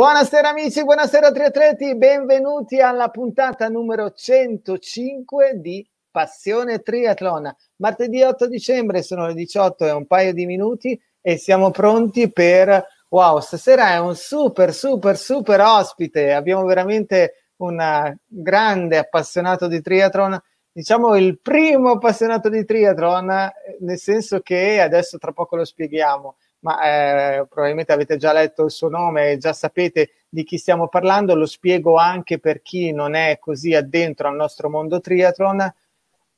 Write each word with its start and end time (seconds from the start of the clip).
Buonasera 0.00 0.48
amici, 0.48 0.82
buonasera 0.82 1.30
triatleti, 1.30 1.94
benvenuti 1.94 2.80
alla 2.80 3.10
puntata 3.10 3.68
numero 3.68 4.12
105 4.12 5.60
di 5.60 5.86
Passione 6.10 6.78
Triathlon. 6.78 7.54
Martedì 7.76 8.22
8 8.22 8.46
dicembre 8.46 9.02
sono 9.02 9.26
le 9.26 9.34
18 9.34 9.86
e 9.86 9.90
un 9.90 10.06
paio 10.06 10.32
di 10.32 10.46
minuti 10.46 10.98
e 11.20 11.36
siamo 11.36 11.70
pronti 11.70 12.32
per... 12.32 12.82
Wow, 13.10 13.40
stasera 13.40 13.90
è 13.90 13.98
un 13.98 14.16
super, 14.16 14.72
super, 14.72 15.18
super 15.18 15.60
ospite. 15.60 16.32
Abbiamo 16.32 16.64
veramente 16.64 17.50
un 17.56 18.16
grande 18.26 18.96
appassionato 18.96 19.68
di 19.68 19.82
triathlon, 19.82 20.40
diciamo 20.72 21.14
il 21.14 21.38
primo 21.42 21.90
appassionato 21.90 22.48
di 22.48 22.64
triathlon, 22.64 23.50
nel 23.80 23.98
senso 23.98 24.40
che 24.40 24.80
adesso 24.80 25.18
tra 25.18 25.32
poco 25.32 25.56
lo 25.56 25.64
spieghiamo 25.66 26.36
ma 26.60 27.38
eh, 27.38 27.46
probabilmente 27.48 27.92
avete 27.92 28.16
già 28.16 28.32
letto 28.32 28.64
il 28.64 28.70
suo 28.70 28.88
nome 28.88 29.30
e 29.30 29.38
già 29.38 29.52
sapete 29.52 30.10
di 30.28 30.44
chi 30.44 30.58
stiamo 30.58 30.88
parlando, 30.88 31.34
lo 31.34 31.46
spiego 31.46 31.96
anche 31.96 32.38
per 32.38 32.62
chi 32.62 32.92
non 32.92 33.14
è 33.14 33.38
così 33.38 33.74
addentro 33.74 34.28
al 34.28 34.36
nostro 34.36 34.68
mondo 34.68 35.00
triathlon. 35.00 35.74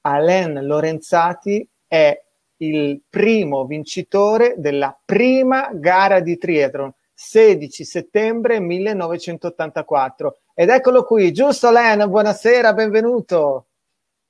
Alain 0.02 0.60
Lorenzati 0.62 1.68
è 1.86 2.20
il 2.58 3.02
primo 3.08 3.66
vincitore 3.66 4.54
della 4.56 4.96
prima 5.04 5.70
gara 5.72 6.20
di 6.20 6.38
triathlon, 6.38 6.92
16 7.12 7.84
settembre 7.84 8.60
1984. 8.60 10.38
Ed 10.54 10.68
eccolo 10.68 11.04
qui, 11.04 11.32
giusto 11.32 11.68
Alain, 11.68 12.08
buonasera, 12.08 12.72
benvenuto. 12.72 13.66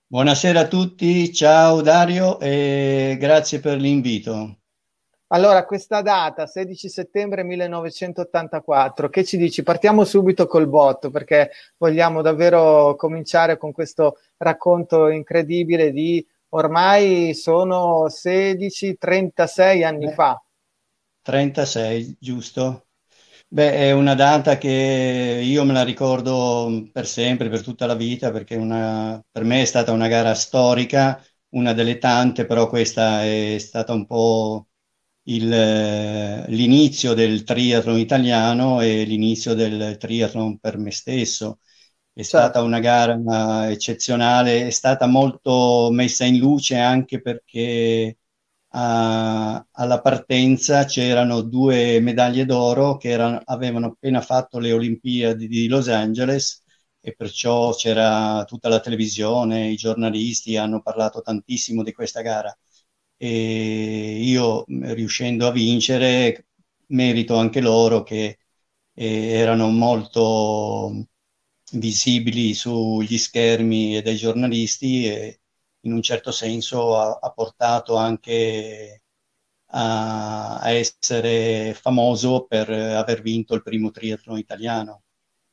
Buonasera 0.07 0.61
a 0.61 0.69
tutti, 0.69 1.33
ciao 1.33 1.81
Dario 1.81 2.39
e 2.39 3.17
grazie 3.19 3.61
per 3.61 3.79
l'invito. 3.79 4.62
Allora, 5.35 5.65
questa 5.65 6.03
data, 6.03 6.47
16 6.47 6.91
settembre 6.91 7.43
1984, 7.43 9.09
che 9.09 9.25
ci 9.25 9.39
dici? 9.39 9.63
Partiamo 9.63 10.05
subito 10.05 10.47
col 10.47 10.69
botto 10.69 11.11
perché 11.11 11.51
vogliamo 11.79 12.21
davvero 12.21 12.95
cominciare 12.97 13.57
con 13.57 13.73
questo 13.73 14.19
racconto 14.37 15.09
incredibile 15.09 15.91
di 15.91 16.23
ormai 16.51 17.33
sono 17.33 18.11
16, 18.11 18.99
36 18.99 19.85
anni 19.85 20.05
Beh, 20.05 20.13
fa. 20.13 20.43
36, 21.23 22.15
giusto? 22.21 22.89
Beh, 23.49 23.73
è 23.73 23.93
una 23.93 24.15
data 24.15 24.59
che 24.59 25.41
io 25.43 25.65
me 25.65 25.73
la 25.73 25.83
ricordo 25.83 26.91
per 26.93 27.07
sempre, 27.07 27.49
per 27.49 27.63
tutta 27.63 27.87
la 27.87 27.95
vita, 27.95 28.31
perché 28.31 28.57
una, 28.57 29.19
per 29.31 29.45
me 29.45 29.63
è 29.63 29.65
stata 29.65 29.93
una 29.93 30.09
gara 30.09 30.35
storica, 30.35 31.25
una 31.55 31.73
delle 31.73 31.97
tante, 31.97 32.45
però 32.45 32.69
questa 32.69 33.25
è 33.25 33.57
stata 33.59 33.95
un 33.95 34.05
po' 34.07 34.67
l'inizio 35.25 37.15
del 37.15 37.45
triathlon 37.45 37.99
italiano 37.99 38.81
e 38.81 39.05
l'inizio 39.05 39.55
del 39.55 39.97
triathlon 39.99 40.59
per 40.59 40.79
me 40.79 40.91
stesso. 40.91 41.61
È 42.13 42.23
certo. 42.23 42.39
stata 42.39 42.63
una 42.63 42.81
gara 42.81 43.71
eccezionale, 43.71 44.67
è 44.67 44.71
stata 44.71 45.07
molto 45.07 45.89
messa 45.93 46.25
in 46.25 46.39
luce 46.39 46.77
anche 46.77 47.21
perché 47.23 48.19
a, 48.75 49.67
alla 49.71 50.01
partenza 50.01 50.85
c'erano 50.85 51.43
due 51.43 52.01
medaglie 52.01 52.45
d'oro 52.47 52.97
che 52.97 53.09
erano, 53.11 53.41
avevano 53.45 53.87
appena 53.89 54.21
fatto 54.21 54.59
le 54.59 54.73
Olimpiadi 54.73 55.47
di 55.49 55.69
Los 55.69 55.89
Angeles 55.89 56.63
e 57.01 57.15
perciò 57.15 57.73
c'era 57.75 58.45
tutta 58.45 58.69
la 58.69 58.81
televisione, 58.81 59.69
i 59.69 59.77
giornalisti 59.77 60.57
hanno 60.57 60.81
parlato 60.83 61.21
tantissimo 61.23 61.83
di 61.83 61.93
questa 61.93 62.21
gara 62.23 62.57
e 63.23 64.19
io 64.21 64.65
riuscendo 64.67 65.47
a 65.47 65.53
vincere 65.53 66.49
merito 66.89 67.37
anche 67.37 67.61
loro 67.61 68.03
che 68.03 68.39
eh, 68.95 69.27
erano 69.29 69.69
molto 69.71 71.07
visibili 71.75 72.53
sugli 72.55 73.17
schermi 73.19 73.97
e 73.97 74.03
dai 74.03 74.17
giornalisti 74.17 75.07
e 75.07 75.41
in 75.83 75.93
un 75.93 76.03
certo 76.03 76.33
senso 76.33 76.97
ha, 76.99 77.19
ha 77.23 77.31
portato 77.33 77.95
anche 77.97 79.03
a, 79.67 80.59
a, 80.59 80.71
essere 80.71 81.75
famoso 81.75 82.45
per 82.47 82.71
aver 82.71 83.23
vinto 83.23 83.55
il 83.55 83.63
primo 83.63 83.91
triathlon 83.93 84.39
italiano. 84.39 85.03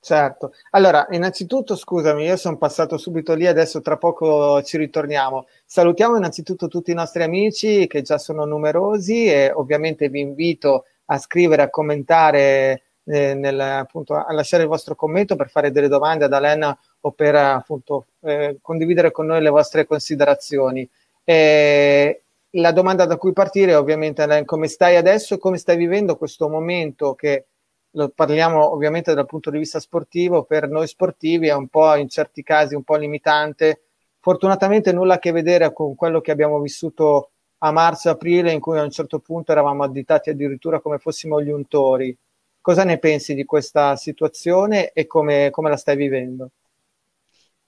Certo, 0.01 0.53
allora 0.71 1.07
innanzitutto 1.11 1.75
scusami, 1.75 2.23
io 2.23 2.37
sono 2.37 2.57
passato 2.57 2.97
subito 2.97 3.33
lì, 3.33 3.45
adesso 3.47 3.81
tra 3.81 3.97
poco 3.97 4.61
ci 4.63 4.77
ritorniamo. 4.77 5.45
Salutiamo 5.65 6.15
innanzitutto 6.15 6.69
tutti 6.69 6.91
i 6.91 6.93
nostri 6.93 7.21
amici 7.21 7.85
che 7.85 8.01
già 8.01 8.17
sono 8.17 8.45
numerosi 8.45 9.25
e 9.25 9.51
ovviamente 9.51 10.07
vi 10.07 10.21
invito 10.21 10.85
a 11.05 11.17
scrivere, 11.17 11.63
a 11.63 11.69
commentare, 11.69 12.83
eh, 13.03 13.33
nel, 13.33 13.59
appunto, 13.59 14.13
a 14.15 14.31
lasciare 14.31 14.63
il 14.63 14.69
vostro 14.69 14.95
commento 14.95 15.35
per 15.35 15.49
fare 15.49 15.69
delle 15.71 15.89
domande 15.89 16.25
ad 16.25 16.33
Alena 16.33 16.77
o 17.01 17.11
per 17.11 17.35
appunto 17.35 18.07
eh, 18.21 18.57
condividere 18.61 19.11
con 19.11 19.25
noi 19.25 19.41
le 19.41 19.49
vostre 19.49 19.85
considerazioni. 19.85 20.89
E 21.25 22.23
la 22.51 22.71
domanda 22.71 23.05
da 23.05 23.17
cui 23.17 23.33
partire 23.33 23.75
ovviamente 23.75 24.23
è 24.23 24.45
come 24.45 24.67
stai 24.67 24.95
adesso 24.95 25.33
e 25.33 25.37
come 25.39 25.57
stai 25.57 25.75
vivendo 25.75 26.15
questo 26.15 26.47
momento 26.47 27.15
che 27.15 27.45
lo 27.91 28.09
parliamo 28.09 28.71
ovviamente 28.71 29.13
dal 29.13 29.25
punto 29.25 29.49
di 29.49 29.57
vista 29.57 29.79
sportivo, 29.79 30.43
per 30.43 30.69
noi 30.69 30.87
sportivi 30.87 31.47
è 31.47 31.53
un 31.53 31.67
po' 31.67 31.95
in 31.95 32.09
certi 32.09 32.43
casi 32.43 32.75
un 32.75 32.83
po' 32.83 32.95
limitante. 32.95 33.81
Fortunatamente 34.19 34.91
nulla 34.91 35.15
a 35.15 35.19
che 35.19 35.31
vedere 35.31 35.71
con 35.73 35.95
quello 35.95 36.21
che 36.21 36.31
abbiamo 36.31 36.59
vissuto 36.59 37.31
a 37.59 37.71
marzo-aprile, 37.71 38.51
in 38.51 38.59
cui 38.59 38.77
a 38.77 38.83
un 38.83 38.91
certo 38.91 39.19
punto 39.19 39.51
eravamo 39.51 39.83
additati 39.83 40.29
addirittura 40.29 40.79
come 40.79 40.97
fossimo 40.97 41.41
gli 41.41 41.49
untori. 41.49 42.15
Cosa 42.61 42.83
ne 42.83 42.99
pensi 42.99 43.33
di 43.33 43.45
questa 43.45 43.95
situazione 43.95 44.91
e 44.91 45.07
come, 45.07 45.49
come 45.49 45.69
la 45.69 45.77
stai 45.77 45.95
vivendo? 45.95 46.49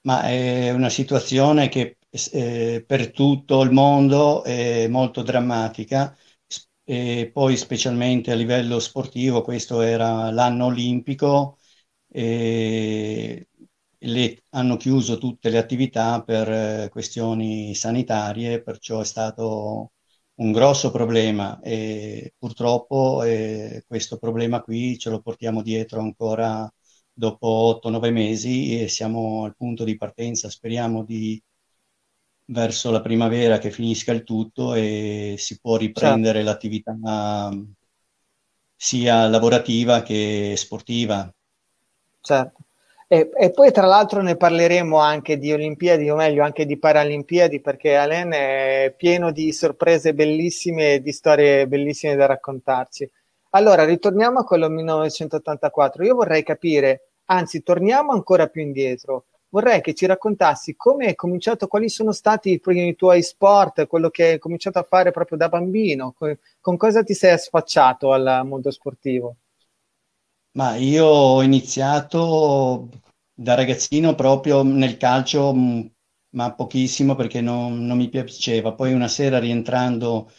Ma 0.02 0.24
è 0.24 0.72
una 0.72 0.90
situazione 0.90 1.70
che 1.70 1.98
eh, 2.32 2.84
per 2.86 3.12
tutto 3.12 3.62
il 3.62 3.72
mondo 3.72 4.44
è 4.44 4.88
molto 4.88 5.22
drammatica 5.22 6.16
e 6.84 7.30
poi 7.34 7.58
specialmente 7.58 8.32
a 8.32 8.36
livello 8.36 8.80
sportivo, 8.80 9.42
questo 9.42 9.82
era 9.82 10.32
l'anno 10.32 10.66
olimpico, 10.66 11.58
e 12.08 13.48
le, 14.00 14.44
hanno 14.50 14.78
chiuso 14.78 15.18
tutte 15.18 15.50
le 15.50 15.58
attività 15.58 16.24
per 16.24 16.50
eh, 16.52 16.90
questioni 16.90 17.74
sanitarie, 17.76 18.62
perciò 18.62 19.00
è 19.02 19.06
stato 19.06 19.92
un 20.36 20.52
grosso 20.52 20.92
problema 20.92 21.60
e 21.62 22.34
purtroppo 22.38 23.24
eh, 23.24 23.84
questo 23.88 24.18
problema 24.18 24.62
qui 24.62 24.98
ce 24.98 25.10
lo 25.10 25.22
portiamo 25.22 25.62
dietro 25.62 26.00
ancora 26.02 26.72
dopo 27.14 27.48
8-9 27.48 28.12
mesi 28.12 28.82
e 28.82 28.88
siamo 28.88 29.44
al 29.46 29.56
punto 29.56 29.84
di 29.84 29.98
partenza, 29.98 30.50
speriamo 30.50 31.04
di 31.04 31.42
verso 32.52 32.92
la 32.92 33.02
primavera 33.02 33.58
che 33.58 33.72
finisca 33.72 34.12
il 34.12 34.24
tutto 34.24 34.74
e 34.74 35.36
si 35.38 35.60
può 35.60 35.78
riprendere 35.78 36.40
certo. 36.40 36.50
l'attività 36.50 36.98
sia 38.76 39.28
lavorativa 39.28 40.02
che 40.02 40.54
sportiva. 40.58 41.32
Certo. 42.20 42.60
E, 43.08 43.30
e, 43.38 43.52
poi 43.52 43.72
tra 43.72 43.86
l'altro 43.86 44.22
ne 44.22 44.38
parleremo 44.38 44.98
anche 44.98 45.38
di 45.38 45.52
Olimpiadi, 45.52 46.10
o 46.10 46.16
meglio 46.16 46.44
anche 46.44 46.66
di 46.66 46.80
Paralimpiadi, 46.80 47.60
perché 47.60 47.96
Alen 47.96 48.32
è 48.32 48.94
pieno 48.96 49.32
di 49.32 49.52
sorprese 49.52 50.14
bellissime 50.14 50.94
e 50.94 51.02
di 51.02 51.12
storie 51.12 51.68
bellissime 51.68 52.16
da 52.16 52.26
raccontarci. 52.26 53.10
Allora, 53.52 53.84
ritorniamo 53.84 54.40
a 54.40 54.46
quello 54.46 54.70
1984. 54.70 56.06
Io 56.06 56.16
vorrei 56.16 56.42
capire, 56.42 57.10
anzi, 57.26 57.64
torniamo 57.64 58.14
ancora 58.14 58.48
più 58.48 58.62
indietro 58.62 59.26
vorrei 59.52 59.82
che 59.82 59.94
ci 59.94 60.06
raccontassi 60.06 60.76
come 60.76 61.08
hai 61.08 61.16
cominciato, 61.16 61.68
quali 61.68 61.88
sono 61.90 62.12
stati 62.12 62.60
i, 62.64 62.96
tuoi 62.96 63.22
sport, 63.22 63.86
quello 63.88 64.10
che 64.10 64.24
hai 64.24 64.40
cominciato 64.40 64.80
a 64.80 64.84
fare 64.84 65.12
proprio 65.12 65.38
da 65.38 65.50
bambino, 65.50 66.14
con, 66.18 66.38
con 66.60 66.78
cosa 66.78 67.04
ti 67.04 67.14
sei 67.14 67.38
sfacciato 67.38 68.12
al 68.12 68.42
mondo 68.46 68.72
sportivo? 68.72 69.36
Ma 70.54 70.76
io 70.76 71.06
ho 71.06 71.42
iniziato 71.44 72.90
da 73.34 73.54
ragazzino 73.56 74.16
proprio 74.16 74.64
nel 74.64 74.98
calcio, 74.98 75.54
mm, 75.54 75.86
ma 76.32 76.54
pochissimo 76.54 77.16
perché 77.16 77.42
non, 77.42 77.86
non 77.86 77.98
mi 77.98 78.10
piaceva. 78.10 78.74
Poi 78.74 78.94
una 78.94 79.08
sera 79.08 79.40
rientrando 79.40 80.30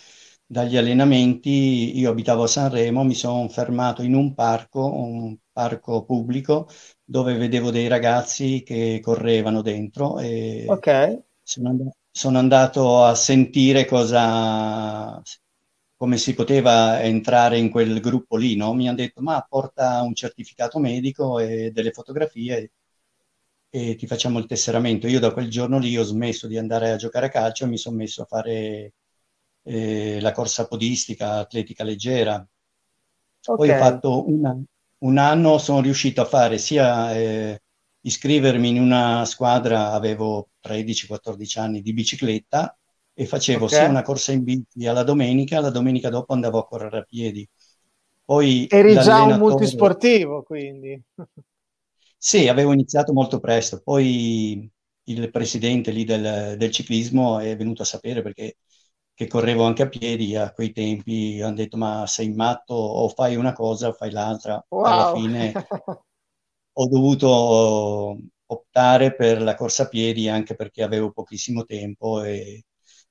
dagli 0.47 0.77
allenamenti, 0.77 1.99
io 1.99 2.11
abitavo 2.11 2.43
a 2.45 2.47
Sanremo, 2.47 3.05
mi 3.05 3.15
sono 3.15 3.49
fermato 3.49 4.03
in 4.03 4.15
un 4.15 4.35
parco, 4.35 4.85
un 4.95 5.37
parco 5.53 6.05
pubblico, 6.05 6.69
dove 7.05 7.35
vedevo 7.37 7.71
dei 7.71 7.89
ragazzi 7.89 8.63
che 8.65 9.01
correvano 9.03 9.63
dentro 9.63 10.19
e 10.19 10.67
okay. 10.71 11.23
sono, 11.43 11.69
and- 11.71 11.91
sono 12.11 12.39
andato 12.39 13.05
a 13.05 13.15
sentire 13.15 13.85
cosa, 13.85 15.21
come 15.97 16.17
si 16.19 16.35
poteva 16.35 17.03
entrare 17.03 17.59
in 17.59 17.71
quel 17.71 18.01
gruppo 18.01 18.37
lì, 18.37 18.57
no? 18.57 18.75
Mi 18.75 18.89
hanno 18.89 18.97
detto, 18.97 19.21
ma 19.23 19.45
porta 19.49 20.03
un 20.03 20.15
certificato 20.15 20.79
medico 20.79 21.39
e 21.39 21.71
delle 21.73 21.93
fotografie 21.93 22.71
e 23.71 23.95
ti 23.97 24.07
facciamo 24.07 24.39
il 24.39 24.47
tesseramento. 24.47 25.07
Io 25.07 25.19
da 25.21 25.33
quel 25.33 25.49
giorno 25.51 25.79
lì 25.79 25.97
ho 25.97 26.03
smesso 26.03 26.47
di 26.47 26.59
andare 26.59 26.91
a 26.91 26.97
giocare 26.97 27.27
a 27.27 27.29
calcio 27.31 27.65
e 27.65 27.69
mi 27.69 27.79
sono 27.79 27.97
messo 27.97 28.23
a 28.23 28.27
fare 28.27 28.95
eh, 29.63 30.21
la 30.21 30.33
corsa 30.33 30.67
podistica, 30.67 31.37
atletica 31.39 31.85
leggera. 31.85 32.47
Okay. 33.47 33.57
Poi 33.57 33.71
ho 33.71 33.75
fatto 33.77 34.29
una, 34.29 34.63
un 35.03 35.19
anno, 35.19 35.59
sono 35.59 35.81
riuscito 35.81 36.21
a 36.21 36.27
fare 36.27 36.59
sia 36.59 37.15
eh, 37.15 37.63
iscrivermi 38.01 38.69
in 38.69 38.81
una 38.81 39.25
squadra, 39.25 39.93
avevo 39.93 40.51
13-14 40.63 41.59
anni 41.59 41.83
di 41.83 41.93
bicicletta 41.93 42.77
e 43.15 43.27
facevo 43.27 43.67
okay. 43.67 43.79
sia 43.79 43.89
una 43.89 44.03
corsa 44.03 44.33
in 44.33 44.43
bici 44.43 44.87
alla 44.87 45.03
domenica, 45.03 45.61
la 45.61 45.71
domenica 45.71 46.09
dopo 46.09 46.33
andavo 46.33 46.59
a 46.59 46.67
correre 46.67 46.99
a 46.99 47.03
piedi. 47.03 47.49
Poi 48.25 48.67
Eri 48.71 48.95
già 48.95 49.23
un 49.23 49.39
multisportivo, 49.39 50.43
quindi. 50.43 51.01
sì, 52.17 52.49
avevo 52.49 52.73
iniziato 52.73 53.13
molto 53.13 53.41
presto, 53.41 53.81
poi 53.83 54.71
il 55.05 55.31
presidente 55.31 55.91
lì 55.91 56.05
del, 56.05 56.55
del 56.57 56.71
ciclismo 56.71 57.41
è 57.41 57.57
venuto 57.57 57.83
a 57.83 57.87
sapere 57.87 58.23
perché 58.23 58.57
che 59.15 59.27
correvo 59.27 59.65
anche 59.65 59.83
a 59.83 59.89
piedi 59.89 60.37
a 60.37 60.53
quei 60.53 60.73
tempi, 60.73 61.41
hanno 61.41 61.55
detto 61.57 61.77
ma 61.77 62.07
sei 62.07 62.33
matto 62.33 62.75
o 62.75 63.09
fai 63.09 63.37
una 63.37 63.53
cosa 63.53 63.89
o 63.89 63.93
fai 63.93 64.11
l'altra. 64.11 64.65
Wow. 64.71 64.85
Alla 64.85 65.13
fine 65.15 65.53
ho 66.75 66.89
dovuto 66.89 68.19
optare 68.47 69.15
per 69.15 69.41
la 69.43 69.55
corsa 69.55 69.85
a 69.85 69.89
piedi 69.89 70.29
anche 70.29 70.55
perché 70.55 70.83
avevo 70.83 71.11
pochissimo 71.13 71.65
tempo 71.65 72.23
e 72.23 72.65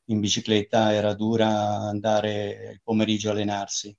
in 0.05 0.19
bicicletta 0.19 0.93
era 0.93 1.13
dura 1.13 1.47
andare 1.47 2.71
il 2.73 2.81
pomeriggio 2.83 3.29
a 3.29 3.31
allenarsi. 3.33 3.95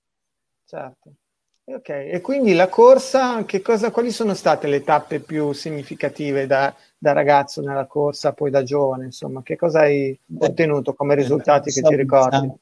Certo. 0.66 1.14
Ok, 1.64 1.88
e 1.90 2.20
quindi 2.20 2.54
la 2.54 2.68
corsa, 2.68 3.44
cosa, 3.62 3.92
quali 3.92 4.10
sono 4.10 4.34
state 4.34 4.66
le 4.66 4.82
tappe 4.82 5.20
più 5.20 5.52
significative 5.52 6.46
da, 6.46 6.74
da, 6.98 7.12
ragazzo 7.12 7.60
nella 7.60 7.86
corsa, 7.86 8.32
poi 8.32 8.50
da 8.50 8.64
giovane? 8.64 9.04
Insomma, 9.04 9.42
che 9.42 9.54
cosa 9.54 9.80
hai 9.80 10.18
ottenuto 10.38 10.92
come 10.94 11.14
risultati 11.14 11.70
che 11.70 11.82
ti 11.82 11.94
ricordi? 11.94 12.52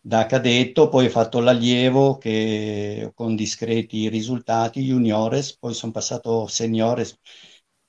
Da 0.00 0.24
cadetto, 0.24 0.88
poi 0.88 1.06
ho 1.06 1.10
fatto 1.10 1.40
l'allievo 1.40 2.16
che, 2.16 3.10
con 3.14 3.36
discreti 3.36 4.08
risultati, 4.08 4.84
juniores, 4.84 5.58
poi 5.58 5.74
sono 5.74 5.92
passato 5.92 6.46
seniores 6.46 7.18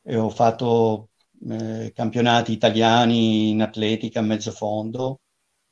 e 0.02 0.18
ho 0.18 0.30
fatto 0.30 1.12
eh, 1.50 1.94
campionati 1.96 2.52
italiani 2.52 3.52
in 3.52 3.62
atletica 3.62 4.20
a 4.20 4.24
mezzo 4.24 4.52
fondo 4.52 5.22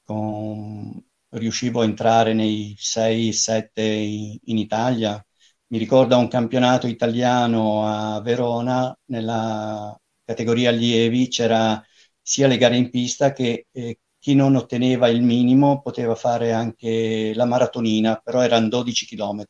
con 0.06 1.04
riuscivo 1.30 1.82
a 1.82 1.84
entrare 1.86 2.34
nei 2.34 2.76
6-7 2.78 3.82
in, 3.82 4.38
in 4.46 4.58
Italia. 4.58 5.24
Mi 5.68 5.78
ricordo 5.78 6.18
un 6.18 6.28
campionato 6.28 6.88
italiano 6.88 7.86
a 7.86 8.22
Verona, 8.22 8.98
nella 9.06 10.00
categoria 10.24 10.70
allievi 10.70 11.28
c'era 11.28 11.82
sia 12.22 12.48
le 12.48 12.58
gare 12.58 12.76
in 12.76 12.90
pista 12.90 13.32
che 13.32 13.68
eh, 13.72 14.00
chi 14.20 14.36
non 14.36 14.56
otteneva 14.56 15.08
il 15.08 15.22
minimo 15.22 15.82
poteva 15.82 16.16
fare 16.16 16.52
anche 16.52 17.34
la 17.34 17.46
maratonina, 17.46 18.20
però 18.22 18.42
erano 18.42 18.68
12 18.68 19.06
km. 19.06 19.46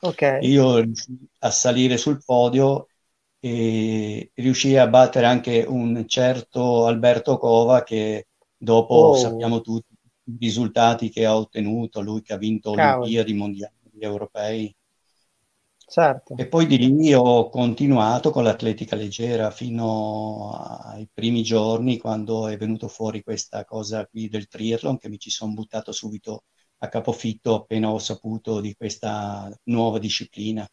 Okay. 0.00 0.46
Io 0.46 0.82
a 1.38 1.50
salire 1.50 1.96
sul 1.96 2.22
podio 2.22 2.88
e 3.40 4.30
riuscii 4.34 4.76
a 4.76 4.86
battere 4.86 5.26
anche 5.26 5.64
un 5.66 6.04
certo 6.06 6.86
Alberto 6.86 7.38
Cova 7.38 7.82
che 7.82 8.28
dopo 8.56 8.94
oh. 8.94 9.14
sappiamo 9.16 9.60
tutti 9.62 9.93
risultati 10.38 11.10
che 11.10 11.24
ha 11.24 11.36
ottenuto, 11.36 12.00
lui 12.00 12.22
che 12.22 12.32
ha 12.32 12.38
vinto 12.38 12.72
Cavolo. 12.72 13.02
Olimpiadi 13.02 13.34
mondiali 13.34 13.74
europei. 13.98 14.74
Certo. 15.86 16.36
E 16.36 16.48
poi 16.48 16.66
di 16.66 16.78
lì 16.78 17.12
ho 17.12 17.48
continuato 17.50 18.30
con 18.30 18.42
l'atletica 18.42 18.96
leggera 18.96 19.50
fino 19.50 20.52
ai 20.52 21.06
primi 21.12 21.42
giorni 21.42 21.98
quando 21.98 22.48
è 22.48 22.56
venuto 22.56 22.88
fuori 22.88 23.22
questa 23.22 23.64
cosa 23.64 24.06
qui 24.06 24.28
del 24.28 24.48
triathlon 24.48 24.96
che 24.96 25.10
mi 25.10 25.18
ci 25.18 25.30
sono 25.30 25.52
buttato 25.52 25.92
subito 25.92 26.44
a 26.78 26.88
capofitto 26.88 27.54
appena 27.54 27.90
ho 27.90 27.98
saputo 27.98 28.60
di 28.60 28.74
questa 28.74 29.50
nuova 29.64 29.98
disciplina. 29.98 30.66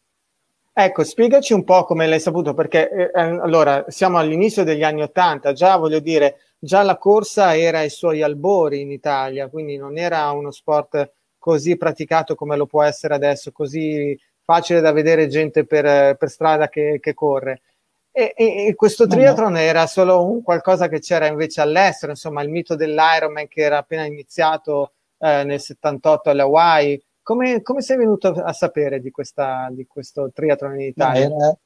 Ecco, 0.74 1.04
spiegaci 1.04 1.52
un 1.52 1.64
po' 1.64 1.84
come 1.84 2.06
l'hai 2.06 2.18
saputo, 2.18 2.54
perché 2.54 2.88
eh, 2.90 3.10
eh 3.14 3.20
allora 3.20 3.84
siamo 3.88 4.16
all'inizio 4.16 4.64
degli 4.64 4.82
anni 4.82 5.02
Ottanta, 5.02 5.52
già 5.52 5.76
voglio 5.76 5.98
dire, 6.00 6.38
già 6.58 6.82
la 6.82 6.96
corsa 6.96 7.54
era 7.54 7.80
ai 7.80 7.90
suoi 7.90 8.22
albori 8.22 8.80
in 8.80 8.90
Italia, 8.90 9.48
quindi 9.48 9.76
non 9.76 9.98
era 9.98 10.30
uno 10.30 10.50
sport 10.50 11.12
così 11.38 11.76
praticato 11.76 12.34
come 12.34 12.56
lo 12.56 12.64
può 12.66 12.82
essere 12.82 13.14
adesso, 13.14 13.52
così 13.52 14.18
facile 14.40 14.80
da 14.80 14.92
vedere 14.92 15.26
gente 15.26 15.66
per, 15.66 16.16
per 16.16 16.30
strada 16.30 16.68
che, 16.68 16.98
che 17.00 17.12
corre. 17.12 17.60
E, 18.10 18.32
e, 18.36 18.66
e, 18.66 18.74
questo 18.74 19.06
triathlon 19.06 19.56
era 19.56 19.86
solo 19.86 20.24
un 20.24 20.42
qualcosa 20.42 20.88
che 20.88 21.00
c'era 21.00 21.26
invece 21.26 21.60
all'estero, 21.60 22.12
insomma 22.12 22.42
il 22.42 22.48
mito 22.48 22.76
dell'Ironman 22.76 23.48
che 23.48 23.60
era 23.62 23.78
appena 23.78 24.04
iniziato 24.04 24.92
eh, 25.18 25.44
nel 25.44 25.60
78 25.60 26.30
alle 26.30 26.42
Hawaii. 26.42 27.02
Come, 27.22 27.62
come, 27.62 27.82
sei 27.82 27.96
venuto 27.96 28.28
a 28.28 28.52
sapere 28.52 29.00
di, 29.00 29.10
questa, 29.10 29.68
di 29.70 29.86
questo 29.86 30.30
triathlon 30.32 30.80
in 30.80 30.86
Italia? 30.88 31.24
Era, 31.24 31.56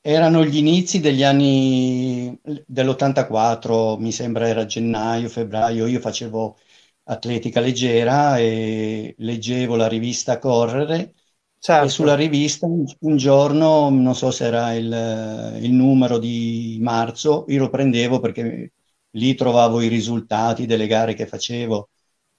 erano 0.00 0.44
gli 0.44 0.56
inizi 0.56 1.00
degli 1.00 1.22
anni 1.22 2.38
dell'84, 2.66 3.98
mi 3.98 4.10
sembra 4.12 4.48
era 4.48 4.66
gennaio, 4.66 5.28
febbraio, 5.28 5.86
io 5.86 6.00
facevo 6.00 6.56
atletica 7.04 7.60
leggera 7.60 8.38
e 8.38 9.14
leggevo 9.18 9.76
la 9.76 9.88
rivista 9.88 10.38
Correre 10.38 11.14
certo. 11.58 11.86
e 11.86 11.88
sulla 11.88 12.14
rivista 12.16 12.66
un 12.66 13.16
giorno, 13.16 13.88
non 13.90 14.14
so 14.14 14.30
se 14.30 14.46
era 14.46 14.72
il, 14.74 15.58
il 15.62 15.72
numero 15.72 16.18
di 16.18 16.78
marzo, 16.80 17.44
io 17.48 17.60
lo 17.60 17.70
prendevo 17.70 18.20
perché 18.20 18.72
lì 19.10 19.34
trovavo 19.34 19.80
i 19.80 19.88
risultati 19.88 20.66
delle 20.66 20.86
gare 20.86 21.14
che 21.14 21.26
facevo 21.26 21.90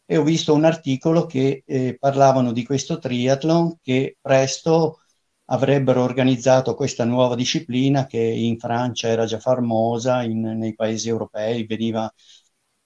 e 0.06 0.18
ho 0.18 0.24
visto 0.24 0.54
un 0.54 0.66
articolo 0.66 1.26
che 1.26 1.64
eh, 1.66 1.98
parlavano 2.00 2.52
di 2.52 2.64
questo 2.64 3.00
triathlon 3.00 3.80
che 3.82 4.18
presto 4.22 5.00
avrebbero 5.46 6.02
organizzato 6.04 6.76
questa 6.76 7.06
nuova 7.06 7.36
disciplina 7.36 8.06
che 8.06 8.20
in 8.20 8.58
Francia 8.60 9.08
era 9.08 9.26
già 9.26 9.40
famosa, 9.40 10.24
in, 10.24 10.42
nei 10.42 10.76
paesi 10.76 11.10
europei 11.10 11.66
veniva... 11.66 12.12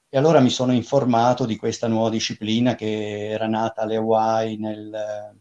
E 0.10 0.18
allora 0.18 0.40
mi 0.40 0.50
sono 0.50 0.72
informato 0.74 1.46
di 1.46 1.58
questa 1.58 1.88
nuova 1.88 2.10
disciplina 2.10 2.76
che 2.76 3.28
era 3.30 3.48
nata 3.48 3.82
alle 3.82 3.98
Hawaii 3.98 4.58
nel, 4.58 5.38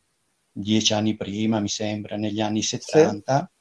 dieci 0.51 0.95
anni 0.95 1.17
prima, 1.17 1.61
mi 1.61 1.69
sembra, 1.69 2.17
negli 2.17 2.41
anni 2.41 2.63
70. 2.63 3.39
Sì. 3.39 3.56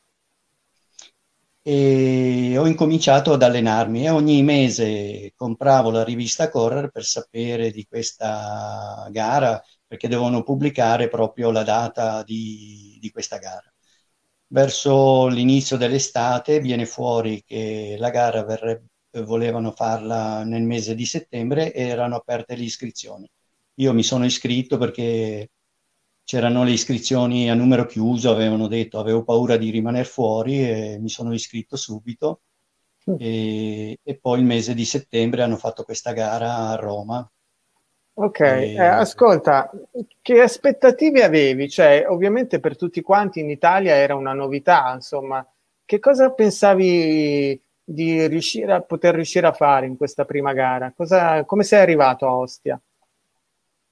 E 1.67 2.55
ho 2.59 2.67
incominciato 2.67 3.33
ad 3.33 3.41
allenarmi 3.41 4.05
e 4.05 4.09
ogni 4.11 4.43
mese 4.43 5.33
compravo 5.35 5.89
la 5.89 6.03
rivista 6.03 6.49
Correr 6.49 6.91
per 6.91 7.03
sapere 7.05 7.71
di 7.71 7.85
questa 7.87 9.07
gara 9.11 9.59
perché 9.87 10.07
devono 10.07 10.43
pubblicare 10.43 11.07
proprio 11.07 11.49
la 11.49 11.63
data 11.63 12.21
di, 12.23 12.97
di 13.01 13.09
questa 13.09 13.37
gara. 13.37 13.67
Verso 14.47 15.27
l'inizio 15.27 15.75
dell'estate 15.77 16.59
viene 16.59 16.85
fuori 16.85 17.43
che 17.43 17.95
la 17.97 18.09
gara 18.11 18.43
verrebbe, 18.43 18.89
volevano 19.23 19.71
farla 19.71 20.43
nel 20.43 20.63
mese 20.63 20.93
di 20.93 21.05
settembre 21.05 21.73
e 21.73 21.87
erano 21.87 22.15
aperte 22.17 22.55
le 22.55 22.63
iscrizioni. 22.63 23.27
Io 23.75 23.93
mi 23.93 24.03
sono 24.03 24.25
iscritto 24.25 24.77
perché 24.77 25.49
c'erano 26.25 26.65
le 26.65 26.71
iscrizioni 26.71 27.49
a 27.49 27.53
numero 27.53 27.85
chiuso, 27.85 28.31
avevano 28.31 28.67
detto 28.67 28.99
avevo 28.99 29.23
paura 29.23 29.55
di 29.55 29.69
rimanere 29.69 30.03
fuori 30.03 30.69
e 30.69 30.97
mi 30.99 31.09
sono 31.09 31.33
iscritto 31.33 31.77
subito. 31.77 32.41
E, 33.17 33.99
e, 34.01 34.17
poi 34.17 34.39
il 34.39 34.45
mese 34.45 34.73
di 34.73 34.83
settembre 34.83 35.43
hanno 35.43 35.57
fatto 35.57 35.83
questa 35.83 36.11
gara 36.11 36.69
a 36.69 36.75
Roma 36.75 37.29
Ok, 38.17 38.39
e... 38.39 38.73
eh, 38.73 38.79
ascolta, 38.79 39.69
che 40.21 40.41
aspettative 40.41 41.23
avevi? 41.23 41.69
Cioè, 41.69 42.05
ovviamente 42.07 42.61
per 42.61 42.77
tutti 42.77 43.01
quanti 43.01 43.41
in 43.41 43.49
Italia 43.49 43.93
era 43.95 44.15
una 44.15 44.31
novità, 44.31 44.93
insomma, 44.93 45.45
che 45.83 45.99
cosa 45.99 46.31
pensavi 46.31 47.61
di 47.83 48.27
riuscire 48.27 48.71
a 48.71 48.81
poter 48.81 49.15
riuscire 49.15 49.47
a 49.47 49.51
fare 49.51 49.85
in 49.85 49.97
questa 49.97 50.23
prima 50.23 50.53
gara? 50.53 50.93
Cosa, 50.95 51.43
come 51.43 51.63
sei 51.63 51.81
arrivato 51.81 52.25
a 52.25 52.37
Ostia? 52.37 52.79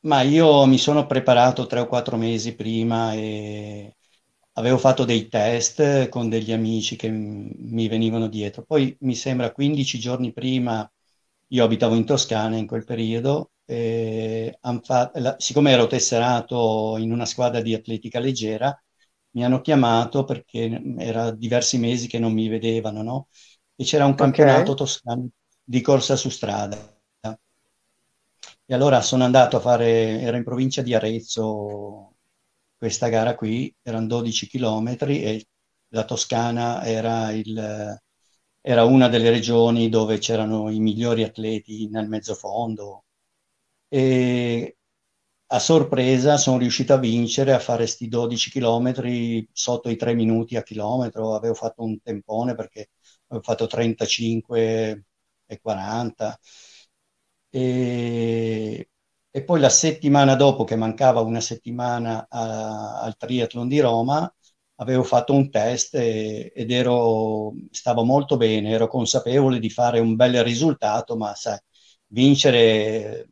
Ma 0.03 0.21
io 0.21 0.65
mi 0.65 0.77
sono 0.77 1.05
preparato 1.05 1.65
tre 1.65 1.79
o 1.79 1.87
quattro 1.87 2.17
mesi 2.17 2.55
prima 2.55 3.13
e 3.13 3.95
avevo 4.53 4.77
fatto 4.77 5.05
dei 5.05 5.29
test 5.29 6.09
con 6.09 6.27
degli 6.29 6.51
amici 6.51 6.97
che 6.97 7.09
mi 7.09 7.87
venivano 7.87 8.27
dietro. 8.27 8.63
Poi 8.63 8.95
mi 9.01 9.15
sembra 9.15 9.51
15 9.53 9.99
giorni 9.99 10.33
prima, 10.33 10.89
io 11.47 11.63
abitavo 11.63 11.95
in 11.95 12.05
Toscana 12.05 12.57
in 12.57 12.67
quel 12.67 12.83
periodo, 12.83 13.51
fatto, 14.81 15.19
la, 15.19 15.35
siccome 15.39 15.71
ero 15.71 15.87
tesserato 15.87 16.97
in 16.97 17.11
una 17.11 17.25
squadra 17.25 17.61
di 17.61 17.73
atletica 17.73 18.19
leggera, 18.19 18.77
mi 19.31 19.45
hanno 19.45 19.61
chiamato 19.61 20.25
perché 20.25 20.81
era 20.97 21.31
diversi 21.31 21.77
mesi 21.77 22.07
che 22.07 22.19
non 22.19 22.33
mi 22.33 22.47
vedevano, 22.49 23.01
no? 23.03 23.27
E 23.75 23.83
c'era 23.85 24.05
un 24.05 24.15
campionato 24.15 24.71
okay. 24.71 24.75
toscano 24.75 25.29
di 25.63 25.81
corsa 25.81 26.15
su 26.17 26.29
strada. 26.29 26.92
E 28.65 28.73
allora 28.73 29.01
sono 29.01 29.23
andato 29.25 29.57
a 29.57 29.59
fare, 29.59 30.19
era 30.21 30.37
in 30.37 30.43
provincia 30.43 30.81
di 30.81 30.93
Arezzo 30.93 32.15
questa 32.77 33.07
gara 33.09 33.35
qui, 33.35 33.73
erano 33.81 34.07
12 34.07 34.47
chilometri 34.47 35.21
e 35.23 35.45
la 35.89 36.05
Toscana 36.05 36.83
era, 36.83 37.31
il, 37.31 37.99
era 38.61 38.83
una 38.85 39.07
delle 39.09 39.29
regioni 39.29 39.89
dove 39.89 40.17
c'erano 40.17 40.69
i 40.69 40.79
migliori 40.79 41.23
atleti 41.23 41.87
nel 41.89 42.07
mezzofondo, 42.07 43.05
e 43.87 44.77
a 45.47 45.59
sorpresa 45.59 46.37
sono 46.37 46.57
riuscito 46.57 46.93
a 46.93 46.97
vincere, 46.97 47.53
a 47.53 47.59
fare 47.59 47.79
questi 47.83 48.07
12 48.07 48.49
km 48.51 49.47
sotto 49.51 49.89
i 49.89 49.95
3 49.97 50.13
minuti 50.15 50.55
a 50.57 50.63
chilometro, 50.63 51.35
avevo 51.35 51.53
fatto 51.53 51.83
un 51.83 52.01
tempone 52.01 52.55
perché 52.55 52.89
avevo 53.27 53.43
fatto 53.45 53.67
35 53.67 55.03
e 55.45 55.59
40 55.61 56.39
e, 57.55 58.89
e 59.29 59.43
poi 59.43 59.59
la 59.59 59.69
settimana 59.69 60.33
dopo 60.33 60.63
che 60.63 60.75
mancava 60.75 61.21
una 61.21 61.39
settimana 61.39 62.25
a, 62.27 62.99
al 63.01 63.15
triathlon 63.15 63.67
di 63.67 63.79
Roma 63.79 64.33
avevo 64.77 65.03
fatto 65.03 65.33
un 65.33 65.51
test 65.51 65.93
e, 65.93 66.51
ed 66.55 66.71
ero, 66.71 67.53
stavo 67.69 68.03
molto 68.03 68.37
bene, 68.37 68.71
ero 68.71 68.87
consapevole 68.87 69.59
di 69.59 69.69
fare 69.69 69.99
un 69.99 70.15
bel 70.15 70.43
risultato, 70.43 71.15
ma 71.15 71.35
sai, 71.35 71.59
vincere 72.07 73.27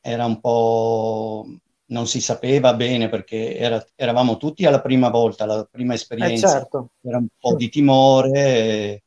era 0.00 0.24
un 0.24 0.40
po' 0.40 1.46
non 1.86 2.06
si 2.06 2.22
sapeva 2.22 2.72
bene 2.72 3.10
perché 3.10 3.54
era, 3.54 3.84
eravamo 3.94 4.38
tutti 4.38 4.64
alla 4.64 4.80
prima 4.80 5.10
volta, 5.10 5.44
la 5.44 5.68
prima 5.70 5.92
esperienza, 5.92 6.48
eh 6.48 6.60
certo. 6.60 6.92
era 7.02 7.18
un 7.18 7.26
po' 7.38 7.54
di 7.54 7.68
timore, 7.68 9.02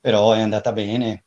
però 0.00 0.32
è 0.32 0.40
andata 0.40 0.72
bene. 0.72 1.23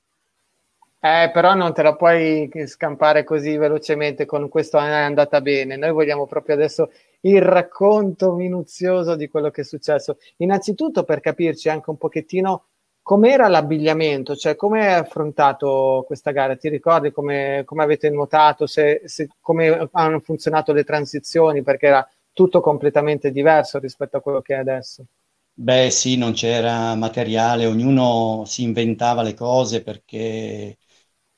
Eh, 1.08 1.32
però 1.32 1.54
non 1.54 1.74
te 1.74 1.84
la 1.84 1.96
puoi 1.96 2.50
scampare 2.66 3.24
così 3.24 3.56
velocemente 3.56 4.26
con 4.26 4.50
questo 4.50 4.78
è 4.78 4.82
andata 4.82 5.42
bene. 5.42 5.78
Noi 5.78 5.92
vogliamo 5.92 6.26
proprio 6.26 6.56
adesso 6.56 6.92
il 7.22 7.42
racconto 7.42 8.34
minuzioso 8.34 9.16
di 9.16 9.28
quello 9.30 9.50
che 9.50 9.62
è 9.62 9.64
successo. 9.64 10.18
Innanzitutto 10.38 11.04
per 11.04 11.20
capirci 11.20 11.70
anche 11.70 11.90
un 11.90 11.98
pochettino 11.98 12.66
Com'era 13.08 13.48
l'abbigliamento? 13.48 14.36
Cioè, 14.36 14.58
come 14.58 14.86
hai 14.86 15.00
affrontato 15.00 16.04
questa 16.06 16.32
gara? 16.32 16.58
Ti 16.58 16.68
ricordi 16.68 17.14
come, 17.14 17.62
come 17.64 17.84
avete 17.84 18.10
nuotato? 18.10 18.68
Se, 18.68 19.04
se, 19.06 19.30
come 19.40 19.88
hanno 19.94 20.20
funzionato 20.20 20.74
le 20.74 20.84
transizioni? 20.84 21.64
Perché 21.64 21.88
era 21.88 22.06
tutto 22.34 22.60
completamente 22.60 23.32
diverso 23.32 23.80
rispetto 23.80 24.18
a 24.18 24.20
quello 24.20 24.42
che 24.42 24.56
è 24.56 24.58
adesso. 24.58 25.06
Beh, 25.54 25.90
sì, 25.90 26.18
non 26.18 26.34
c'era 26.34 26.96
materiale, 26.96 27.66
ognuno 27.66 28.44
si 28.46 28.64
inventava 28.64 29.22
le 29.22 29.34
cose 29.34 29.82
perché 29.82 30.78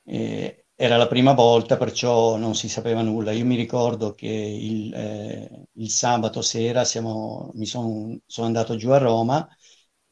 eh, 0.10 0.66
era 0.76 0.98
la 0.98 1.08
prima 1.08 1.34
volta, 1.34 1.78
perciò 1.78 2.38
non 2.38 2.56
si 2.56 2.70
sapeva 2.70 3.02
nulla. 3.02 3.32
Io 3.32 3.46
mi 3.46 3.56
ricordo 3.56 4.14
che 4.14 4.28
il, 4.28 4.94
eh, 4.94 5.68
il 5.74 5.90
sabato 5.90 6.42
sera 6.42 6.86
siamo, 6.86 7.52
mi 7.56 7.66
sono 7.66 8.18
son 8.26 8.46
andato 8.46 8.76
giù 8.78 8.90
a 8.92 8.98
Roma 8.98 9.48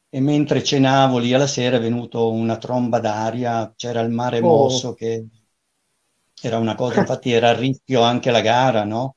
e 0.10 0.20
mentre 0.20 0.64
cenavo 0.64 1.18
lì 1.20 1.34
alla 1.34 1.48
sera 1.48 1.78
è 1.78 1.80
venuto 1.80 2.32
una 2.32 2.58
tromba 2.58 3.00
d'aria, 3.00 3.74
c'era 3.76 4.02
il 4.02 4.10
mare 4.12 4.40
oh. 4.40 4.42
mosso 4.42 4.94
che 4.94 5.26
era 6.42 6.58
una 6.58 6.76
cosa, 6.76 7.00
infatti 7.00 7.32
era 7.32 7.50
a 7.50 7.56
rischio 7.56 8.02
anche 8.02 8.32
la 8.32 8.42
gara, 8.42 8.84
no? 8.84 9.16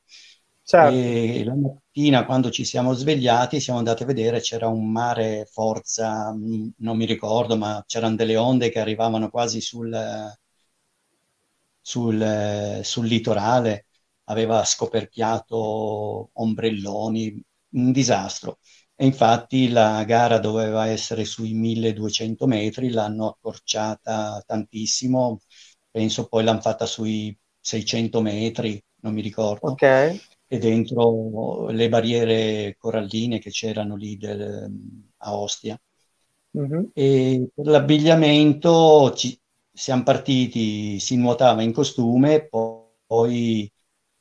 Certo. 0.63 0.95
E 0.95 1.43
la 1.45 1.55
mattina 1.57 2.25
quando 2.25 2.51
ci 2.51 2.65
siamo 2.65 2.93
svegliati 2.93 3.61
siamo 3.61 3.79
andati 3.81 4.05
a 4.05 4.07
vedere, 4.07 4.41
c'era 4.41 4.69
un 4.69 4.91
mare 4.91 5.47
forza, 5.51 6.33
mm, 6.33 6.69
non 6.79 6.97
mi 6.97 7.05
ricordo, 7.07 7.57
ma 7.57 7.83
c'erano 7.87 8.15
delle 8.15 8.37
onde 8.37 8.71
che 8.71 8.79
arrivavano 8.79 9.31
quasi 9.31 9.61
sul, 9.61 9.91
sul, 11.91 12.81
sul 12.85 13.07
litorale, 13.07 13.87
aveva 14.25 14.65
scoperchiato 14.65 16.31
ombrelloni, 16.33 17.43
un 17.71 17.91
disastro. 17.93 18.59
E 18.95 19.07
infatti 19.07 19.71
la 19.71 20.05
gara 20.05 20.39
doveva 20.39 20.87
essere 20.87 21.25
sui 21.25 21.53
1200 21.55 22.47
metri, 22.47 22.91
l'hanno 22.91 23.29
accorciata 23.29 24.43
tantissimo, 24.47 25.41
penso 25.91 26.29
poi 26.29 26.45
l'hanno 26.45 26.61
fatta 26.61 26.87
sui 26.87 27.37
600 27.59 28.21
metri, 28.21 28.81
non 29.01 29.15
mi 29.15 29.23
ricordo. 29.23 29.73
Ok. 29.73 29.83
E 30.53 30.59
dentro 30.59 31.71
le 31.71 31.89
barriere 31.89 32.77
coralline 32.79 33.39
che 33.39 33.51
c'erano 33.51 33.97
lì 33.97 34.17
del, 34.17 34.71
a 35.19 35.37
Ostia. 35.37 35.81
Mm-hmm. 36.57 36.85
E 36.93 37.49
per 37.55 37.67
l'abbigliamento 37.67 39.13
ci, 39.15 39.40
siamo 39.81 40.03
partiti, 40.03 41.01
si 41.01 41.17
nuotava 41.17 41.63
in 41.63 41.73
costume, 41.73 42.47
poi 42.47 43.73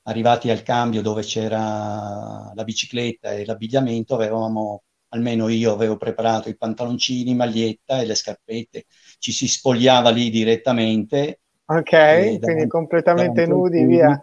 arrivati 0.03 0.49
al 0.49 0.63
cambio 0.63 1.01
dove 1.01 1.21
c'era 1.21 2.49
la 2.55 2.63
bicicletta 2.63 3.33
e 3.33 3.45
l'abbigliamento, 3.45 4.15
avevamo, 4.15 4.83
almeno 5.09 5.49
io 5.49 5.73
avevo 5.73 5.97
preparato 5.97 6.47
i 6.47 6.55
pantaloncini, 6.55 7.35
maglietta 7.35 7.99
e 7.99 8.05
le 8.05 8.15
scarpette, 8.15 8.85
ci 9.17 9.33
si 9.33 9.49
spogliava 9.49 10.11
lì 10.11 10.29
direttamente. 10.29 11.41
Ok, 11.65 11.91
davanti, 11.91 12.39
quindi 12.39 12.67
completamente 12.67 13.45
nudi, 13.45 13.83
via. 13.83 14.21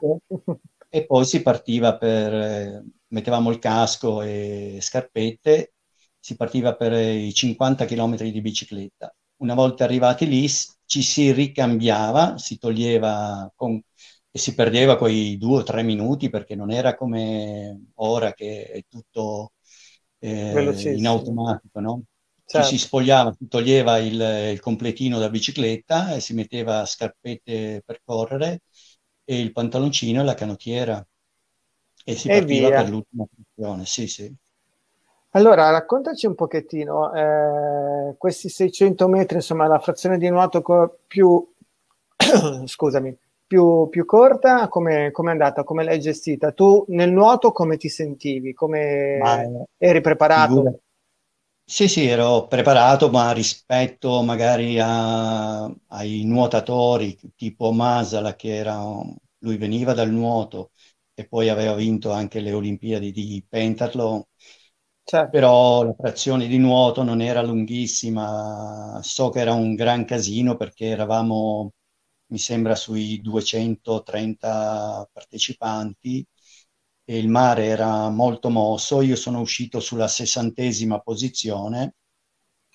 E 0.88 1.05
poi 1.05 1.26
si 1.26 1.43
partiva 1.43 1.99
per, 1.99 2.83
mettevamo 3.09 3.50
il 3.50 3.59
casco 3.59 4.23
e 4.23 4.78
scarpette, 4.81 5.75
si 6.19 6.35
partiva 6.35 6.75
per 6.75 6.95
i 6.95 7.33
50 7.35 7.85
km 7.85 8.16
di 8.16 8.40
bicicletta. 8.40 9.14
Una 9.43 9.52
volta 9.52 9.85
arrivati 9.85 10.26
lì 10.26 10.49
ci 10.87 11.02
si 11.02 11.33
ricambiava, 11.33 12.38
si 12.38 12.59
toglieva 12.59 13.52
con 13.55 13.81
e 14.37 14.38
si 14.38 14.55
perdeva 14.55 14.99
quei 14.99 15.38
due 15.38 15.61
o 15.61 15.62
tre 15.62 15.83
minuti 15.83 16.28
perché 16.28 16.55
non 16.55 16.71
era 16.71 16.95
come 16.95 17.87
ora 17.95 18.35
che 18.35 18.66
è 18.66 18.85
tutto 18.87 19.52
eh, 20.19 20.93
in 20.95 21.07
automatico, 21.07 21.81
no? 21.81 22.02
Certo. 22.45 22.69
Ci 22.69 22.76
si 22.76 22.85
spogliava, 22.85 23.35
si 23.37 23.49
toglieva 23.49 23.99
il, 23.99 24.50
il, 24.52 24.61
completino 24.61 25.19
da 25.19 25.31
bicicletta 25.31 26.14
e 26.14 26.21
si 26.21 26.35
metteva 26.35 26.85
scarpette 26.85 27.83
per 27.85 28.02
correre 28.05 28.61
e 29.25 29.40
il 29.40 29.52
pantaloncino 29.52 30.21
e 30.21 30.25
la 30.25 30.35
canottiera 30.35 31.05
e 32.05 32.14
si 32.14 32.28
e 32.28 32.38
partiva 32.38 32.69
via. 32.69 32.83
per 32.83 32.90
l'ultima 32.90 33.25
funzione, 33.35 33.87
sì 33.87 34.07
sì. 34.07 34.33
Allora, 35.37 35.69
raccontaci 35.69 36.26
un 36.26 36.35
pochettino, 36.35 37.12
eh, 37.12 38.14
questi 38.16 38.49
600 38.49 39.07
metri, 39.07 39.37
insomma, 39.37 39.66
la 39.66 39.78
frazione 39.78 40.16
di 40.16 40.31
nuoto 40.31 40.62
più, 41.07 41.47
scusami, 42.64 43.14
più, 43.47 43.87
più 43.90 44.07
corta, 44.07 44.69
come 44.69 45.09
è 45.12 45.28
andata? 45.28 45.62
Come 45.62 45.85
l'hai 45.85 46.00
gestita? 46.00 46.52
Tu 46.52 46.87
nel 46.88 47.12
nuoto 47.12 47.52
come 47.52 47.76
ti 47.76 47.90
sentivi? 47.90 48.55
Come 48.55 49.19
ma, 49.19 49.45
eri 49.76 50.00
preparato? 50.00 50.55
Figura. 50.55 50.73
Sì, 51.69 51.87
sì, 51.87 52.07
ero 52.07 52.47
preparato, 52.47 53.11
ma 53.11 53.33
rispetto 53.33 54.23
magari 54.23 54.78
a, 54.81 55.64
ai 55.64 56.23
nuotatori 56.25 57.14
tipo 57.37 57.73
Masala, 57.73 58.35
che 58.37 58.55
era, 58.55 58.81
lui 59.40 59.57
veniva 59.59 59.93
dal 59.93 60.11
nuoto 60.11 60.71
e 61.12 61.26
poi 61.26 61.50
aveva 61.50 61.75
vinto 61.75 62.11
anche 62.12 62.40
le 62.40 62.52
Olimpiadi 62.52 63.11
di 63.11 63.45
pentathlon, 63.47 64.23
certo. 65.07 65.31
però 65.31 65.85
la 65.85 65.95
frazione 65.95 66.47
di 66.47 66.59
nuoto 66.59 67.03
non 67.03 67.21
era 67.21 67.43
lunghissima, 67.43 69.01
so 69.03 69.31
che 69.31 69.41
era 69.41 69.53
un 69.55 69.75
gran 69.75 70.05
casino 70.05 70.57
perché 70.57 70.87
eravamo 70.87 71.73
mi 72.29 72.39
sembra 72.39 72.75
sui 72.75 73.21
230 73.21 75.09
partecipanti 75.13 76.27
e 77.05 77.19
il 77.19 77.29
mare 77.29 77.67
era 77.67 78.09
molto 78.11 78.51
mosso. 78.51 79.01
Io 79.03 79.17
sono 79.17 79.41
uscito 79.41 79.81
sulla 79.81 80.09
sessantesima 80.09 81.01
posizione 81.01 81.95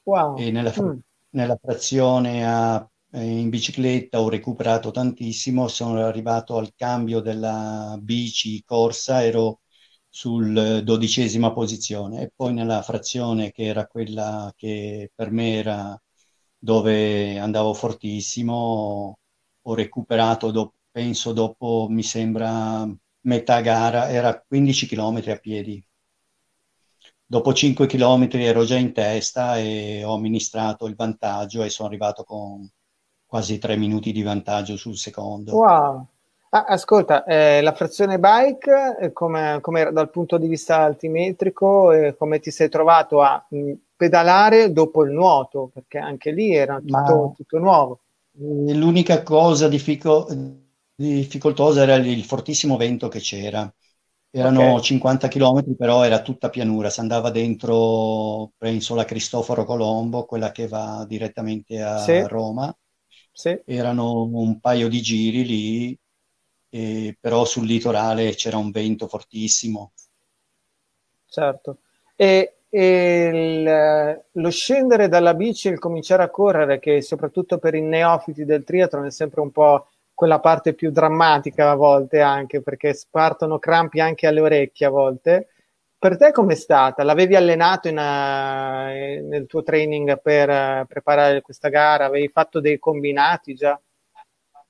wow. 0.04 0.38
e 0.38 0.52
nella, 0.52 0.74
mm. 0.82 0.98
nella 1.32 1.58
frazione 1.62 2.48
a, 2.48 2.90
in 3.14 3.50
bicicletta 3.50 4.22
ho 4.22 4.30
recuperato 4.30 4.92
tantissimo. 4.92 5.68
Sono 5.68 6.06
arrivato 6.06 6.58
al 6.58 6.74
cambio 6.76 7.20
della 7.20 7.98
bici 8.00 8.64
corsa, 8.64 9.24
ero 9.24 9.61
sul 10.13 10.82
dodicesima 10.84 11.53
posizione 11.53 12.22
e 12.24 12.32
poi 12.36 12.53
nella 12.53 12.82
frazione 12.82 13.51
che 13.51 13.63
era 13.63 13.88
quella 13.88 14.53
che 14.58 15.10
per 15.15 15.32
me 15.32 15.56
era 15.56 16.00
dove 16.60 17.39
andavo 17.39 17.74
fortissimo 17.74 19.18
ho 19.63 19.74
recuperato, 19.74 20.51
do, 20.51 20.74
penso 20.91 21.34
dopo, 21.34 21.88
mi 21.89 22.03
sembra, 22.03 22.88
metà 23.22 23.62
gara, 23.62 24.10
era 24.10 24.39
15 24.39 24.88
km 24.88 25.24
a 25.27 25.38
piedi. 25.38 25.84
Dopo 27.25 27.53
5 27.53 27.88
km 27.88 28.27
ero 28.32 28.65
già 28.65 28.75
in 28.75 28.91
testa 28.91 29.58
e 29.58 30.03
ho 30.03 30.15
amministrato 30.15 30.88
il 30.88 30.96
vantaggio 30.96 31.63
e 31.63 31.70
sono 31.70 31.88
arrivato 31.88 32.24
con 32.24 32.70
quasi 33.25 33.58
3 33.58 33.77
minuti 33.77 34.12
di 34.12 34.22
vantaggio 34.22 34.75
sul 34.75 34.98
secondo. 34.98 35.56
Wow! 35.56 36.08
Ah, 36.53 36.65
ascolta, 36.65 37.24
eh, 37.24 37.62
la 37.62 37.72
frazione 37.74 38.20
bike, 38.20 38.98
eh, 39.00 39.13
come, 39.13 39.60
come 39.62 39.89
dal 39.93 40.10
punto 40.10 40.38
di 40.38 40.48
vista 40.50 40.79
altimetrico, 40.79 41.92
eh, 41.94 42.16
come 42.18 42.40
ti 42.40 42.51
sei 42.51 42.68
trovato 42.70 43.22
a 43.22 43.46
mh, 43.50 43.72
pedalare 43.96 44.72
dopo 44.74 45.03
il 45.05 45.11
nuoto? 45.11 45.70
Perché 45.74 45.98
anche 45.98 46.31
lì 46.31 46.53
era 46.53 46.81
tutto, 46.85 47.31
Ma... 47.31 47.33
tutto 47.33 47.57
nuovo. 47.57 48.00
L'unica 48.33 49.24
cosa 49.24 49.68
diffico- 49.68 50.27
difficoltosa 50.96 51.83
era 51.83 51.96
il 51.96 52.24
fortissimo 52.24 52.77
vento 52.77 53.07
che 53.07 53.20
c'era. 53.20 53.72
Erano 54.33 54.79
okay. 54.79 54.81
50 54.81 55.27
km, 55.27 55.75
però 55.75 56.03
era 56.03 56.22
tutta 56.22 56.50
pianura. 56.50 56.90
Si 56.90 57.00
andava 57.01 57.29
dentro, 57.31 58.53
penso, 58.57 58.96
la 58.96 59.05
Cristoforo 59.05 59.66
Colombo, 59.66 60.25
quella 60.25 60.51
che 60.51 60.68
va 60.68 61.05
direttamente 61.07 61.81
a 61.81 62.25
sì. 62.25 62.25
Roma. 62.27 62.74
Sì. 63.33 63.61
Erano 63.64 64.24
un 64.24 64.59
paio 64.59 64.87
di 64.90 65.01
giri 65.01 65.46
lì, 65.46 66.00
e, 66.72 67.16
però 67.20 67.44
sul 67.44 67.66
litorale 67.66 68.34
c'era 68.34 68.57
un 68.57 68.72
vento 68.72 69.07
fortissimo. 69.07 69.92
Certo. 71.27 71.77
E 72.16 72.55
il, 72.70 74.24
lo 74.31 74.50
scendere 74.50 75.10
dalla 75.10 75.34
bici 75.34 75.68
e 75.68 75.72
il 75.72 75.79
cominciare 75.79 76.24
a 76.24 76.29
correre, 76.29 76.79
che 76.79 77.01
soprattutto 77.01 77.57
per 77.57 77.75
i 77.75 77.81
neofiti 77.81 78.46
del 78.46 78.64
triathlon 78.64 79.05
è 79.05 79.12
sempre 79.12 79.42
un 79.42 79.51
po' 79.51 79.88
quella 80.14 80.40
parte 80.40 80.74
più 80.74 80.92
drammatica 80.92 81.72
a 81.72 81.75
volte 81.75 82.22
anche, 82.22 82.62
perché 82.62 82.94
spartono 82.94 83.60
crampi 83.60 84.00
anche 84.00 84.27
alle 84.27 84.42
orecchie 84.42 84.86
a 84.86 84.90
volte. 84.90 85.48
Per 85.98 86.18
te 86.18 86.31
com'è 86.31 86.55
stata? 86.55 87.03
L'avevi 87.03 87.36
allenato 87.36 87.88
in, 87.88 87.98
uh, 87.98 89.27
nel 89.27 89.46
tuo 89.48 89.62
training 89.62 90.20
per 90.22 90.50
uh, 90.50 90.88
preparare 90.88 91.42
questa 91.42 91.70
gara? 91.70 92.05
Avevi 92.05 92.27
fatto 92.29 92.60
dei 92.60 92.79
combinati 92.79 93.53
già? 93.53 93.79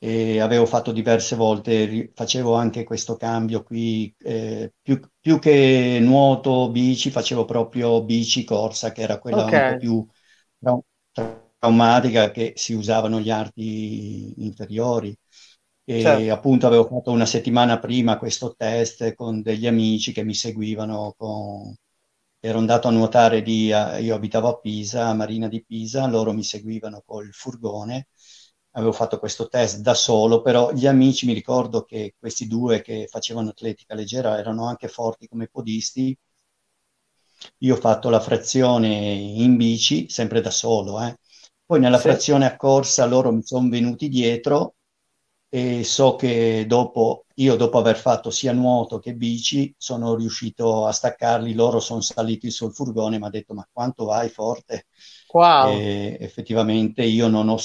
e 0.00 0.38
avevo 0.40 0.64
fatto 0.64 0.92
diverse 0.92 1.34
volte, 1.34 2.12
facevo 2.14 2.54
anche 2.54 2.84
questo 2.84 3.16
cambio 3.16 3.64
qui, 3.64 4.14
eh, 4.18 4.72
più, 4.80 5.00
più, 5.18 5.40
che 5.40 5.98
nuoto, 6.00 6.70
bici, 6.70 7.10
facevo 7.10 7.44
proprio 7.44 8.04
bici 8.04 8.44
corsa, 8.44 8.92
che 8.92 9.02
era 9.02 9.18
quella 9.18 9.44
okay. 9.44 9.72
un 9.72 9.72
po' 9.72 9.78
più 9.78 10.08
traumatica 11.58 12.30
che 12.30 12.52
si 12.54 12.74
usavano 12.74 13.18
gli 13.20 13.30
arti 13.30 14.44
inferiori. 14.44 15.16
E 15.84 16.00
certo. 16.02 16.32
appunto 16.32 16.66
avevo 16.66 16.84
fatto 16.84 17.10
una 17.10 17.26
settimana 17.26 17.78
prima 17.78 18.18
questo 18.18 18.54
test 18.56 19.14
con 19.14 19.42
degli 19.42 19.66
amici 19.66 20.12
che 20.12 20.22
mi 20.22 20.34
seguivano, 20.34 21.14
con... 21.16 21.74
ero 22.40 22.58
andato 22.58 22.88
a 22.88 22.92
nuotare 22.92 23.40
lì, 23.40 23.66
io 23.66 24.14
abitavo 24.14 24.48
a 24.48 24.58
Pisa, 24.60 25.08
a 25.08 25.14
Marina 25.14 25.48
di 25.48 25.64
Pisa, 25.64 26.06
loro 26.06 26.32
mi 26.32 26.44
seguivano 26.44 27.02
col 27.04 27.30
furgone 27.32 28.08
avevo 28.78 28.92
fatto 28.92 29.18
questo 29.18 29.48
test 29.48 29.80
da 29.80 29.94
solo, 29.94 30.40
però 30.42 30.72
gli 30.72 30.86
amici 30.86 31.26
mi 31.26 31.32
ricordo 31.34 31.84
che 31.84 32.14
questi 32.18 32.46
due 32.46 32.80
che 32.82 33.06
facevano 33.10 33.50
atletica 33.50 33.94
leggera 33.94 34.38
erano 34.38 34.66
anche 34.66 34.88
forti 34.88 35.28
come 35.28 35.48
podisti. 35.48 36.16
Io 37.58 37.74
ho 37.74 37.78
fatto 37.78 38.10
la 38.10 38.20
frazione 38.20 38.88
in 38.88 39.56
bici, 39.56 40.08
sempre 40.08 40.40
da 40.40 40.50
solo, 40.50 41.00
eh, 41.02 41.16
Poi 41.64 41.80
nella 41.80 41.98
Sì. 41.98 42.08
frazione 42.08 42.46
a 42.46 42.56
corsa 42.56 43.04
loro 43.06 43.30
mi 43.32 43.42
sono 43.42 43.68
venuti 43.68 44.08
dietro 44.08 44.76
e 45.50 45.84
so 45.84 46.16
che 46.16 46.64
dopo, 46.66 47.26
io 47.36 47.56
dopo 47.56 47.78
aver 47.78 47.96
fatto 47.98 48.30
sia 48.30 48.52
nuoto 48.52 48.98
che 48.98 49.14
bici, 49.14 49.74
sono 49.76 50.14
riuscito 50.14 50.86
a 50.86 50.92
staccarli, 50.92 51.52
loro 51.54 51.80
sono 51.80 52.00
saliti 52.00 52.50
sul 52.50 52.72
furgone 52.74 53.16
e 53.16 53.18
mi 53.18 53.26
ha 53.26 53.30
detto 53.30 53.54
ma 53.54 53.68
quanto 53.72 54.04
vai 54.06 54.28
forte? 54.30 54.86
Wow. 55.32 55.88
E 55.94 56.16
effettivamente 56.20 57.02
io 57.04 57.28
non 57.28 57.48
ho, 57.48 57.58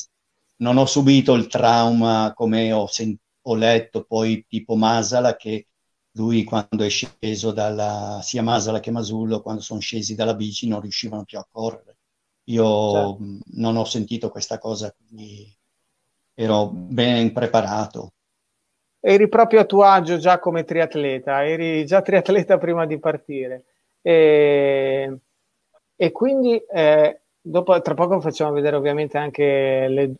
non 0.57 0.77
ho 0.77 0.85
subito 0.85 1.33
il 1.33 1.47
trauma 1.47 2.33
come 2.35 2.71
ho, 2.71 2.87
sen- 2.87 3.15
ho 3.43 3.55
letto 3.55 4.03
poi 4.05 4.45
tipo 4.47 4.75
Masala 4.75 5.35
che 5.35 5.67
lui 6.15 6.43
quando 6.43 6.83
è 6.83 6.89
sceso 6.89 7.51
dalla, 7.51 8.19
sia 8.23 8.43
Masala 8.43 8.79
che 8.79 8.91
Masullo, 8.91 9.41
quando 9.41 9.61
sono 9.61 9.79
scesi 9.79 10.15
dalla 10.15 10.35
bici 10.35 10.67
non 10.67 10.81
riuscivano 10.81 11.23
più 11.25 11.37
a 11.39 11.47
correre. 11.49 11.97
Io 12.45 12.65
Certo. 12.87 13.19
mh, 13.19 13.39
non 13.55 13.77
ho 13.77 13.85
sentito 13.85 14.29
questa 14.29 14.57
cosa, 14.59 14.91
quindi 14.93 15.51
ero 16.35 16.69
ben 16.69 17.31
preparato. 17.33 18.13
Eri 19.05 19.27
proprio 19.27 19.59
a 19.61 19.65
tuo 19.65 19.83
agio 19.83 20.17
già 20.17 20.39
come 20.39 20.63
triatleta, 20.63 21.45
eri 21.45 21.85
già 21.85 22.01
triatleta 22.01 22.57
prima 22.57 22.85
di 22.85 22.97
partire. 22.99 23.65
E, 24.01 25.17
e 25.95 26.11
quindi 26.11 26.57
eh, 26.57 27.21
dopo, 27.41 27.79
tra 27.81 27.93
poco 27.95 28.21
facciamo 28.21 28.53
vedere 28.53 28.75
ovviamente 28.77 29.17
anche 29.17 29.87
le- 29.89 30.13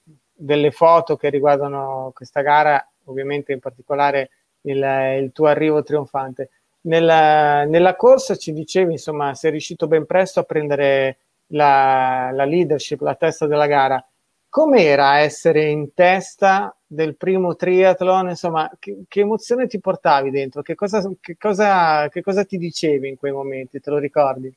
delle 0.46 0.72
foto 0.72 1.16
che 1.16 1.30
riguardano 1.30 2.12
questa 2.14 2.42
gara, 2.42 2.86
ovviamente 3.06 3.52
in 3.54 3.60
particolare 3.60 4.30
il, 4.62 4.78
il 5.22 5.32
tuo 5.32 5.48
arrivo 5.48 5.84
trionfante. 5.84 6.50
Nella, 6.82 7.64
nella 7.66 7.96
corsa 7.96 8.36
ci 8.36 8.52
dicevi, 8.52 8.94
insomma, 8.94 9.34
sei 9.36 9.52
riuscito 9.52 9.88
ben 9.88 10.06
presto 10.06 10.40
a 10.42 10.44
prendere 10.44 11.18
la, 11.48 12.30
la 12.34 12.44
leadership, 12.46 13.02
la 13.02 13.16
testa 13.16 13.48
della 13.48 13.68
gara. 13.68 14.06
Com'era 14.50 15.20
essere 15.20 15.70
in 15.70 15.94
testa 15.94 16.76
del 16.86 17.16
primo 17.16 17.56
triathlon? 17.56 18.30
Insomma, 18.30 18.70
che, 18.80 19.04
che 19.08 19.22
emozione 19.22 19.68
ti 19.68 19.80
portavi 19.80 20.30
dentro? 20.30 20.62
Che 20.62 20.76
cosa, 20.76 21.02
che 21.20 21.38
cosa- 21.38 22.08
che 22.10 22.22
cosa 22.22 22.44
ti 22.46 22.58
dicevi 22.58 23.08
in 23.10 23.18
quei 23.18 23.32
momenti? 23.32 23.80
Te 23.80 23.90
lo 23.90 23.98
ricordi? 23.98 24.54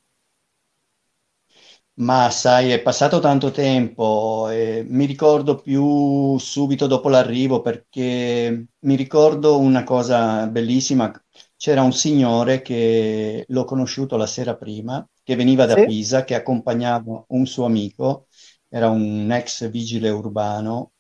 Ma 1.98 2.28
sai, 2.30 2.70
è 2.72 2.82
passato 2.82 3.20
tanto 3.20 3.50
tempo, 3.50 4.50
e 4.50 4.84
mi 4.86 5.06
ricordo 5.06 5.56
più 5.56 6.36
subito 6.38 6.86
dopo 6.86 7.08
l'arrivo 7.08 7.62
perché 7.62 8.66
mi 8.80 8.94
ricordo 8.96 9.58
una 9.58 9.82
cosa 9.82 10.46
bellissima. 10.46 11.10
C'era 11.56 11.80
un 11.82 11.94
signore 11.94 12.60
che 12.60 13.46
l'ho 13.48 13.64
conosciuto 13.64 14.16
la 14.18 14.26
sera 14.26 14.56
prima, 14.56 15.06
che 15.22 15.36
veniva 15.36 15.64
da 15.64 15.74
Sì? 15.74 15.80
Pisa, 15.80 16.24
che 16.24 16.34
accompagnava 16.34 17.24
un 17.28 17.46
suo 17.46 17.64
amico, 17.64 18.26
era 18.68 18.90
un 18.90 19.30
ex 19.32 19.70
vigile 19.70 20.10
urbano, 20.10 20.92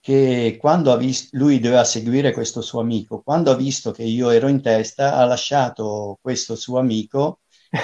che 0.00 0.56
quando 0.60 0.92
ha 0.92 0.96
visto, 0.96 1.36
lui 1.36 1.58
doveva 1.58 1.82
seguire 1.84 2.32
questo 2.32 2.60
suo 2.60 2.80
amico, 2.80 3.22
quando 3.22 3.50
ha 3.50 3.56
visto 3.56 3.90
che 3.90 4.02
io 4.04 4.30
ero 4.30 4.48
in 4.48 4.60
testa, 4.62 5.14
ha 5.16 5.24
lasciato 5.24 6.18
questo 6.20 6.54
suo 6.56 6.78
amico 6.78 7.40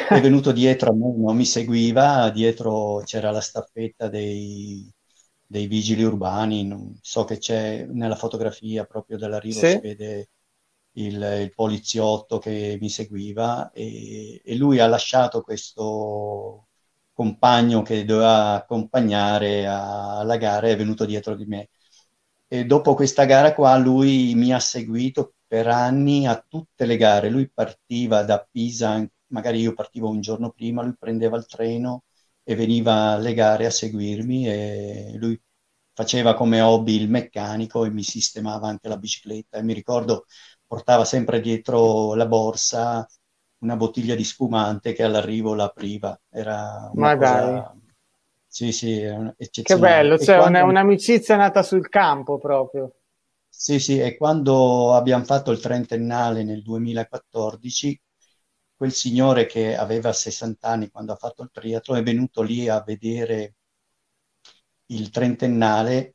è 0.09 0.21
venuto 0.21 0.53
dietro 0.53 0.91
a 0.91 0.95
me, 0.95 1.15
non 1.17 1.37
mi 1.37 1.45
seguiva, 1.45 2.31
dietro 2.31 3.03
c'era 3.05 3.31
la 3.31 3.41
staffetta 3.41 4.09
dei, 4.09 4.91
dei 5.45 5.67
vigili 5.67 6.03
urbani, 6.05 6.65
non- 6.67 6.97
so 7.01 7.25
che 7.25 7.39
c'è 7.39 7.85
nella 7.87 8.15
fotografia 8.17 8.85
proprio 8.85 9.19
dell'arrivo, 9.19 9.63
Sì? 9.63 9.69
si 9.69 9.81
vede 9.81 10.31
il, 10.93 11.15
il 11.43 11.53
poliziotto 11.55 12.39
che 12.39 12.79
mi 12.81 12.89
seguiva 12.91 13.71
e, 13.73 14.41
e 14.45 14.57
lui 14.57 14.79
ha 14.81 14.87
lasciato 14.87 15.43
questo 15.43 16.69
compagno 17.13 17.83
che 17.83 18.05
doveva 18.05 18.55
accompagnare 18.55 19.67
a- 19.67 20.19
alla 20.19 20.37
gara 20.37 20.69
è 20.69 20.77
venuto 20.77 21.05
dietro 21.05 21.35
di 21.37 21.45
me. 21.47 21.69
E 22.49 22.65
dopo 22.67 22.95
questa 22.95 23.25
gara 23.25 23.55
qua 23.55 23.77
lui 23.79 24.35
mi 24.35 24.53
ha 24.53 24.59
seguito 24.61 25.35
per 25.47 25.67
anni 25.69 26.27
a 26.27 26.45
tutte 26.47 26.85
le 26.87 26.97
gare. 26.97 27.31
Lui 27.31 27.51
partiva 27.51 28.23
da 28.25 28.47
Pisa, 28.51 29.05
magari 29.33 29.61
io 29.61 29.75
partivo 29.75 30.09
un 30.09 30.21
giorno 30.21 30.51
prima, 30.51 30.83
lui 30.83 30.95
prendeva 30.99 31.37
il 31.37 31.47
treno 31.47 32.05
e 32.43 32.55
veniva 32.55 33.13
alle 33.13 33.35
gare 33.35 33.67
a 33.67 33.71
seguirmi 33.71 34.49
e 34.49 35.13
lui 35.17 35.41
faceva 35.95 36.35
come 36.35 36.61
hobby 36.61 36.97
il 37.01 37.11
meccanico 37.11 37.85
e 37.85 37.91
mi 37.91 38.03
sistemava 38.03 38.69
anche 38.69 38.89
la 38.89 38.97
bicicletta 38.97 39.59
e 39.59 39.63
mi 39.63 39.75
ricordo 39.75 40.25
portava 40.67 41.05
sempre 41.05 41.41
dietro 41.41 42.15
la 42.15 42.27
borsa 42.27 43.07
una 43.59 43.77
bottiglia 43.77 44.15
di 44.17 44.25
spumante 44.25 44.93
che 44.93 45.03
all'arrivo 45.05 45.55
la 45.55 45.65
apriva. 45.65 46.21
Era 46.31 46.91
una 46.95 47.13
cosa... 47.15 47.73
Sì, 48.47 48.73
sì, 48.73 49.01
Che 49.61 49.77
bello, 49.77 50.19
cioè 50.19 50.37
quando- 50.37 50.63
una- 50.63 50.63
un'amicizia 50.63 51.35
nata 51.35 51.65
sul 51.65 51.89
campo 51.89 52.39
proprio. 52.39 52.93
Sì, 53.55 53.79
sì, 53.79 53.99
e 54.01 54.17
quando 54.17 54.95
abbiamo 54.95 55.25
fatto 55.25 55.53
il 55.53 55.61
trentennale 55.61 56.43
nel 56.43 56.63
2014, 56.63 57.99
quel 58.83 58.93
signore 58.93 59.47
che 59.47 59.77
aveva 59.77 60.13
60 60.13 60.67
anni 60.69 60.91
quando 60.91 61.13
ha 61.13 61.17
fatto 61.17 61.45
il 61.45 61.51
triathlon 61.53 61.99
è 61.99 62.03
venuto 62.03 62.43
lì 62.43 62.69
a 62.69 62.83
vedere 62.83 63.55
il 64.87 65.11
trentennale 65.11 66.15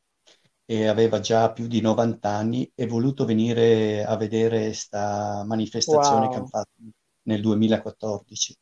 e 0.66 0.88
aveva 0.88 1.20
già 1.22 1.52
più 1.54 1.68
di 1.68 1.80
90 1.82 2.30
anni 2.30 2.70
e 2.76 2.86
voluto 2.88 3.24
venire 3.24 4.04
a 4.04 4.18
vedere 4.18 4.66
questa 4.66 5.44
manifestazione 5.46 6.28
Wow. 6.28 6.30
che 6.30 6.38
hanno 6.38 6.48
fatto 6.48 6.72
nel 7.24 7.42
2014. 7.42 8.54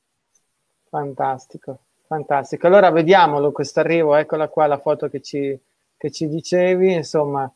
Fantastico, 0.89 1.79
fantastico. 2.07 2.67
Allora 2.67 2.89
vediamolo 2.89 3.51
questo 3.51 3.81
arrivo, 3.81 4.15
eccola 4.15 4.47
qua 4.47 4.65
la 4.67 4.79
foto 4.79 5.09
che 5.09 5.21
ci, 5.21 5.57
che 5.97 6.11
ci 6.11 6.27
dicevi, 6.27 6.93
insomma. 6.93 7.51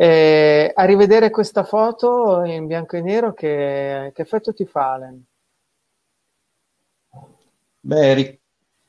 Eh, 0.00 0.70
a 0.74 0.84
rivedere 0.84 1.30
questa 1.30 1.64
foto 1.64 2.44
in 2.44 2.66
bianco 2.66 2.96
e 2.96 3.00
nero, 3.02 3.32
che, 3.34 4.12
che 4.14 4.22
effetto 4.22 4.52
ti 4.52 4.64
fa, 4.64 4.92
Allen? 4.92 5.24
Beh, 7.80 8.14
ri- 8.14 8.40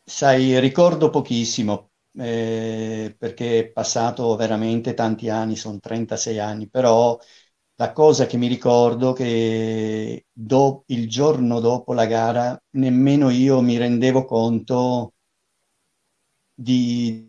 sai, 0.04 0.60
ricordo 0.60 1.10
pochissimo 1.10 1.92
eh, 2.14 3.16
perché 3.18 3.60
è 3.60 3.70
passato 3.72 4.36
veramente 4.36 4.94
tanti 4.94 5.30
anni, 5.30 5.56
sono 5.56 5.80
36 5.80 6.40
anni, 6.40 6.70
però 6.70 7.18
la 7.76 7.94
cosa 7.94 8.26
che 8.26 8.36
mi 8.38 8.48
ricordo 8.48 9.14
è 9.14 9.16
che 9.18 10.26
do- 10.32 10.84
il 10.88 11.08
giorno 11.10 11.60
dopo 11.60 11.94
la 11.94 12.06
gara 12.06 12.62
nemmeno 12.72 13.30
io 13.30 13.62
mi 13.62 13.78
rendevo 13.78 14.26
conto 14.26 15.14
di- 16.56 17.29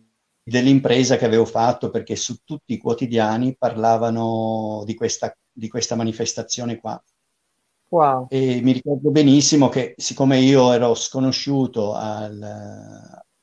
dell'impresa 0.51 1.17
che 1.17 1.25
avevo 1.25 1.45
fatto 1.45 1.91
perché 1.91 2.17
su 2.17 2.39
tutti 2.45 2.73
i 2.75 2.79
quotidiani 2.79 3.57
parlavano 3.57 4.83
di 4.85 4.95
questa, 4.95 5.35
di 5.51 5.69
questa 5.69 5.95
manifestazione 5.97 6.79
qua. 6.79 7.01
Wow, 7.91 8.33
E 8.33 8.61
mi 8.63 8.73
ricordo 8.73 9.11
benissimo 9.11 9.69
che 9.69 9.95
siccome 9.97 10.39
io 10.39 10.73
ero 10.73 10.95
sconosciuto 10.95 11.95
al, 11.95 12.41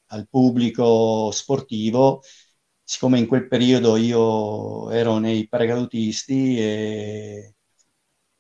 al 0.08 0.28
pubblico 0.30 1.30
sportivo, 1.32 2.22
siccome 2.84 3.20
in 3.20 3.28
quel 3.28 3.48
periodo 3.50 3.98
io 3.98 4.90
ero 4.92 5.18
nei 5.18 5.48
paracadutisti 5.50 6.58
e 6.60 7.56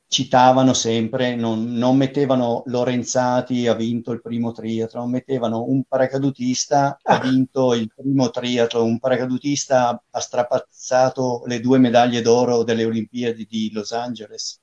citavano 0.07 0.73
sempre, 0.73 1.35
non, 1.35 1.73
non 1.73 1.97
mettevano 1.97 2.63
Lorenzati 2.67 3.67
ha 3.67 3.73
vinto 3.75 4.11
il 4.11 4.21
primo 4.21 4.51
triathlon, 4.51 5.09
mettevano 5.09 5.63
un 5.65 5.83
paracadutista 5.83 6.97
ha 7.01 7.19
vinto 7.19 7.73
il 7.73 7.91
primo 7.93 8.29
triathlon, 8.29 8.83
un 8.89 8.99
paracadutista 8.99 10.01
ha 10.09 10.19
strapazzato 10.19 11.43
le 11.45 11.59
due 11.59 11.77
medaglie 11.79 12.21
d'oro 12.21 12.63
delle 12.63 12.85
Olimpiadi 12.85 13.45
di 13.45 13.71
Los 13.73 13.91
Angeles. 13.91 14.59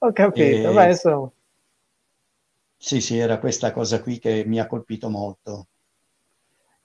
ho 0.00 0.12
capito. 0.12 0.70
E- 0.72 0.74
Beh, 0.74 0.88
insomma, 0.90 1.32
Sì, 2.76 3.00
sì, 3.00 3.16
era 3.16 3.38
questa 3.38 3.72
cosa 3.72 4.02
qui 4.02 4.18
che 4.18 4.44
mi 4.44 4.60
ha 4.60 4.66
colpito 4.66 5.08
molto. 5.08 5.68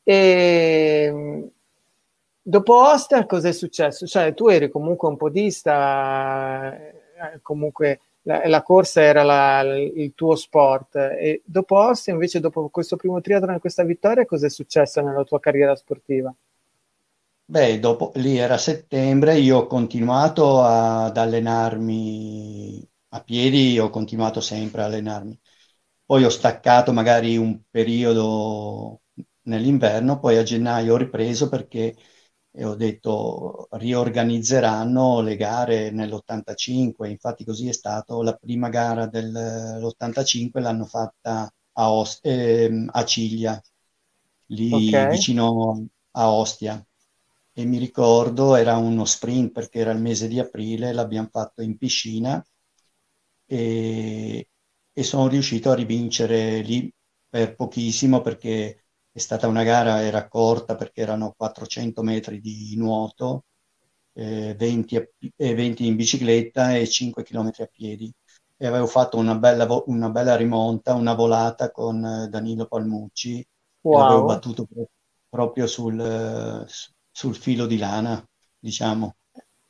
E 0.06 1.12
mh, 1.12 1.47
dopo 2.41 2.75
Ostia 2.89 3.25
cosa 3.25 3.49
è 3.49 3.51
successo? 3.51 4.06
Cioè, 4.08 4.34
tu 4.34 4.47
eri 4.47 4.69
comunque 4.69 5.10
un 5.10 5.17
podista, 5.17 6.73
comunque 7.41 7.99
la, 8.23 8.47
la 8.47 8.62
corsa 8.63 9.01
era 9.01 9.23
la- 9.23 9.62
il 9.77 10.13
tuo 10.15 10.36
sport. 10.36 10.95
E 10.95 11.41
dopo 11.45 11.77
Ostia, 11.77 12.13
invece, 12.13 12.39
dopo 12.39 12.69
questo 12.69 12.95
primo 12.95 13.21
triathlon 13.21 13.56
e 13.56 13.60
questa 13.60 13.84
vittoria, 13.84 14.25
cosa 14.25 14.45
è 14.47 14.49
successo 14.49 15.01
nella 15.01 15.23
tua 15.23 15.39
carriera 15.39 15.75
sportiva? 15.75 16.34
Beh, 17.49 17.80
dopo 17.80 18.12
lì 18.15 18.36
era 18.38 18.58
settembre, 18.58 19.38
io 19.39 19.60
ho 19.60 19.67
continuato 19.67 20.62
ad 20.63 21.15
allenarmi 21.17 22.86
a 23.10 23.23
piedi, 23.23 23.80
ho 23.80 23.89
continuato 23.89 24.41
sempre 24.41 24.82
a 24.82 24.86
allenarmi. 24.86 25.39
Poi 26.06 26.23
ho 26.25 26.30
staccato 26.30 26.91
magari 26.93 27.38
un 27.38 27.62
periodo 27.69 29.01
nell'inverno, 29.43 30.19
poi 30.19 30.38
a 30.38 30.43
gennaio 30.43 30.93
ho 30.93 30.97
ripreso 30.97 31.47
perché 31.49 31.95
e 32.60 32.65
ho 32.65 32.76
detto 32.76 33.67
riorganizzeranno 33.72 35.22
le 35.22 35.36
gare 35.36 35.91
nell'85, 35.91 37.08
infatti 37.10 37.43
così 37.46 37.67
è 37.70 37.72
stato. 37.74 38.22
La 38.24 38.34
prima 38.36 38.70
gara 38.70 39.06
dell'85 39.08 40.62
l'hanno 40.62 40.86
fatta 40.86 41.52
a, 41.74 41.91
Os- 41.93 42.20
ehm, 42.24 42.89
a 42.91 43.06
Ciglia 43.06 43.62
lì 44.48 44.72
Ok. 44.72 44.93
vicino 45.08 45.88
a 46.12 46.32
Ostia. 46.32 46.84
E 47.54 47.65
mi 47.65 47.78
ricordo 47.78 48.56
era 48.56 48.78
uno 48.78 49.06
sprint 49.06 49.52
perché 49.52 49.80
era 49.80 49.91
il 49.91 50.00
mese 50.02 50.28
di 50.28 50.39
aprile, 50.39 50.93
l'abbiamo 50.93 51.30
fatto 51.32 51.62
in 51.62 51.78
piscina 51.78 52.43
e, 53.46 54.50
e 54.93 55.04
sono 55.04 55.28
riuscito 55.28 55.72
a 55.72 55.76
rivincere 55.76 56.62
lì 56.62 56.91
per 57.30 57.56
pochissimo 57.56 58.22
perché 58.22 58.87
è 59.17 59.19
stata 59.19 59.47
una 59.47 59.63
gara, 59.63 60.01
era 60.03 60.27
corta 60.27 60.75
perché 60.75 61.01
erano 61.01 61.34
400 61.36 62.03
metri 62.03 62.39
di 62.39 62.75
nuoto, 62.77 63.45
eh, 64.13 64.56
20, 64.58 64.95
a 64.95 65.01
pi- 65.17 65.32
e 65.36 65.53
20 65.56 65.86
in 65.88 65.95
bicicletta 65.95 66.75
e 66.75 66.88
5 66.88 67.23
km 67.23 67.63
a 67.63 67.67
piedi. 67.67 68.13
E 68.58 68.65
avevo 68.67 68.88
fatto 68.88 69.17
una 69.17 69.36
bella, 69.36 69.65
vo- 69.65 69.84
una 69.88 70.10
bella 70.10 70.36
rimonta, 70.36 70.93
una 70.93 71.13
volata 71.13 71.71
con 71.71 72.03
eh, 72.06 72.27
Danilo 72.30 72.67
Palmucci 72.67 73.39
e 73.88 73.95
l'avevo 73.95 74.23
Wow. 74.23 74.23
battuto 74.23 74.65
pro- 74.65 74.89
proprio 75.30 75.67
sul, 75.67 75.99
eh, 75.99 76.65
su- 76.67 76.91
sul 77.12 77.36
filo 77.36 77.65
di 77.67 77.77
lana, 77.77 78.23
diciamo. 78.60 79.15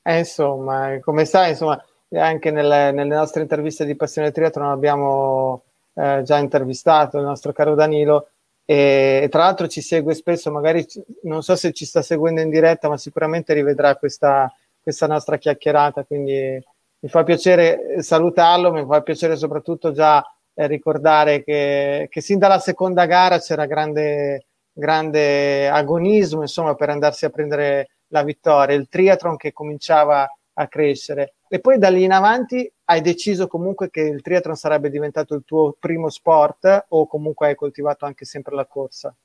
Eh, 0.01 0.19
insomma, 0.19 0.99
come 1.01 1.25
sai, 1.25 1.49
insomma, 1.51 1.81
anche 2.11 2.49
nelle, 2.51 2.91
nelle 2.91 3.13
nostre 3.15 3.41
interviste 3.41 3.83
di 3.85 3.95
Passione 3.95 4.31
Triathlon 4.31 4.69
abbiamo 4.71 5.63
eh, 5.93 6.21
già 6.23 6.37
intervistato 6.37 7.17
il 7.17 7.25
nostro 7.25 7.51
caro 7.51 7.75
Danilo 7.75 8.29
e, 8.69 9.27
tra 9.31 9.43
l'altro 9.43 9.67
ci 9.69 9.79
segue 9.79 10.13
spesso, 10.13 10.51
magari 10.51 10.85
non 11.23 11.41
so 11.41 11.55
se 11.55 11.71
ci 11.71 11.85
sta 11.85 12.01
seguendo 12.01 12.41
in 12.41 12.49
diretta, 12.49 12.89
ma 12.89 12.97
sicuramente 12.97 13.53
rivedrà 13.53 13.95
questa, 13.95 14.53
questa 14.81 15.07
nostra 15.07 15.37
chiacchierata, 15.37 16.03
quindi 16.03 16.61
mi 16.99 17.09
fa 17.09 17.23
piacere 17.23 18.01
salutarlo, 18.01 18.73
mi 18.73 18.85
fa 18.85 19.01
piacere 19.03 19.37
soprattutto 19.37 19.93
già 19.93 20.21
eh, 20.53 20.67
ricordare 20.67 21.45
che, 21.45 22.07
che 22.11 22.19
sin 22.19 22.39
dalla 22.39 22.59
seconda 22.59 23.05
gara 23.05 23.39
c'era 23.39 23.65
grande, 23.65 24.47
grande 24.73 25.69
agonismo, 25.69 26.41
insomma, 26.41 26.75
per 26.75 26.89
andarsi 26.89 27.23
a 27.23 27.29
prendere 27.29 27.91
la 28.07 28.23
vittoria, 28.23 28.75
il 28.75 28.89
triathlon 28.89 29.37
che 29.37 29.53
cominciava 29.53 30.27
a 30.59 30.67
crescere. 30.67 31.35
E 31.47 31.59
poi 31.59 31.77
da 31.77 31.89
lì 31.89 32.03
in 32.03 32.11
avanti 32.11 32.71
hai 32.85 33.01
deciso 33.01 33.47
comunque 33.47 33.89
che 33.89 34.01
il 34.01 34.21
triathlon 34.21 34.55
sarebbe 34.55 34.89
diventato 34.89 35.35
il 35.35 35.43
tuo 35.45 35.75
primo 35.79 36.09
sport 36.09 36.85
o 36.89 37.07
comunque 37.07 37.47
hai 37.47 37.55
coltivato 37.55 38.05
anche 38.05 38.25
sempre 38.25 38.55
la 38.55 38.65
corsa? 38.65 39.15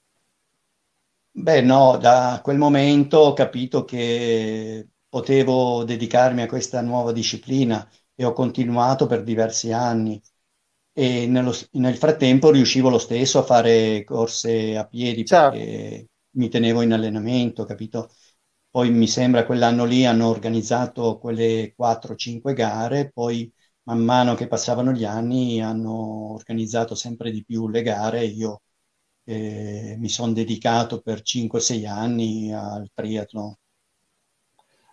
Beh, 1.34 1.62
no, 1.62 1.96
da 1.96 2.40
quel 2.42 2.58
momento 2.58 3.16
ho 3.18 3.32
capito 3.32 3.84
che 3.84 4.88
potevo 5.08 5.82
dedicarmi 5.84 6.42
a 6.42 6.46
questa 6.46 6.82
nuova 6.82 7.10
disciplina 7.12 7.88
e 8.14 8.24
ho 8.24 8.32
continuato 8.34 9.06
per 9.06 9.22
diversi 9.22 9.72
anni 9.72 10.20
e 10.92 11.26
nello- 11.26 11.54
nel 11.72 11.96
frattempo 11.96 12.50
riuscivo 12.50 12.90
lo 12.90 12.98
stesso 12.98 13.38
a 13.38 13.42
fare 13.44 14.04
corse 14.04 14.76
a 14.76 14.86
piedi 14.86 15.24
Certo. 15.24 15.24
perché 15.24 16.08
mi 16.32 16.48
tenevo 16.50 16.82
in 16.82 16.92
allenamento, 16.92 17.64
capito? 17.64 18.10
Poi 18.72 18.90
mi 18.90 19.06
sembra 19.06 19.46
quell'anno 19.46 19.84
lì 19.84 20.04
hanno 20.04 20.28
organizzato 20.28 21.18
quelle 21.18 21.74
4-5 21.76 22.54
gare, 22.54 23.10
poi 23.12 23.52
man 23.84 24.00
mano 24.00 24.34
che 24.34 24.48
passavano 24.48 24.90
gli 24.92 25.04
anni 25.04 25.60
hanno 25.60 26.32
organizzato 26.32 26.96
sempre 26.96 27.30
di 27.30 27.44
più 27.44 27.68
le 27.68 27.82
gare 27.82 28.24
io 28.24 28.62
eh, 29.24 29.96
mi 29.98 30.08
sono 30.08 30.32
dedicato 30.32 31.00
per 31.02 31.22
5-6 31.22 31.86
anni 31.86 32.52
al 32.52 32.90
triathlon. 32.92 33.54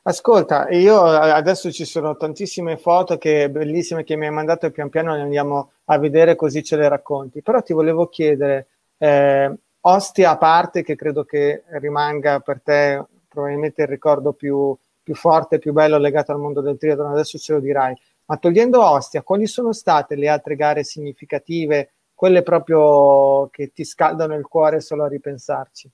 Ascolta, 0.04 0.70
io 0.70 1.02
adesso 1.04 1.72
ci 1.72 1.86
sono 1.86 2.18
tantissime 2.18 2.78
foto 2.78 3.18
che 3.18 3.50
bellissime 3.50 4.04
che 4.04 4.16
mi 4.16 4.26
hai 4.26 4.32
mandato 4.32 4.66
e 4.66 4.72
pian 4.72 4.90
piano 4.90 5.14
le 5.14 5.22
andiamo 5.22 5.72
a 5.86 5.98
vedere 6.00 6.36
così 6.36 6.64
ce 6.64 6.78
le 6.78 6.88
racconti. 6.90 7.42
Però 7.42 7.62
ti 7.62 7.74
volevo 7.74 8.08
chiedere, 8.08 8.68
eh, 8.98 9.54
Ostia 9.82 10.32
a 10.32 10.38
parte, 10.38 10.84
che 10.84 10.96
credo 10.96 11.26
che 11.26 11.64
rimanga 11.80 12.40
per 12.40 12.62
te 12.62 13.06
probabilmente 13.30 13.84
il 13.84 13.88
ricordo 13.88 14.34
più, 14.34 14.76
più 15.02 15.16
forte, 15.16 15.60
più 15.60 15.74
bello 15.74 15.98
legato 15.98 16.32
al 16.34 16.40
mondo 16.40 16.62
del 16.62 16.78
triathlon, 16.78 17.12
adesso 17.14 17.38
ce 17.38 17.54
lo 17.54 17.60
dirai. 17.62 17.96
Ma 18.26 18.38
togliendo 18.38 18.84
Ostia, 18.84 19.24
quali 19.24 19.48
sono 19.48 19.74
state 19.74 20.16
le 20.16 20.28
altre 20.28 20.56
gare 20.56 20.84
significative, 20.84 21.94
quelle 22.14 22.44
proprio 22.44 23.48
che 23.50 23.72
ti 23.72 23.86
scaldano 23.86 24.36
il 24.36 24.48
cuore 24.48 24.82
solo 24.82 25.04
a 25.06 25.08
ripensarci? 25.08 25.90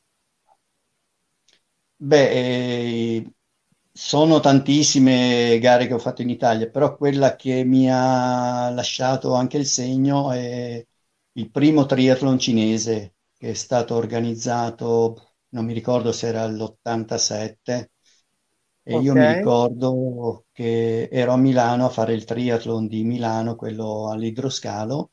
Beh, 1.97 2.29
eh, 2.29 3.33
sono 3.91 4.39
tantissime 4.41 5.57
gare 5.59 5.87
che 5.87 5.93
ho 5.93 5.97
fatto 5.99 6.21
in 6.21 6.29
Italia, 6.29 6.69
però 6.69 6.95
quella 6.97 7.35
che 7.35 7.63
mi 7.63 7.89
ha 7.89 8.69
lasciato 8.71 9.33
anche 9.33 9.57
il 9.57 9.65
segno 9.65 10.31
è 10.31 10.85
il 11.33 11.49
primo 11.51 11.85
triathlon 11.85 12.37
cinese 12.39 13.15
che 13.37 13.51
è 13.51 13.53
stato 13.53 13.95
organizzato, 13.95 15.34
non 15.55 15.65
mi 15.65 15.73
ricordo 15.73 16.11
se 16.11 16.27
era 16.27 16.45
l'87, 16.47 17.91
e 18.83 18.97
io 18.97 19.15
mi 19.15 19.25
ricordo 19.25 20.45
che 20.51 21.09
ero 21.11 21.33
a 21.33 21.37
Milano 21.37 21.85
a 21.85 21.89
fare 21.89 22.13
il 22.13 22.25
triathlon 22.25 22.87
di 22.87 23.03
Milano, 23.03 23.55
quello 23.55 24.09
all'idroscalo, 24.11 25.11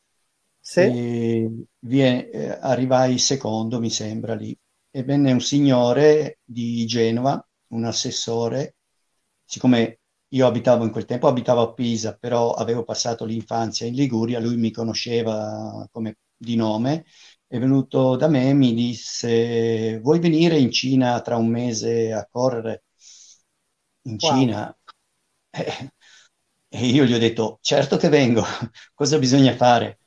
Sì? 0.61 0.83
e 0.85 1.51
vie- 1.81 2.31
eh, 2.31 2.49
arrivai 2.61 3.19
secondo, 3.19 3.81
mi 3.81 3.91
sembra 3.91 4.35
lì. 4.35 4.57
E 4.91 5.03
venne 5.05 5.33
un 5.33 5.41
signore 5.41 6.41
di 6.45 6.85
Genova, 6.87 7.45
un 7.69 7.85
assessore, 7.85 8.77
siccome 9.45 10.01
io 10.33 10.47
abitavo 10.47 10.85
in 10.85 10.91
quel 10.91 11.05
tempo, 11.05 11.29
abitavo 11.29 11.61
a 11.61 11.73
Pisa, 11.75 12.17
però 12.17 12.53
avevo 12.53 12.85
passato 12.85 13.25
l'infanzia 13.25 13.87
in 13.87 13.95
Liguria, 13.95 14.41
lui 14.41 14.57
mi 14.57 14.71
conosceva 14.71 15.87
come 15.91 16.19
di 16.37 16.57
nome, 16.57 17.05
è 17.55 17.59
venuto 17.59 18.17
da 18.17 18.29
me 18.29 18.49
e 18.51 18.55
mi 18.55 18.75
disse, 18.75 19.99
vuoi 20.01 20.19
venire 20.21 20.59
in 20.59 20.71
Cina 20.73 21.21
tra 21.21 21.37
un 21.37 21.49
mese 21.49 22.13
a 22.13 22.27
correre? 22.31 22.85
In 24.05 24.19
Wow. 24.23 24.47
Cina? 24.47 24.77
Eh, 25.51 25.91
e 26.69 26.87
io 26.87 27.05
gli 27.05 27.13
ho 27.15 27.19
detto, 27.19 27.59
certo 27.63 27.97
che 27.97 28.09
vengo, 28.09 28.43
cosa 28.95 29.19
bisogna 29.19 29.55
fare? 29.55 30.01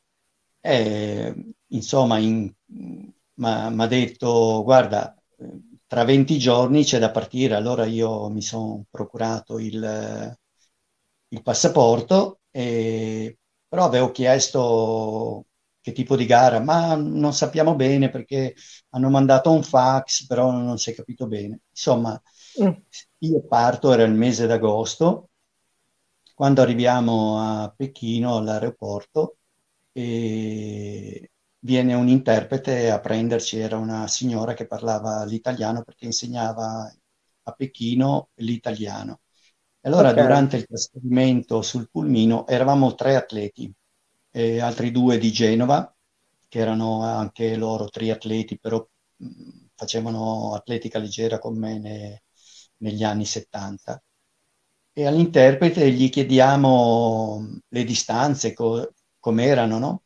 E, 0.62 1.54
insomma, 1.68 2.18
mi 2.20 3.84
ha 3.84 3.88
detto, 3.88 4.64
guarda, 4.64 5.16
tra 5.88 6.04
20 6.04 6.38
giorni 6.40 6.84
c'è 6.84 7.00
da 7.00 7.12
partire. 7.12 7.56
Allora 7.56 7.86
io 7.86 8.30
mi 8.30 8.42
sono 8.42 8.86
procurato 8.90 9.60
il, 9.60 10.38
il 11.30 11.42
passaporto, 11.42 12.42
e, 12.52 13.38
però 13.68 13.86
avevo 13.86 14.12
chiesto 14.12 15.46
che 15.86 15.92
tipo 15.92 16.16
di 16.16 16.26
gara, 16.26 16.60
ma 16.60 16.96
non 16.96 17.32
sappiamo 17.34 17.76
bene 17.76 18.10
perché 18.10 18.56
hanno 18.90 19.10
mandato 19.12 19.52
un 19.52 19.62
fax, 19.64 20.26
però 20.26 20.50
non 20.52 20.78
si 20.80 20.90
è 20.92 20.96
capito 20.96 21.28
bene. 21.28 21.62
Insomma, 21.70 22.20
Mm. 22.60 22.82
io 23.20 23.42
parto, 23.48 23.92
era 23.94 24.04
il 24.04 24.14
mese 24.14 24.48
d'agosto, 24.48 25.30
quando 26.34 26.62
arriviamo 26.62 27.40
a 27.40 27.74
Pechino 27.76 28.36
all'aeroporto 28.38 29.38
e 29.92 31.32
viene 31.60 31.94
un 31.94 32.08
interprete 32.10 32.92
a 32.92 33.00
prenderci, 33.00 33.58
era 33.60 33.78
una 33.78 34.08
signora 34.08 34.54
che 34.54 34.68
parlava 34.68 35.24
l'italiano 35.26 35.84
perché 35.84 36.06
insegnava 36.06 36.94
a 37.44 37.52
Pechino 37.54 38.30
l'italiano. 38.36 39.22
E 39.82 39.88
allora 39.90 40.14
Ok. 40.14 40.16
durante 40.16 40.58
il 40.58 40.66
trasferimento 40.68 41.62
sul 41.62 41.90
pulmino 41.90 42.46
eravamo 42.48 42.96
tre 42.96 43.16
atleti, 43.16 43.72
e 44.38 44.60
altri 44.62 44.92
due 44.92 45.18
di 45.18 45.32
Genova, 45.32 45.94
che 46.48 46.60
erano 46.60 47.02
anche 47.04 47.56
loro 47.56 47.88
triatleti, 47.90 48.60
però 48.60 48.86
mh, 49.18 49.68
facevano 49.76 50.54
atletica 50.56 51.00
leggera 51.00 51.40
con 51.40 51.58
me 51.58 51.80
ne- 51.80 52.24
negli 52.78 53.04
anni 53.04 53.26
70. 53.26 54.02
E 54.94 55.06
all'interprete 55.06 55.92
gli 55.92 56.10
chiediamo 56.10 57.62
le 57.70 57.84
distanze, 57.84 58.54
co- 58.54 58.94
com'erano, 59.20 59.78
no? 59.80 60.04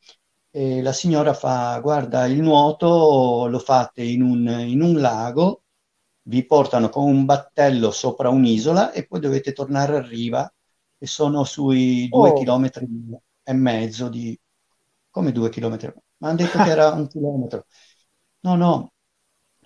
E 0.52 0.82
la 0.82 0.94
signora 0.94 1.34
fa, 1.34 1.80
guarda, 1.80 2.26
il 2.26 2.42
nuoto 2.42 3.48
lo 3.48 3.60
fate 3.60 4.04
in 4.04 4.22
un, 4.24 4.48
in 4.68 4.82
un 4.82 5.00
lago, 5.00 5.64
vi 6.24 6.46
portano 6.46 6.90
con 6.90 7.04
un 7.06 7.26
battello 7.26 7.92
sopra 7.92 8.30
un'isola 8.30 8.92
e 8.92 9.06
poi 9.08 9.20
dovete 9.20 9.54
tornare 9.54 9.98
a 9.98 10.02
riva 10.08 10.52
e 10.98 11.06
sono 11.08 11.44
sui 11.44 12.10
due 12.12 12.34
Oh. 12.34 12.34
chilometri 12.34 12.88
e 13.50 13.54
mezzo 13.54 14.10
di... 14.10 14.38
come 15.10 15.32
due 15.32 15.50
chilometri? 15.50 15.92
Ma 16.18 16.30
hanno 16.30 16.38
detto 16.38 16.60
che 16.60 16.70
era 16.70 16.92
un 16.94 17.08
chilometro. 17.08 17.66
No, 18.42 18.56
no. 18.56 18.94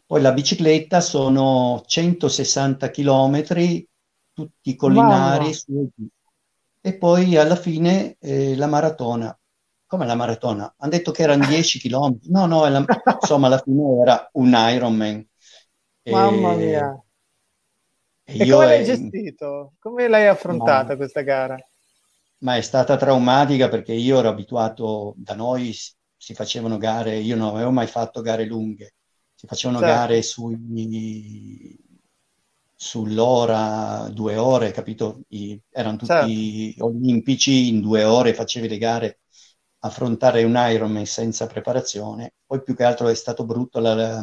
Poi 0.05 0.21
la 0.21 0.33
bicicletta 0.33 1.01
sono 1.01 1.83
160 1.85 2.89
chilometri, 2.91 3.87
tutti 4.33 4.75
collinari 4.75 5.53
su 5.53 5.89
e 6.81 6.97
poi 6.97 7.37
alla 7.37 7.55
fine 7.55 8.17
eh, 8.19 8.55
la 8.55 8.67
maratona. 8.67 9.37
Come 9.85 10.05
la 10.05 10.15
maratona? 10.15 10.73
Hanno 10.77 10.91
detto 10.91 11.11
che 11.11 11.23
erano 11.23 11.43
10 11.45 11.79
chilometri. 11.79 12.29
No, 12.31 12.45
no, 12.45 12.67
la- 12.67 12.89
insomma, 13.19 13.47
alla 13.47 13.59
fine 13.59 14.01
era 14.01 14.29
un 14.33 14.53
Ironman. 14.55 15.25
E- 16.03 16.11
Mamma 16.11 16.55
mia. 16.55 16.87
e 18.25 18.33
E 18.35 18.45
come 18.45 18.65
l'hai 18.67 18.83
è- 18.83 18.83
gestito? 18.83 19.73
Come 19.79 20.07
l'hai 20.07 20.27
affrontata 20.27 20.95
Ma- 20.95 20.97
questa 20.97 21.21
gara? 21.21 21.57
Ma 22.43 22.55
è 22.57 22.61
stata 22.61 22.95
traumatica 22.97 23.69
perché 23.69 23.93
io 23.93 24.19
ero 24.19 24.29
abituato, 24.29 25.13
da 25.17 25.33
noi 25.35 25.73
si 26.17 26.33
facevano 26.33 26.77
gare, 26.77 27.17
io 27.17 27.35
non 27.35 27.55
avevo 27.55 27.71
mai 27.71 27.87
fatto 27.87 28.21
gare 28.21 28.45
lunghe, 28.45 28.95
si 29.35 29.47
facevano 29.47 29.81
Certo. 29.81 29.81
gare 29.81 30.21
sui, 30.21 31.77
sull'ora, 32.75 34.09
due 34.11 34.35
ore, 34.37 34.71
capito? 34.71 35.21
I- 35.29 35.59
erano 35.69 35.97
tutti 35.97 36.75
olimpici, 36.79 37.67
in 37.69 37.81
due 37.81 38.03
ore 38.03 38.33
facevi 38.33 38.67
le 38.67 38.77
gare, 38.77 39.19
affrontare 39.79 40.43
un 40.43 40.55
Ironman 40.57 41.05
senza 41.05 41.47
preparazione. 41.47 42.33
Poi 42.45 42.61
più 42.63 42.75
che 42.75 42.83
altro 42.83 43.07
è 43.07 43.15
stato 43.15 43.45
brutto 43.45 43.79
la- 43.79 43.93
la- 43.95 44.21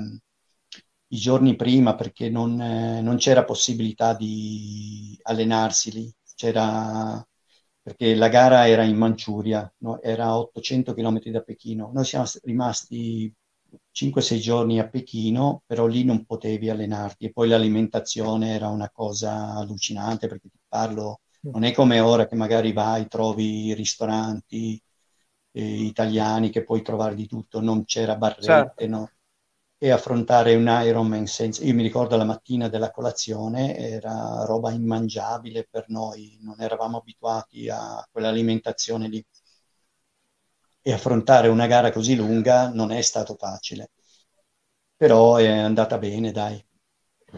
i 1.13 1.17
giorni 1.17 1.57
prima 1.57 1.95
perché 1.97 2.29
non, 2.31 2.61
eh, 2.61 3.01
non 3.01 3.17
c'era 3.17 3.45
possibilità 3.45 4.15
di 4.15 5.19
allenarsi 5.23 5.91
lì, 5.93 6.15
c'era 6.37 7.25
perché 7.91 8.15
la 8.15 8.29
gara 8.29 8.69
era 8.69 8.85
in 8.85 8.97
Manciuria, 8.97 9.73
no? 9.79 10.01
Era 10.01 10.27
a 10.27 10.39
800 10.39 10.95
km 10.95 11.31
da 11.33 11.43
Pechino. 11.43 11.91
Noi 11.93 12.05
siamo 12.05 12.25
rimasti 12.45 13.33
5-6 13.91 14.41
giorni 14.41 14.79
a 14.79 14.89
Pechino, 14.89 15.63
però 15.67 15.87
lì 15.87 16.05
non 16.05 16.25
potevi 16.25 16.71
allenarti 16.71 17.27
e 17.27 17.33
poi 17.33 17.49
l'alimentazione 17.49 18.55
era 18.55 18.69
una 18.69 18.91
cosa 18.91 19.55
allucinante 19.57 20.29
perché 20.29 20.49
ti 20.49 20.59
parlo, 20.69 21.21
non 21.51 21.65
è 21.65 21.73
come 21.73 21.99
ora 22.01 22.27
che 22.29 22.37
magari 22.37 22.73
vai, 22.73 23.09
trovi 23.09 23.75
ristoranti 23.75 24.81
eh, 25.53 25.83
italiani 25.85 26.51
che 26.51 26.63
puoi 26.65 26.83
trovare 26.83 27.15
di 27.17 27.27
tutto, 27.27 27.61
non 27.61 27.85
c'era 27.85 28.17
barrette, 28.17 28.87
Certo. 28.87 28.87
no? 28.87 29.11
E 29.83 29.91
affrontare 29.91 30.55
un 30.55 30.69
Ironman 30.69 31.27
senza... 31.27 31.65
Io 31.65 31.75
mi 31.75 31.83
ricordo 31.83 32.17
la 32.17 32.25
mattina 32.25 32.69
della 32.69 32.93
colazione, 32.93 33.77
era 33.77 34.45
roba 34.45 34.71
immangiabile 34.71 35.67
per 35.69 35.87
noi, 35.89 36.39
non 36.43 36.61
eravamo 36.61 36.99
abituati 36.99 37.69
a 37.69 38.07
quell'alimentazione 38.13 39.09
lì. 39.09 39.25
E 40.83 40.93
affrontare 40.93 41.49
una 41.49 41.67
gara 41.67 41.91
così 41.91 42.15
lunga 42.17 42.69
non 42.69 42.91
è 42.93 43.01
stato 43.01 43.35
facile, 43.35 43.91
però 44.97 45.37
è 45.37 45.49
andata 45.49 45.99
bene, 45.99 46.31
dai. 46.33 46.65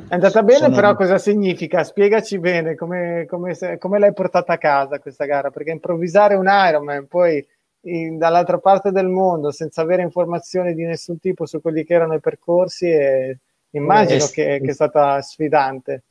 È 0.09 0.14
andata 0.14 0.42
bene, 0.42 0.59
Sono- 0.59 0.74
però 0.74 0.94
cosa 0.94 1.18
significa? 1.18 1.85
Spiegaci 1.85 2.38
bene 2.38 2.74
come, 2.74 3.26
come 3.28 3.55
come 3.78 3.98
l'hai 3.98 4.12
portata 4.12 4.55
a 4.55 4.59
casa 4.59 4.98
questa 4.98 5.24
gara, 5.24 5.50
perché 5.50 5.70
improvvisare 5.70 6.35
un 6.35 6.46
Ironman 6.48 7.07
poi 7.07 7.46
in- 7.82 8.18
dall'altra 8.18 8.58
parte 8.58 8.90
del 8.90 9.08
mondo 9.08 9.50
senza 9.50 9.82
avere 9.82 10.02
informazioni 10.02 10.74
di 10.74 10.84
nessun 10.84 11.18
tipo 11.18 11.46
su 11.46 11.60
quelli 11.60 11.84
che 11.84 11.94
erano 11.94 12.14
i 12.14 12.20
percorsi, 12.20 12.86
e 12.90 13.38
immagino 13.70 14.26
Eh, 14.26 14.28
che, 14.28 14.60
che 14.62 14.70
è 14.70 14.74
stata 14.74 15.20
sfidante. 15.22 16.04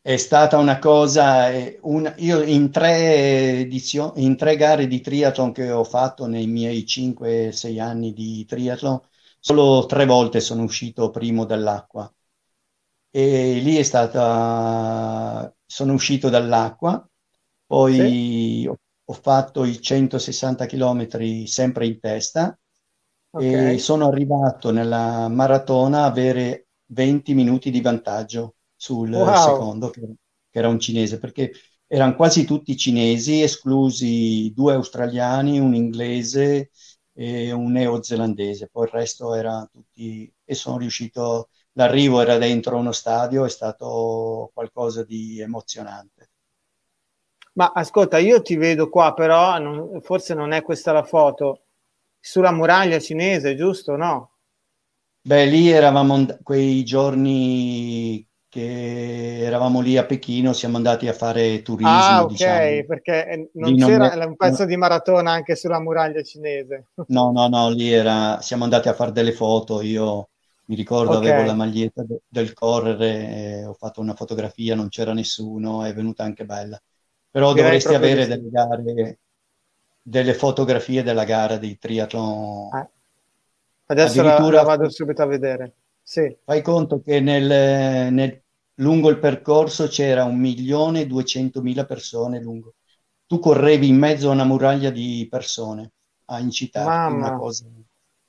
È 0.00 0.16
stata 0.18 0.56
una 0.58 0.78
cosa, 0.78 1.50
eh, 1.50 1.78
una- 1.82 2.14
io 2.18 2.42
in 2.42 2.70
tre, 2.70 3.58
edizio- 3.60 4.12
in 4.16 4.36
tre 4.36 4.56
gare 4.56 4.86
di 4.86 5.00
triathlon 5.00 5.50
che 5.52 5.70
ho 5.72 5.82
fatto 5.84 6.26
nei 6.26 6.46
miei 6.46 6.86
5-6 6.86 7.80
anni 7.80 8.12
di 8.12 8.44
triathlon, 8.46 9.00
solo 9.40 9.84
tre 9.86 10.04
volte 10.06 10.40
sono 10.40 10.62
uscito 10.62 11.10
primo 11.10 11.44
dall'acqua. 11.44 12.10
E 13.10 13.60
lì 13.60 13.76
è 13.76 13.82
stata, 13.84 15.54
sono 15.64 15.92
uscito 15.92 16.28
dall'acqua, 16.30 17.08
poi 17.66 18.66
ho, 18.66 18.76
ho 19.06 19.12
fatto 19.12 19.64
i 19.64 19.80
160 19.80 20.66
km 20.66 21.46
sempre 21.46 21.86
in 21.86 22.00
testa 22.00 22.58
e 23.34 23.76
Ok. 23.76 23.78
sono 23.78 24.06
arrivato 24.08 24.70
nella 24.70 25.28
maratona 25.28 26.02
a 26.02 26.04
avere 26.06 26.68
20 26.86 27.34
minuti 27.34 27.70
di 27.70 27.80
vantaggio 27.80 28.56
sul 28.76 29.32
Wow. 29.32 29.34
secondo, 29.34 29.90
che, 29.90 30.00
che 30.50 30.58
era 30.58 30.68
un 30.68 30.78
cinese, 30.80 31.18
perché 31.18 31.52
erano 31.86 32.14
quasi 32.16 32.44
tutti 32.44 32.76
cinesi, 32.76 33.40
esclusi 33.42 34.52
due 34.54 34.74
australiani, 34.74 35.58
un 35.58 35.74
inglese 35.74 36.70
e 37.12 37.52
un 37.52 37.72
neozelandese, 37.72 38.68
poi 38.70 38.84
il 38.86 38.92
resto 38.92 39.34
era 39.34 39.68
tutti, 39.72 40.32
e 40.44 40.54
sono 40.54 40.78
riuscito, 40.78 41.50
l'arrivo 41.72 42.20
era 42.20 42.38
dentro 42.38 42.76
uno 42.76 42.92
stadio, 42.92 43.44
è 43.44 43.48
stato 43.50 44.50
qualcosa 44.54 45.04
di 45.04 45.40
emozionante. 45.40 46.30
Ma 47.54 47.72
ascolta, 47.74 48.18
io 48.18 48.42
ti 48.42 48.54
vedo 48.56 48.88
qua, 48.88 49.12
però 49.12 49.58
non- 49.58 50.00
forse 50.02 50.34
non 50.34 50.52
è 50.52 50.62
questa 50.62 50.92
la 50.92 51.02
foto, 51.02 51.64
sulla 52.20 52.52
muraglia 52.52 53.00
cinese, 53.00 53.56
giusto? 53.56 53.96
No? 53.96 54.36
Beh, 55.26 55.46
lì 55.46 55.68
eravamo 55.70 56.14
and- 56.14 56.42
quei 56.42 56.82
giorni 56.84 58.26
che 58.48 59.38
eravamo 59.42 59.80
lì 59.80 59.96
a 59.96 60.04
Pechino, 60.06 60.52
siamo 60.52 60.76
andati 60.76 61.08
a 61.08 61.12
fare 61.14 61.62
turismo, 61.62 62.22
Ah, 62.22 62.24
ok, 62.24 62.26
diciamo. 62.26 62.84
perché 62.86 63.26
eh, 63.28 63.50
non 63.54 63.74
Lì 63.74 63.78
non 63.78 64.00
c'era 64.00 64.02
è- 64.02 64.16
un 64.26 64.36
pezzo 64.36 64.64
di 64.64 64.76
maratona 64.76 65.30
anche 65.32 65.54
sulla 65.54 65.80
muraglia 65.80 66.22
cinese. 66.22 66.88
No, 67.06 67.32
no, 67.32 67.48
no, 67.48 67.68
lì 67.70 67.90
era, 67.92 68.40
siamo 68.40 68.64
andati 68.64 68.88
a 68.88 68.94
fare 68.94 69.12
delle 69.12 69.32
foto, 69.32 69.82
io 69.82 70.30
mi 70.66 70.74
ricordo 70.74 71.16
Ok. 71.16 71.18
avevo 71.18 71.42
la 71.42 71.52
maglietta 71.54 72.02
de- 72.02 72.22
del 72.26 72.54
correre, 72.54 73.60
e 73.60 73.64
ho 73.66 73.74
fatto 73.74 74.00
una 74.00 74.14
fotografia, 74.14 74.74
non 74.74 74.88
c'era 74.88 75.12
nessuno, 75.12 75.84
è 75.84 75.92
venuta 75.92 76.24
anche 76.24 76.46
bella. 76.46 76.80
Però 77.34 77.52
Direi 77.52 77.80
dovresti 77.80 77.94
avere 77.94 78.26
delle 78.26 78.48
gare, 78.50 79.18
delle 80.00 80.34
fotografie 80.34 81.02
della 81.02 81.24
gara 81.24 81.56
di 81.56 81.76
triathlon. 81.76 82.68
Eh, 82.78 82.86
Adesso 83.86 84.22
la, 84.22 84.50
la 84.50 84.62
vado 84.62 84.90
subito 84.90 85.22
a 85.22 85.26
vedere. 85.26 85.76
Sì, 86.02 86.36
Fai 86.44 86.62
conto 86.62 87.00
che 87.00 87.20
nel, 87.20 88.12
nel- 88.12 88.42
lungo 88.74 89.08
il 89.08 89.18
percorso 89.18 89.86
c'era 89.88 90.24
un 90.24 90.38
milione 90.38 91.00
e 91.02 91.06
duecentomila 91.06 91.84
persone 91.86 92.40
lungo. 92.40 92.74
Tu 93.26 93.38
correvi 93.38 93.88
in 93.88 93.96
mezzo 93.96 94.28
a 94.28 94.32
una 94.32 94.44
muraglia 94.44 94.90
di 94.90 95.26
persone 95.30 95.92
a 96.26 96.38
incitarti, 96.40 97.12
Mamma. 97.12 97.16
una 97.16 97.32
cosa. 97.32 97.64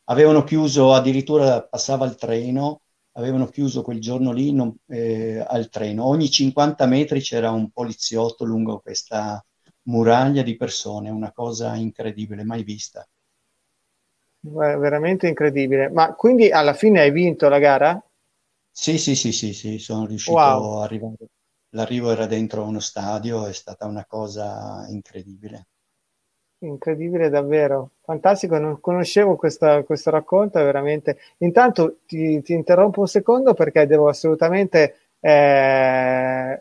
Avevano 0.06 0.44
chiuso, 0.44 0.94
addirittura 0.94 1.62
passava 1.64 2.06
il 2.06 2.16
treno, 2.16 2.82
avevano 3.18 3.48
chiuso 3.48 3.82
quel 3.82 4.00
giorno 4.00 4.32
lì 4.32 4.52
non- 4.54 4.76
eh, 4.88 5.40
al 5.48 5.70
treno. 5.70 6.06
Ogni 6.06 6.30
50 6.30 6.86
metri 6.86 7.20
c'era 7.22 7.52
un 7.52 7.70
poliziotto 7.72 8.46
lungo 8.46 8.80
questa 8.80 9.44
muraglia 9.84 10.42
di 10.44 10.56
persone, 10.58 11.10
una 11.10 11.32
cosa 11.32 11.76
incredibile, 11.76 12.44
mai 12.44 12.64
vista. 12.64 13.08
Veramente 14.48 15.28
incredibile. 15.28 15.90
Ma 15.90 16.14
quindi 16.16 16.50
alla 16.50 16.72
fine 16.74 17.02
hai 17.02 17.12
vinto 17.12 17.50
la 17.50 17.60
gara? 17.60 18.02
Sì, 18.70 18.98
sì, 19.00 19.16
sì, 19.16 19.32
sì, 19.32 19.54
sì, 19.54 19.80
sono 19.80 20.06
riuscito 20.06 20.50
Wow. 20.50 20.78
a 20.80 20.84
arrivare. 20.84 21.16
L'arrivo 21.70 22.12
era 22.12 22.28
dentro 22.28 22.64
uno 22.64 22.80
stadio, 22.80 23.46
è 23.48 23.54
stata 23.54 23.86
una 23.88 24.06
cosa 24.06 24.86
incredibile. 24.90 25.68
Incredibile 26.66 27.30
davvero, 27.30 27.92
fantastico, 28.02 28.58
non 28.58 28.80
conoscevo 28.80 29.36
questa- 29.36 29.84
questo 29.84 30.10
racconto, 30.10 30.58
veramente... 30.64 31.18
Intanto 31.40 31.98
ti, 32.06 32.42
ti 32.42 32.54
interrompo 32.54 33.02
un 33.02 33.08
secondo 33.08 33.54
perché 33.54 33.86
devo 33.86 34.08
assolutamente 34.08 34.96
eh, 35.20 36.60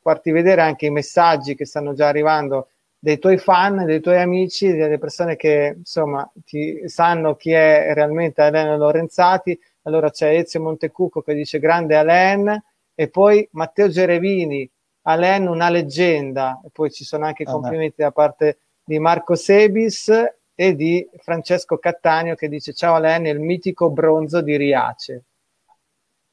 farti 0.00 0.30
vedere 0.30 0.62
anche 0.62 0.86
i 0.86 0.90
messaggi 0.90 1.54
che 1.54 1.66
stanno 1.66 1.92
già 1.92 2.08
arrivando 2.08 2.68
dei 2.98 3.18
tuoi 3.18 3.36
fan, 3.38 3.84
dei 3.84 4.00
tuoi 4.00 4.18
amici, 4.20 4.72
delle 4.72 4.98
persone 4.98 5.36
che 5.36 5.74
insomma 5.76 6.30
ti, 6.44 6.88
sanno 6.88 7.34
chi 7.36 7.50
è 7.52 7.90
realmente 7.94 8.42
Alain 8.42 8.78
Lorenzati. 8.78 9.58
Allora 9.82 10.10
c'è 10.10 10.36
Ezio 10.36 10.60
Montecucco 10.62 11.20
che 11.22 11.34
dice 11.34 11.58
grande 11.58 11.96
Alain 11.96 12.62
e 12.94 13.08
poi 13.08 13.46
Matteo 13.52 13.88
Gerevini, 13.88 14.70
Alain 15.02 15.46
una 15.48 15.68
leggenda. 15.68 16.60
E 16.64 16.70
poi 16.72 16.90
ci 16.90 17.04
sono 17.04 17.24
anche 17.26 17.44
Ah, 17.44 17.52
complimenti 17.52 18.02
da 18.02 18.12
parte 18.12 18.58
di 18.84 18.98
Marco 18.98 19.34
Sebis 19.34 20.10
e 20.54 20.74
di 20.74 21.08
Francesco 21.18 21.78
Cattaneo 21.78 22.34
che 22.34 22.48
dice 22.48 22.72
ciao 22.72 22.94
Alain, 22.94 23.26
il 23.26 23.40
mitico 23.40 23.90
bronzo 23.90 24.40
di 24.42 24.56
Riace. 24.56 25.24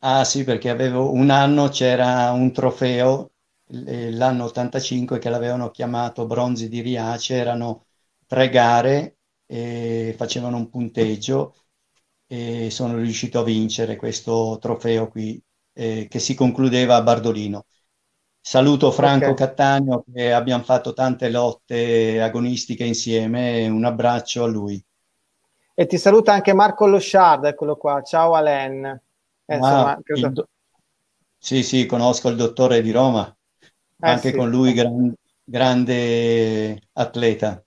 Ah 0.02 0.24
sì, 0.24 0.44
perché 0.46 0.70
avevo 0.70 1.12
un 1.12 1.30
anno 1.30 1.68
c'era 1.70 2.32
un 2.32 2.52
trofeo, 2.54 3.32
l- 3.68 4.10
l'anno 4.16 4.46
85 4.46 5.20
che 5.20 5.30
l'avevano 5.30 5.72
chiamato 5.72 6.26
Bronzi 6.26 6.70
di 6.70 6.80
Riace, 6.82 7.36
erano 7.36 7.88
tre 8.26 8.50
gare 8.50 9.18
e 9.46 10.14
facevano 10.18 10.56
un 10.58 10.70
punteggio 10.70 11.56
e 12.28 12.70
sono 12.72 12.96
riuscito 12.98 13.40
a 13.40 13.44
vincere 13.44 13.96
questo 13.98 14.58
trofeo 14.62 15.10
qui 15.10 15.42
eh, 15.74 16.08
che 16.10 16.20
si 16.20 16.34
concludeva 16.36 16.96
a 16.96 17.02
Bardolino. 17.04 17.66
Saluto 18.54 18.90
Franco 18.90 19.30
Ok. 19.30 19.36
Cattaneo 19.36 20.04
che 20.12 20.34
abbiamo 20.34 20.64
fatto 20.64 20.92
tante 20.94 21.30
lotte 21.30 22.20
agonistiche 22.20 22.84
insieme 22.84 23.68
un 23.68 23.86
abbraccio 23.86 24.44
a 24.44 24.48
lui. 24.48 24.84
E 25.76 25.86
ti 25.86 26.00
saluta 26.00 26.34
anche 26.34 26.52
Marco 26.56 26.88
Loshard, 26.88 27.46
eccolo 27.46 27.76
qua, 27.78 28.02
ciao 28.02 28.34
Alain. 28.34 28.84
Eh, 29.46 29.54
Ah, 29.54 29.56
insomma, 29.56 30.00
il 30.04 30.32
do- 30.34 30.48
Sì, 31.38 31.62
sì, 31.62 31.86
conosco 31.86 32.30
il 32.30 32.38
dottore 32.38 32.82
di 32.82 32.90
Roma, 32.90 33.24
Eh, 33.62 34.10
anche 34.10 34.30
sì. 34.32 34.36
con 34.36 34.50
lui 34.50 34.74
gran- 34.74 35.14
grande 35.44 36.82
atleta. 36.94 37.64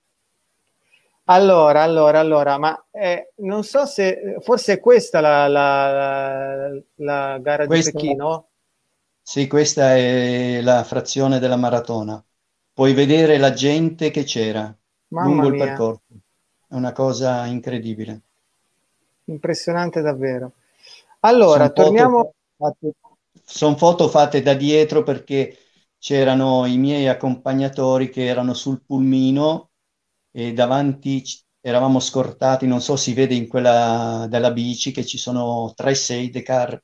Allora, 1.27 1.83
allora, 1.83 2.19
allora, 2.19 2.59
ma 2.59 2.87
eh, 2.91 3.31
non 3.37 3.63
so 3.63 3.87
se 3.87 4.37
forse 4.41 4.73
è 4.73 4.81
questa 4.81 5.21
la, 5.21 5.47
la- 5.47 5.93
la- 6.67 6.83
la 6.97 7.39
gara 7.39 7.63
di 7.63 7.69
Questa- 7.69 7.93
Pechino? 7.93 8.49
Sì, 9.23 9.47
questa 9.49 9.97
è 9.97 10.61
la 10.61 10.85
frazione 10.85 11.39
della 11.39 11.57
maratona. 11.57 12.23
Puoi 12.73 12.93
vedere 12.95 13.39
la 13.39 13.53
gente 13.53 14.11
che 14.11 14.23
c'era 14.25 14.77
Mamma 15.15 15.45
lungo 15.45 15.49
il 15.49 15.55
mia. 15.55 15.57
percorso. 15.57 16.03
È 16.69 16.75
una 16.75 16.93
cosa 16.93 17.47
incredibile. 17.47 18.23
Impressionante 19.25 20.01
davvero. 20.01 20.53
Allora, 21.21 21.71
Son 21.73 21.73
torniamo... 21.73 22.21
foto 22.21 22.35
fatte, 22.57 22.93
son 23.45 23.77
foto 23.77 24.09
fatte 24.09 24.43
da 24.43 24.55
dietro 24.55 25.03
perché 25.03 25.57
c'erano 25.99 26.67
i 26.67 26.77
miei 26.79 27.09
accompagnatori 27.09 28.09
che 28.11 28.27
erano 28.27 28.55
sul 28.55 28.83
pulmino 28.85 29.71
e 30.31 30.53
davanti 30.53 31.23
eravamo 31.61 32.01
scortati, 32.01 32.67
non 32.67 32.81
so 32.81 32.97
si 32.97 33.13
vede 33.15 33.35
in 33.35 33.47
quella 33.49 34.27
della 34.29 34.51
bici 34.53 34.91
che 34.93 35.05
ci 35.07 35.19
sono 35.19 35.73
tre 35.75 35.95
Seidecar 35.95 36.83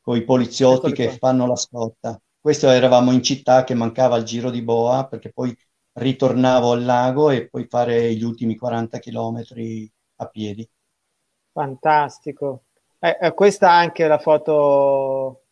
con 0.00 0.16
i 0.16 0.24
poliziotti 0.24 0.92
Eccoli 0.92 0.92
che 0.92 1.08
qua. 1.08 1.18
fanno 1.18 1.46
la 1.46 1.56
scorta. 1.56 2.20
Questo 2.40 2.68
eravamo 2.70 3.12
in 3.12 3.22
città 3.22 3.64
che 3.64 3.74
mancava 3.74 4.16
il 4.16 4.24
giro 4.24 4.50
di 4.50 4.62
boa 4.62 5.06
perché 5.06 5.32
poi 5.32 5.56
ritornavo 5.92 6.72
al 6.72 6.84
lago 6.84 7.30
e 7.30 7.48
poi 7.48 7.66
fare 7.68 8.14
gli 8.14 8.22
ultimi 8.22 8.56
40 8.56 8.98
chilometri 8.98 9.90
a 10.16 10.26
piedi. 10.28 10.68
Fantastico. 11.52 12.64
Eh, 12.98 13.16
eh, 13.20 13.34
questa 13.34 13.70
anche 13.72 14.06
la 14.06 14.18
foto 14.18 15.44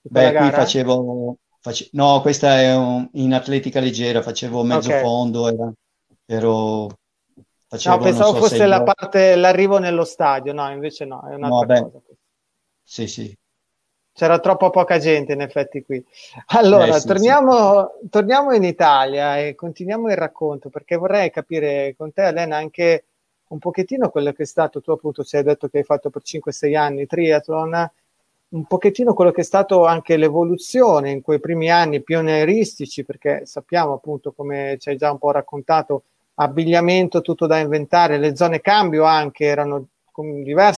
di 0.00 0.10
Beh, 0.10 0.34
qui 0.34 0.50
facevo, 0.52 1.36
face- 1.60 1.88
no, 1.92 2.20
questa 2.22 2.60
è 2.60 2.74
un- 2.74 3.08
in 3.14 3.34
atletica 3.34 3.80
leggera, 3.80 4.22
facevo 4.22 4.62
mezzo 4.64 4.90
Ok. 4.90 4.90
fondo, 4.92 5.48
era- 5.48 5.72
ero, 6.24 6.88
facevo, 7.66 7.98
No, 7.98 8.00
pensavo 8.00 8.34
so, 8.34 8.34
fosse 8.34 8.66
la 8.66 8.82
parte, 8.82 9.34
l'arrivo 9.34 9.78
nello 9.78 10.04
stadio, 10.04 10.52
no, 10.52 10.70
invece 10.70 11.04
no, 11.04 11.22
è 11.28 11.34
No, 11.40 11.58
un'altra 11.58 11.68
beh, 11.68 11.84
cosa. 11.90 12.00
sì, 12.84 13.06
sì. 13.08 13.38
C'era 14.18 14.40
troppo 14.40 14.70
poca 14.70 14.98
gente 14.98 15.32
in 15.32 15.40
effetti 15.42 15.84
qui. 15.84 16.04
Allora, 16.46 16.86
Eh, 16.86 16.92
sì, 16.94 17.00
sì. 17.02 17.06
torniamo, 17.06 17.92
torniamo 18.10 18.52
in 18.52 18.64
Italia 18.64 19.38
e 19.38 19.54
continuiamo 19.54 20.10
il 20.10 20.16
racconto 20.16 20.70
perché 20.70 20.96
vorrei 20.96 21.30
capire 21.30 21.94
con 21.96 22.12
te, 22.12 22.24
Elena, 22.24 22.56
anche 22.56 23.04
un 23.50 23.60
pochettino 23.60 24.08
quello 24.10 24.32
che 24.32 24.42
è 24.42 24.46
stato, 24.46 24.80
tu 24.80 24.90
appunto 24.90 25.22
ci 25.22 25.36
hai 25.36 25.44
detto 25.44 25.68
che 25.68 25.78
hai 25.78 25.84
fatto 25.84 26.10
per 26.10 26.22
5-6 26.22 26.74
anni 26.74 27.06
triathlon, 27.06 27.90
un 28.48 28.64
pochettino 28.64 29.14
quello 29.14 29.30
che 29.30 29.42
è 29.42 29.44
stato 29.44 29.84
anche 29.86 30.16
l'evoluzione 30.16 31.12
in 31.12 31.22
quei 31.22 31.38
primi 31.38 31.70
anni 31.70 32.02
pionieristici, 32.02 33.04
perché 33.04 33.46
sappiamo 33.46 33.92
appunto, 33.92 34.32
come 34.32 34.78
ci 34.80 34.88
hai 34.88 34.96
già 34.96 35.12
un 35.12 35.18
po' 35.18 35.30
raccontato, 35.30 36.02
abbigliamento 36.34 37.20
tutto 37.20 37.46
da 37.46 37.58
inventare, 37.58 38.18
le 38.18 38.34
zone 38.34 38.60
cambio 38.60 39.04
anche 39.04 39.44
erano 39.44 39.86
diverse. 40.42 40.77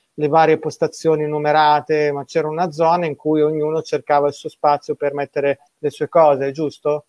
le 0.21 0.27
varie 0.29 0.59
postazioni 0.59 1.25
numerate, 1.27 2.11
ma 2.11 2.23
c'era 2.25 2.47
una 2.47 2.71
zona 2.71 3.05
in 3.07 3.15
cui 3.15 3.41
ognuno 3.41 3.81
cercava 3.81 4.27
il 4.27 4.33
suo 4.33 4.49
spazio 4.49 4.95
per 4.95 5.13
mettere 5.13 5.59
le 5.79 5.89
sue 5.89 6.07
cose, 6.07 6.51
giusto? 6.51 7.05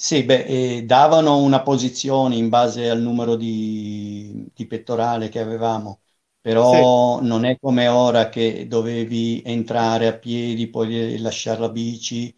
Sì, 0.00 0.22
beh, 0.24 0.76
eh, 0.78 0.82
davano 0.84 1.38
una 1.42 1.62
posizione 1.62 2.36
in 2.36 2.48
base 2.48 2.88
al 2.88 3.00
numero 3.00 3.34
di, 3.36 4.46
di 4.54 4.66
pettorale 4.66 5.28
che 5.28 5.40
avevamo, 5.40 6.00
però 6.40 7.20
non 7.20 7.44
è 7.44 7.58
come 7.58 7.88
ora 7.88 8.28
che 8.28 8.66
dovevi 8.68 9.42
entrare 9.44 10.06
a 10.06 10.16
piedi, 10.16 10.68
poi 10.70 11.18
lasciare 11.18 11.60
la 11.60 11.68
bici, 11.70 12.34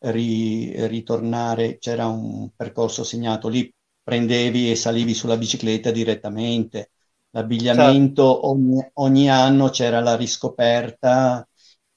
ri- 0.00 0.86
ritornare, 0.88 1.78
c'era 1.78 2.06
un 2.08 2.50
percorso 2.54 3.04
segnato 3.04 3.48
lì, 3.48 3.72
prendevi 4.02 4.70
e 4.70 4.76
salivi 4.76 5.14
sulla 5.14 5.36
bicicletta 5.36 5.90
direttamente. 5.92 6.90
L'abbigliamento 7.34 8.46
ogni, 8.48 8.80
ogni 8.94 9.28
anno 9.28 9.68
c'era 9.68 10.00
la 10.00 10.14
riscoperta 10.16 11.46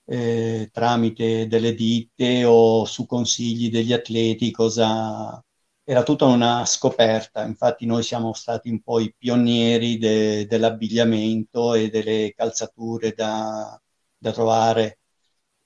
eh, 0.05 0.69
tramite 0.71 1.47
delle 1.47 1.73
ditte 1.75 2.43
o 2.45 2.85
su 2.85 3.05
consigli 3.05 3.69
degli 3.69 3.93
atleti, 3.93 4.49
cosa 4.51 5.43
era 5.83 6.01
tutta 6.03 6.25
una 6.25 6.65
scoperta. 6.65 7.43
Infatti, 7.45 7.85
noi 7.85 8.01
siamo 8.03 8.33
stati 8.33 8.69
un 8.69 8.81
po' 8.81 8.99
i 8.99 9.13
pionieri 9.15 9.97
de- 9.99 10.45
dell'abbigliamento 10.47 11.73
e 11.75 11.89
delle 11.89 12.33
calzature 12.35 13.11
da, 13.13 13.79
da 14.17 14.31
trovare, 14.31 14.99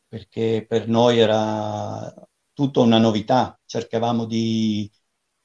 perché 0.07 0.65
per 0.67 0.87
noi 0.89 1.19
era 1.19 2.13
tutta 2.53 2.81
una 2.81 2.97
novità. 2.97 3.57
Cercavamo 3.65 4.25
di 4.25 4.89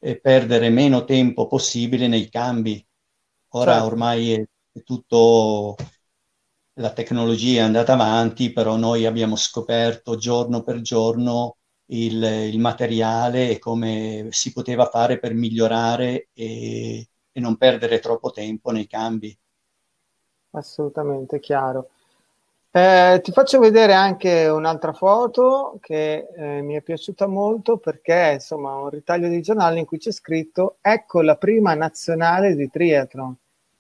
eh, 0.01 0.21
perdere 0.21 0.69
meno 0.71 1.05
tempo 1.05 1.47
possibile 1.47 2.09
nei 2.09 2.29
cambi. 2.29 2.85
Ora 3.57 3.85
Certo. 3.85 3.85
ormai 3.85 4.33
è, 4.33 4.45
è 4.73 4.83
tutto 4.83 5.75
la 6.79 6.93
tecnologia 6.93 7.61
è 7.63 7.65
andata 7.65 7.93
avanti, 7.95 8.53
però 8.53 8.77
noi 8.77 9.05
abbiamo 9.07 9.37
scoperto 9.37 10.17
giorno 10.17 10.63
per 10.63 10.81
giorno 10.81 11.57
il, 11.87 12.23
il 12.23 12.59
materiale 12.59 13.51
e 13.51 13.59
come 13.59 14.29
si 14.31 14.53
poteva 14.53 14.87
fare 14.87 15.19
per 15.19 15.35
migliorare 15.35 16.29
e, 16.33 17.09
e 17.33 17.41
non 17.41 17.57
perdere 17.57 17.99
troppo 18.01 18.31
tempo 18.31 18.71
nei 18.71 18.87
cambi. 18.87 19.37
Assolutamente 20.53 21.39
chiaro. 21.39 21.91
Eh, 22.71 23.21
ti 23.23 23.33
faccio 23.33 23.59
vedere 23.61 23.93
anche 23.95 24.49
un'altra 24.49 24.93
foto 24.93 25.79
che 25.81 26.29
eh, 26.37 26.63
mi 26.63 26.75
è 26.75 26.83
piaciuta 26.83 27.27
molto 27.27 27.79
perché 27.79 28.33
insomma 28.35 28.75
un 28.77 28.91
ritaglio 28.91 29.29
di 29.29 29.41
giornale 29.43 29.79
in 29.79 29.87
cui 29.87 29.99
c'è 29.99 30.13
scritto 30.13 30.79
ecco 30.83 31.23
la 31.23 31.37
prima 31.37 31.75
nazionale 31.75 32.55
di 32.57 32.69
triathlon. 32.71 33.37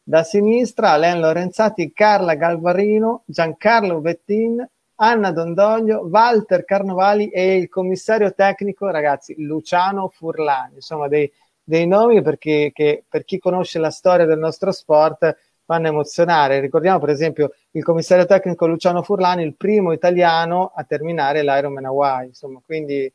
Da 0.09 0.23
sinistra 0.23 0.91
Alain 0.93 1.19
Lorenzati, 1.19 1.93
Carla 1.93 2.35
Galvarino, 2.35 3.25
Giancarlo 3.27 4.01
Vettin, 4.01 4.65
Anna 4.99 5.33
Dondoglio, 5.33 6.07
Walter 6.09 6.65
Carnovali 6.65 7.29
e 7.31 7.57
il 7.57 7.69
commissario 7.69 8.33
tecnico, 8.33 8.89
ragazzi, 8.89 9.35
Luciano 9.43 10.09
Furlani. 10.09 10.75
Insomma, 10.77 11.09
dei, 11.09 11.29
dei 11.61 11.89
nomi 11.89 12.23
perché, 12.23 12.71
che, 12.73 13.03
per 13.09 13.25
chi 13.25 13.41
conosce 13.41 13.81
la 13.81 13.91
storia 13.91 14.27
del 14.27 14.39
nostro 14.39 14.71
sport 14.71 15.37
fanno 15.65 15.89
emozionare. 15.89 16.61
Ricordiamo, 16.61 17.01
per 17.01 17.09
esempio, 17.11 17.51
il 17.73 17.83
commissario 17.83 18.27
tecnico 18.27 18.69
Luciano 18.69 19.03
Furlani, 19.03 19.43
il 19.43 19.57
primo 19.57 19.91
italiano 19.91 20.71
a 20.73 20.85
terminare 20.85 21.43
l'Ironman 21.43 21.85
Hawaii. 21.85 22.29
Insomma, 22.29 22.61
quindi 22.65 23.13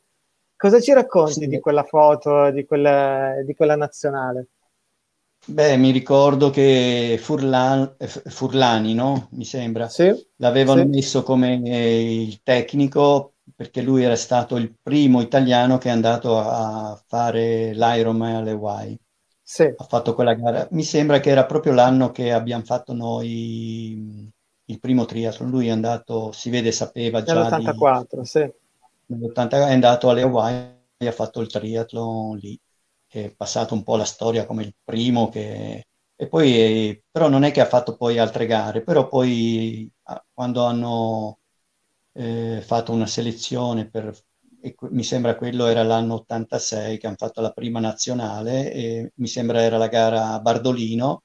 cosa 0.57 0.81
ci 0.81 0.91
racconti 0.91 1.39
Sì. 1.43 1.47
di 1.47 1.59
quella 1.61 1.83
foto, 1.83 2.51
di 2.51 2.65
quella, 2.65 3.41
di 3.45 3.55
quella 3.55 3.77
nazionale? 3.77 4.47
Beh, 5.47 5.75
mi 5.77 5.91
ricordo 5.91 6.49
che 6.51 7.17
Furlan- 7.19 7.95
eh, 7.97 8.07
Furlani, 8.07 8.93
no? 8.93 9.27
Mi 9.31 9.43
sembra, 9.43 9.93
Sì, 9.95 10.11
l'avevano 10.37 10.83
sì. 10.83 10.85
messo 10.85 11.23
come 11.23 11.61
eh, 11.63 12.21
il 12.23 12.41
tecnico 12.43 13.35
perché 13.55 13.81
lui 13.81 14.03
era 14.03 14.15
stato 14.15 14.55
il 14.55 14.73
primo 14.81 15.19
italiano 15.21 15.77
che 15.77 15.89
è 15.89 15.91
andato 15.91 16.37
a 16.39 17.01
fare 17.07 17.73
l'Ironman 17.73 18.35
alle 18.35 18.51
Hawaii. 18.51 18.97
Sì, 19.43 19.67
Ha 19.77 19.83
fatto 19.85 20.13
quella 20.13 20.33
gara. 20.35 20.67
Mi 20.71 20.83
sembra 20.83 21.19
che 21.19 21.29
era 21.31 21.45
proprio 21.45 21.73
l'anno 21.73 22.11
che 22.11 22.31
abbiamo 22.31 22.63
fatto 22.63 22.93
noi 22.93 23.95
mh, 23.97 24.29
il 24.71 24.79
primo 24.79 25.05
triathlon. 25.05 25.49
Lui 25.49 25.67
è 25.67 25.71
andato, 25.71 26.31
si 26.31 26.49
vede, 26.51 26.71
sapeva 26.71 27.23
già 27.23 27.51
di 27.51 27.75
nell'84, 27.75 28.23
sì. 28.23 28.45
nell'80, 29.07 29.57
è 29.67 29.73
andato 29.73 30.09
alle 30.09 30.21
Hawaii 30.21 30.79
e 30.97 31.07
ha 31.07 31.11
fatto 31.11 31.41
il 31.41 31.47
triathlon 31.51 32.37
lì. 32.37 32.59
È 33.13 33.33
passato 33.35 33.73
un 33.73 33.83
po' 33.83 33.95
la 33.97 34.05
storia 34.05 34.45
come 34.45 34.63
il 34.63 34.73
primo 34.83 35.29
che... 35.29 35.85
E 36.15 36.27
poi, 36.27 37.03
però 37.09 37.29
non 37.29 37.43
è 37.43 37.51
che 37.51 37.61
ha 37.61 37.65
fatto 37.65 37.95
poi 37.97 38.19
altre 38.19 38.45
gare, 38.45 38.83
però 38.83 39.07
poi 39.07 39.91
ah, 40.03 40.23
quando 40.31 40.63
hanno 40.65 41.39
eh, 42.13 42.61
fatto 42.63 42.91
una 42.91 43.07
selezione 43.07 43.89
per, 43.89 44.15
e 44.61 44.75
mi 44.91 45.03
sembra 45.03 45.35
quello 45.35 45.65
era 45.65 45.83
l'anno 45.83 46.15
86 46.15 46.99
che 46.99 47.07
hanno 47.07 47.15
fatto 47.17 47.41
la 47.41 47.51
prima 47.51 47.79
nazionale 47.79 48.71
e 48.71 49.11
mi 49.15 49.27
sembra 49.27 49.61
era 49.61 49.77
la 49.77 49.87
gara 49.87 50.33
a 50.33 50.39
Bardolino 50.39 51.23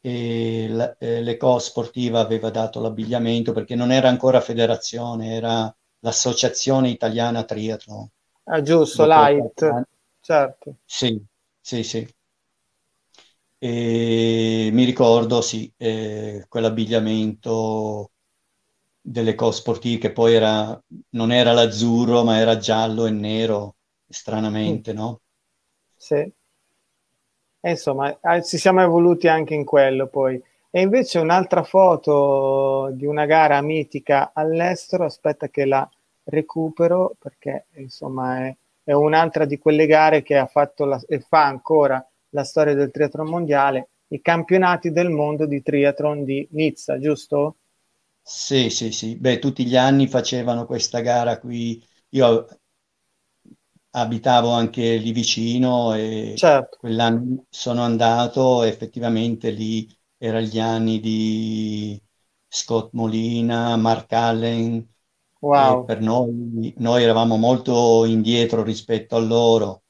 e 0.00 0.66
la, 0.68 0.96
eh, 0.98 1.22
l'Eco 1.22 1.58
Sportiva 1.58 2.20
aveva 2.20 2.50
dato 2.50 2.80
l'abbigliamento 2.80 3.52
perché 3.52 3.76
non 3.76 3.92
era 3.92 4.08
ancora 4.08 4.40
federazione, 4.40 5.34
era 5.34 5.72
l'Associazione 6.00 6.88
Italiana 6.88 7.44
Triathlon. 7.44 8.08
Ah, 8.44 8.62
giusto, 8.62 9.06
light, 9.06 9.84
certo. 10.22 10.76
Sì, 10.86 11.20
sì, 11.60 11.82
sì. 11.82 12.06
E 13.58 14.70
mi 14.72 14.84
ricordo, 14.84 15.40
sì, 15.40 15.72
eh, 15.76 16.44
quell'abbigliamento 16.48 18.10
delle 19.00 19.34
cose 19.36 19.60
sportive 19.60 19.98
che 20.00 20.12
poi 20.12 20.34
era, 20.34 20.80
non 21.10 21.32
era 21.32 21.52
l'azzurro, 21.52 22.24
ma 22.24 22.38
era 22.38 22.56
giallo 22.58 23.06
e 23.06 23.10
nero, 23.12 23.76
stranamente, 24.08 24.92
mm. 24.92 24.96
no? 24.96 25.20
Sì. 25.96 26.32
E 27.64 27.70
insomma, 27.70 28.18
eh, 28.20 28.42
ci 28.44 28.58
siamo 28.58 28.82
evoluti 28.82 29.28
anche 29.28 29.54
in 29.54 29.64
quello 29.64 30.06
poi. 30.08 30.40
E 30.70 30.80
invece 30.80 31.18
un'altra 31.18 31.62
foto 31.62 32.90
di 32.92 33.06
una 33.06 33.26
gara 33.26 33.60
mitica 33.60 34.32
all'estero, 34.34 35.04
aspetta 35.04 35.48
che 35.48 35.64
la 35.66 35.88
recupero 36.24 37.14
perché 37.18 37.66
insomma 37.74 38.46
è, 38.46 38.56
è 38.84 38.92
un'altra 38.92 39.44
di 39.44 39.58
quelle 39.58 39.86
gare 39.86 40.22
che 40.22 40.36
ha 40.36 40.46
fatto 40.46 40.84
la, 40.84 41.00
e 41.06 41.20
fa 41.20 41.44
ancora 41.44 42.04
la 42.30 42.44
storia 42.44 42.74
del 42.74 42.90
triathlon 42.90 43.28
mondiale, 43.28 43.88
i 44.08 44.20
campionati 44.20 44.90
del 44.92 45.10
mondo 45.10 45.46
di 45.46 45.62
triathlon 45.62 46.24
di 46.24 46.46
Nizza, 46.52 46.98
giusto? 46.98 47.56
Sì, 48.24 48.68
sì, 48.70 48.90
sì. 48.92 49.16
Beh, 49.16 49.38
tutti 49.38 49.64
gli 49.66 49.76
anni 49.76 50.08
facevano 50.08 50.66
questa 50.66 51.00
gara 51.00 51.38
qui. 51.38 51.84
Io 52.10 52.46
abitavo 53.90 54.50
anche 54.50 54.96
lì 54.96 55.12
vicino 55.12 55.94
e 55.94 56.44
certo. 56.44 56.78
quell'anno 56.78 57.46
sono 57.50 57.82
andato, 57.82 58.62
effettivamente 58.62 59.50
lì 59.50 59.88
erano 60.16 60.46
gli 60.46 60.58
anni 60.58 61.00
di 61.00 62.00
Scott 62.48 62.92
Molina, 62.94 63.76
Mark 63.76 64.12
Allen. 64.12 64.91
Wow. 65.42 65.84
per 65.84 66.00
noi, 66.00 66.72
noi 66.78 67.02
eravamo 67.02 67.36
molto 67.36 68.04
indietro 68.04 68.62
rispetto 68.62 69.16
a 69.16 69.18
loro, 69.18 69.82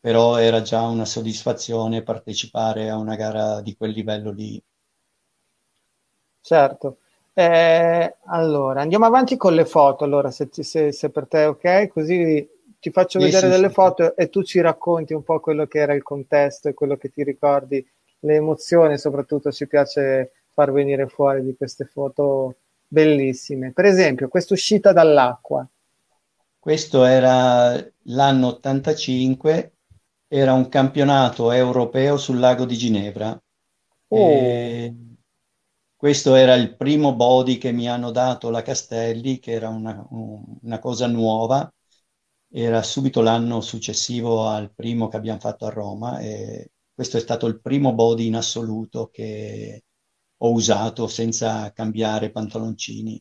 però 0.00 0.36
era 0.38 0.62
già 0.62 0.82
una 0.86 1.04
soddisfazione 1.04 2.02
partecipare 2.02 2.88
a 2.88 2.96
una 2.96 3.14
gara 3.14 3.60
di 3.60 3.76
quel 3.76 3.92
livello 3.92 4.30
lì. 4.32 4.62
Certo. 6.40 6.98
Eh, 7.32 8.16
allora, 8.26 8.80
andiamo 8.80 9.06
avanti 9.06 9.36
con 9.36 9.54
le 9.54 9.64
foto, 9.64 10.04
allora, 10.04 10.30
se, 10.30 10.48
se, 10.50 10.92
se 10.92 11.10
per 11.10 11.26
te 11.28 11.42
è 11.42 11.48
ok, 11.48 11.88
così 11.88 12.48
ti 12.80 12.90
faccio 12.90 13.18
sì, 13.18 13.26
vedere 13.26 13.46
sì, 13.46 13.52
delle 13.52 13.68
sì. 13.68 13.74
foto 13.74 14.16
e 14.16 14.28
tu 14.30 14.42
ci 14.42 14.60
racconti 14.60 15.12
un 15.12 15.22
po' 15.22 15.38
quello 15.40 15.66
che 15.66 15.78
era 15.78 15.94
il 15.94 16.02
contesto 16.02 16.68
e 16.68 16.74
quello 16.74 16.96
che 16.96 17.10
ti 17.10 17.22
ricordi, 17.22 17.86
le 18.20 18.34
emozioni, 18.34 18.98
soprattutto 18.98 19.52
ci 19.52 19.66
piace 19.66 20.32
far 20.52 20.72
venire 20.72 21.06
fuori 21.06 21.42
di 21.42 21.54
queste 21.56 21.84
foto 21.84 22.56
bellissime. 22.90 23.72
Per 23.72 23.84
esempio, 23.84 24.28
questa 24.28 24.54
uscita 24.54 24.92
dall'acqua. 24.92 25.66
Questo 26.58 27.04
era 27.04 27.74
l'anno 28.04 28.48
85, 28.48 29.72
era 30.28 30.52
un 30.52 30.68
campionato 30.68 31.52
europeo 31.52 32.16
sul 32.16 32.38
lago 32.38 32.64
di 32.64 32.76
Ginevra. 32.76 33.40
Oh. 34.08 34.94
Questo 35.96 36.34
era 36.34 36.54
il 36.54 36.76
primo 36.76 37.14
body 37.14 37.58
che 37.58 37.72
mi 37.72 37.88
hanno 37.88 38.10
dato 38.10 38.50
la 38.50 38.62
Castelli, 38.62 39.38
che 39.38 39.52
era 39.52 39.68
una, 39.68 40.06
una 40.10 40.78
cosa 40.78 41.06
nuova 41.06 41.70
era 42.52 42.82
subito 42.82 43.20
l'anno 43.22 43.60
successivo 43.60 44.46
al 44.46 44.72
primo 44.74 45.08
che 45.08 45.16
abbiamo 45.16 45.38
fatto 45.38 45.66
a 45.66 45.70
Roma 45.70 46.18
e 46.18 46.72
questo 46.92 47.16
è 47.16 47.20
stato 47.20 47.46
il 47.46 47.60
primo 47.60 47.94
body 47.94 48.26
in 48.26 48.34
assoluto 48.36 49.08
che 49.12 49.84
ho 50.42 50.52
usato 50.52 51.06
senza 51.06 51.72
cambiare 51.72 52.30
pantaloncini. 52.30 53.20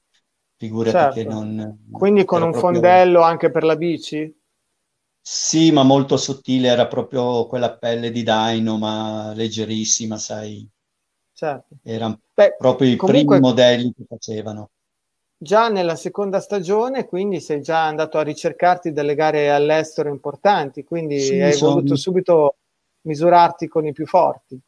Figurati 0.55 0.97
certo. 0.97 1.13
che 1.15 1.24
non... 1.24 1.88
Quindi 1.91 2.26
con 2.26 2.41
un 2.41 2.51
proprio... 2.51 2.72
fondello 2.72 3.22
anche 3.22 3.49
per 3.49 3.63
la 3.63 3.76
bici? 3.76 4.34
Sì, 5.22 5.72
ma 5.72 5.84
molto 5.84 6.17
sottile, 6.17 6.67
era 6.67 6.88
proprio 6.88 7.47
quella 7.47 7.78
pelle 7.78 8.11
di 8.11 8.24
Dino, 8.24 8.78
ma 8.78 9.32
leggerissima, 9.34 10.17
sai. 10.17 10.67
Certo. 11.34 11.76
Erano 11.84 12.20
proprio 12.34 12.89
i 12.89 12.95
comunque... 12.95 13.38
primi 13.38 13.39
modelli 13.39 13.93
che 13.95 14.05
facevano 14.07 14.70
già 15.41 15.70
nella 15.70 15.95
seconda 15.95 16.41
stagione, 16.41 17.05
quindi 17.05 17.39
sei 17.39 17.61
già 17.61 17.86
andato 17.86 18.17
a 18.17 18.24
ricercarti 18.24 18.91
delle 18.91 19.15
gare 19.15 19.49
all'estero 19.49 20.09
importanti, 20.09 20.84
quindi 20.84 21.22
sì, 21.22 21.39
hai 21.39 21.53
sono... 21.53 21.76
voluto 21.76 21.95
subito 21.95 22.57
misurarti 23.03 23.67
con 23.70 23.88
i 23.88 23.93
più 23.93 24.05
forti. 24.05 24.59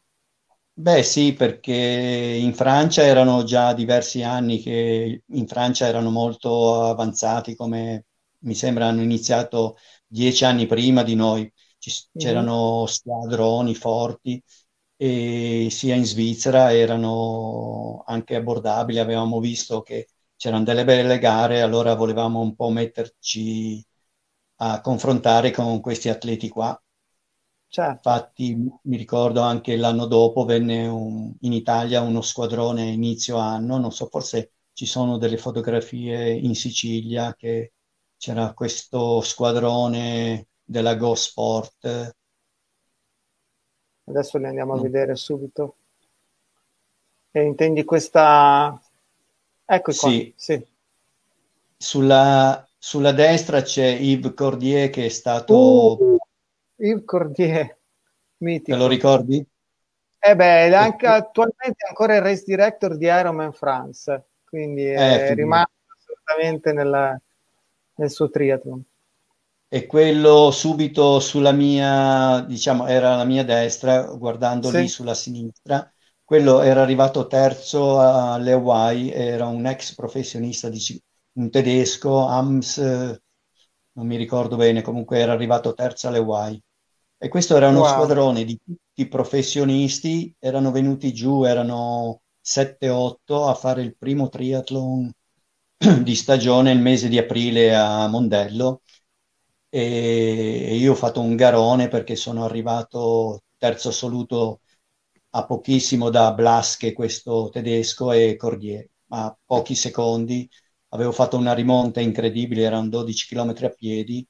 Beh 0.74 1.02
sì, 1.02 1.34
perché 1.34 1.72
in 1.72 2.54
Francia 2.54 3.02
erano 3.02 3.44
già 3.44 3.74
diversi 3.74 4.22
anni 4.22 4.58
che 4.60 5.22
in 5.26 5.46
Francia 5.46 5.86
erano 5.86 6.10
molto 6.10 6.82
avanzati, 6.84 7.54
come 7.54 8.06
mi 8.40 8.54
sembra 8.54 8.86
hanno 8.86 9.02
iniziato 9.02 9.76
dieci 10.06 10.44
anni 10.44 10.66
prima 10.66 11.02
di 11.02 11.14
noi, 11.14 11.52
c'erano 12.16 12.78
mm-hmm. 12.78 12.84
squadroni 12.86 13.74
forti 13.74 14.42
e 14.96 15.68
sia 15.70 15.94
in 15.94 16.04
Svizzera 16.06 16.72
erano 16.74 18.02
anche 18.06 18.36
abbordabili, 18.36 18.98
avevamo 18.98 19.40
visto 19.40 19.82
che 19.82 20.08
c'erano 20.36 20.64
delle 20.64 20.84
belle 20.84 21.18
gare, 21.18 21.60
allora 21.60 21.94
volevamo 21.94 22.40
un 22.40 22.54
po' 22.56 22.70
metterci 22.70 23.84
a 24.56 24.80
confrontare 24.80 25.50
con 25.52 25.80
questi 25.80 26.08
atleti 26.08 26.48
qua. 26.48 26.81
Certo. 27.72 28.06
Infatti 28.06 28.54
mi 28.82 28.96
ricordo 28.98 29.40
anche 29.40 29.76
l'anno 29.76 30.04
dopo 30.04 30.44
venne 30.44 30.86
un, 30.86 31.32
in 31.40 31.54
Italia 31.54 32.02
uno 32.02 32.20
squadrone 32.20 32.90
inizio 32.90 33.38
anno, 33.38 33.78
non 33.78 33.90
so, 33.90 34.08
forse 34.08 34.50
ci 34.74 34.84
sono 34.84 35.16
delle 35.16 35.38
fotografie 35.38 36.32
in 36.32 36.54
Sicilia 36.54 37.34
che 37.34 37.72
c'era 38.18 38.52
questo 38.52 39.22
squadrone 39.22 40.48
della 40.62 40.96
Go 40.96 41.14
Sport. 41.14 42.14
Adesso 44.04 44.36
le 44.36 44.48
andiamo 44.48 44.74
a 44.74 44.76
mm. 44.76 44.82
vedere 44.82 45.16
subito. 45.16 45.76
E 47.30 47.42
intendi 47.42 47.84
questa, 47.84 48.78
Ecco 49.64 49.92
qua. 49.94 50.10
Sì. 50.10 50.34
sì. 50.36 50.66
Sulla, 51.78 52.68
sulla, 52.76 53.12
destra 53.12 53.62
c'è 53.62 53.86
Yves 53.86 54.34
Cordier 54.34 54.90
che 54.90 55.06
è 55.06 55.08
stato... 55.08 55.96
Uh, 55.98 56.18
Yves 56.82 57.04
Cordier, 57.04 57.78
mitico. 58.38 58.76
Te 58.76 58.82
lo 58.82 58.88
ricordi? 58.88 59.46
Eh 60.18 60.36
beh, 60.36 60.74
anche 60.74 61.06
attualmente 61.06 61.84
è 61.84 61.88
ancora 61.88 62.16
il 62.16 62.22
race 62.22 62.42
director 62.44 62.96
di 62.96 63.06
Ironman 63.06 63.52
France, 63.52 64.30
quindi 64.44 64.84
eh, 64.84 65.28
è 65.28 65.34
rimasto 65.34 65.70
assolutamente 65.96 66.72
nella, 66.72 67.20
nel 67.94 68.10
suo 68.10 68.30
triathlon. 68.30 68.82
E 69.68 69.86
quello 69.86 70.50
subito 70.50 71.18
sulla 71.20 71.52
mia, 71.52 72.44
diciamo, 72.46 72.86
era 72.86 73.16
la 73.16 73.24
mia 73.24 73.44
destra, 73.44 74.02
guardando 74.02 74.68
sì. 74.68 74.80
lì 74.80 74.88
sulla 74.88 75.14
sinistra, 75.14 75.90
quello 76.24 76.62
era 76.62 76.82
arrivato 76.82 77.26
terzo 77.26 78.00
alle 78.00 78.52
Hawaii, 78.52 79.10
era 79.10 79.46
un 79.46 79.66
ex 79.66 79.94
professionista, 79.94 80.68
di, 80.68 80.80
un 81.34 81.48
tedesco, 81.48 82.26
Ams, 82.26 82.78
non 82.78 84.06
mi 84.06 84.16
ricordo 84.16 84.56
bene, 84.56 84.82
comunque 84.82 85.18
era 85.18 85.32
arrivato 85.32 85.74
terzo 85.74 86.08
alle 86.08 86.18
Hawaii. 86.18 86.62
E 87.22 87.28
questo 87.28 87.56
era 87.56 87.68
uno 87.68 87.82
wow. 87.82 87.88
squadrone 87.88 88.44
di 88.44 88.58
tutti 88.64 89.06
professionisti, 89.06 90.34
erano 90.40 90.72
venuti 90.72 91.12
giù, 91.14 91.44
erano 91.44 92.22
7-8 92.40 93.46
a 93.46 93.54
fare 93.54 93.82
il 93.82 93.96
primo 93.96 94.28
triathlon 94.28 95.08
di 96.02 96.14
stagione 96.16 96.72
il 96.72 96.80
mese 96.80 97.08
di 97.08 97.18
aprile 97.18 97.76
a 97.76 98.08
Mondello 98.08 98.82
e 99.68 100.76
io 100.76 100.92
ho 100.92 100.94
fatto 100.96 101.20
un 101.20 101.36
garone 101.36 101.86
perché 101.86 102.16
sono 102.16 102.44
arrivato 102.44 103.42
terzo 103.56 103.90
assoluto 103.90 104.60
a 105.30 105.44
pochissimo 105.46 106.10
da 106.10 106.32
Blasche, 106.32 106.92
questo 106.92 107.50
tedesco, 107.50 108.10
e 108.12 108.34
Cordier, 108.36 108.84
a 109.10 109.36
pochi 109.44 109.76
secondi. 109.76 110.48
Avevo 110.88 111.12
fatto 111.12 111.36
una 111.36 111.54
rimonta 111.54 112.00
incredibile, 112.00 112.62
erano 112.62 112.88
12 112.88 113.28
km 113.28 113.54
a 113.62 113.68
piedi 113.70 114.26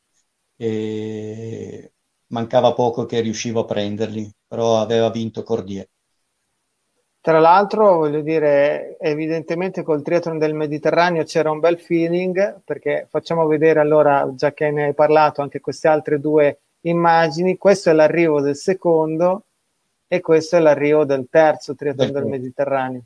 e 0.56 1.92
mancava 2.32 2.72
poco 2.72 3.06
che 3.06 3.20
riuscivo 3.20 3.60
a 3.60 3.64
prenderli, 3.64 4.30
però 4.46 4.80
aveva 4.80 5.10
vinto 5.10 5.42
Cordier. 5.42 5.88
Tra 7.20 7.38
l'altro, 7.38 7.98
voglio 7.98 8.20
dire, 8.20 8.96
evidentemente 8.98 9.84
col 9.84 10.02
triathlon 10.02 10.38
del 10.38 10.54
Mediterraneo 10.54 11.22
c'era 11.22 11.52
un 11.52 11.60
bel 11.60 11.78
feeling, 11.78 12.62
perché 12.64 13.06
facciamo 13.08 13.46
vedere 13.46 13.78
allora, 13.78 14.28
già 14.34 14.52
che 14.52 14.70
ne 14.72 14.86
hai 14.86 14.94
parlato, 14.94 15.40
anche 15.40 15.60
queste 15.60 15.86
altre 15.86 16.18
due 16.18 16.58
immagini. 16.80 17.56
Questo 17.58 17.90
è 17.90 17.92
l'arrivo 17.92 18.40
del 18.40 18.56
secondo, 18.56 19.44
e 20.08 20.20
questo 20.20 20.56
è 20.56 20.58
l'arrivo 20.60 21.04
del 21.04 21.28
terzo 21.30 21.74
triathlon 21.74 22.12
del 22.12 22.26
Mediterraneo. 22.26 23.02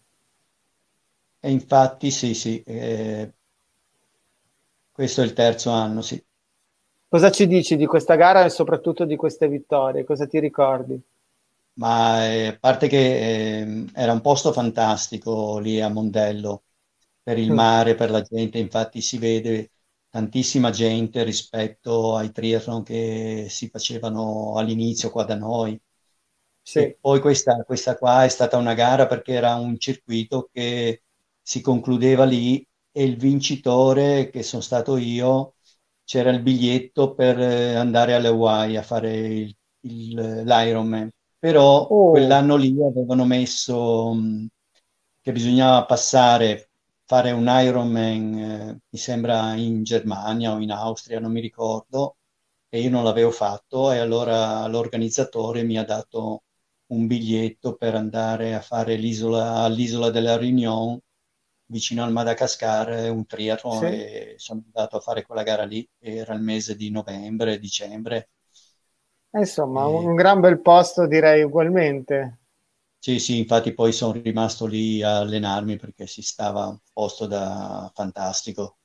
E 1.40 1.50
infatti 1.50 2.10
sì, 2.10 2.32
sì, 2.32 2.62
eh, 2.62 3.32
questo 4.90 5.20
è 5.20 5.24
il 5.24 5.34
terzo 5.34 5.70
anno, 5.70 6.00
sì. 6.00 6.25
Cosa 7.16 7.30
ci 7.30 7.46
dici 7.46 7.74
di 7.76 7.86
questa 7.86 8.16
gara 8.16 8.44
e 8.44 8.50
soprattutto 8.50 9.06
di 9.06 9.16
queste 9.16 9.48
vittorie? 9.48 10.04
Cosa 10.04 10.26
ti 10.26 10.38
ricordi? 10.38 11.02
ma 11.74 12.24
eh, 12.26 12.46
a 12.48 12.58
parte 12.58 12.88
che 12.88 13.60
eh, 13.62 13.84
era 13.94 14.12
un 14.12 14.20
posto 14.20 14.52
fantastico 14.52 15.58
lì 15.58 15.80
a 15.80 15.88
Mondello, 15.88 16.64
per 17.22 17.38
il 17.38 17.52
Mm. 17.52 17.52
mare, 17.52 17.94
per 17.94 18.10
la 18.10 18.22
gente, 18.22 18.58
infatti 18.58 19.00
si 19.02 19.18
vede 19.18 19.72
tantissima 20.08 20.70
gente 20.70 21.22
rispetto 21.24 22.16
ai 22.16 22.30
triathlon 22.32 22.82
che 22.82 23.46
si 23.50 23.68
facevano 23.68 24.54
all'inizio 24.56 25.10
qua 25.10 25.24
da 25.24 25.36
noi. 25.36 25.78
Sì. 26.64 26.80
E 26.80 26.98
poi 27.00 27.20
questa, 27.20 27.62
questa 27.64 27.96
qua 27.98 28.24
è 28.24 28.28
stata 28.28 28.56
una 28.58 28.74
gara 28.74 29.06
perché 29.06 29.32
era 29.34 29.54
un 29.56 29.78
circuito 29.78 30.48
che 30.52 31.02
si 31.42 31.60
concludeva 31.60 32.24
lì 32.24 32.66
e 32.92 33.04
il 33.04 33.16
vincitore, 33.16 34.30
che 34.30 34.42
sono 34.42 34.62
stato 34.62 34.96
io, 34.96 35.55
c'era 36.06 36.30
il 36.30 36.42
biglietto 36.42 37.14
per 37.14 37.38
eh, 37.40 37.74
andare 37.74 38.14
alle 38.14 38.28
Hawaii 38.28 38.76
a 38.78 38.82
fare 38.82 39.16
il- 39.18 39.56
il- 39.82 40.42
l'Ironman. 40.46 41.10
Però 41.38 41.86
Oh. 41.90 42.10
quell'anno 42.10 42.56
lì 42.56 42.74
avevano 42.82 43.26
messo 43.26 44.12
mh, 44.14 44.46
che 45.20 45.32
bisognava 45.32 45.84
passare, 45.86 46.70
fare 47.04 47.30
un 47.32 47.46
Ironman, 47.48 48.34
eh, 48.38 48.80
mi 48.88 48.98
sembra 48.98 49.54
in 49.54 49.82
Germania 49.82 50.52
o 50.54 50.58
in 50.60 50.70
Austria, 50.72 51.20
non 51.20 51.32
mi 51.32 51.40
ricordo, 51.40 52.16
e 52.68 52.80
io 52.80 52.90
non 52.90 53.04
l'avevo 53.04 53.30
fatto 53.30 53.90
e 53.92 53.98
allora 53.98 54.66
l'organizzatore 54.68 55.62
mi 55.64 55.78
ha 55.78 55.84
dato 55.84 56.44
un 56.88 57.06
biglietto 57.06 57.74
per 57.76 57.94
andare 57.94 58.54
a 58.54 58.60
fare 58.60 58.96
l'isola, 58.96 59.62
all'isola 59.64 60.10
della 60.10 60.36
Réunion, 60.36 60.98
vicino 61.66 62.02
al 62.04 62.12
Madagascar, 62.12 63.10
un 63.10 63.26
triathlon 63.26 63.86
Sì. 63.86 63.86
e 63.88 64.34
sono 64.38 64.62
andato 64.66 64.96
a 64.96 65.00
fare 65.00 65.24
quella 65.24 65.42
gara 65.42 65.64
lì, 65.64 65.88
era 65.98 66.34
il 66.34 66.40
mese 66.42 66.76
di 66.76 66.90
novembre, 66.90 67.58
dicembre. 67.58 68.30
Eh, 69.32 69.38
Insomma, 69.38 69.86
Eh. 69.86 69.86
un 69.86 70.16
gran 70.16 70.40
bel 70.40 70.58
posto 70.60 71.06
direi 71.06 71.44
ugualmente. 71.44 72.40
Sì, 72.98 73.18
sì, 73.20 73.38
infatti 73.38 73.72
poi 73.72 73.90
sono 73.92 74.20
rimasto 74.20 74.66
lì 74.66 75.00
a 75.02 75.18
allenarmi 75.20 75.76
perché 75.78 76.06
si 76.06 76.20
stava 76.22 76.66
un 76.66 76.78
posto 76.92 77.26
da 77.26 77.90
fantastico. 77.94 78.78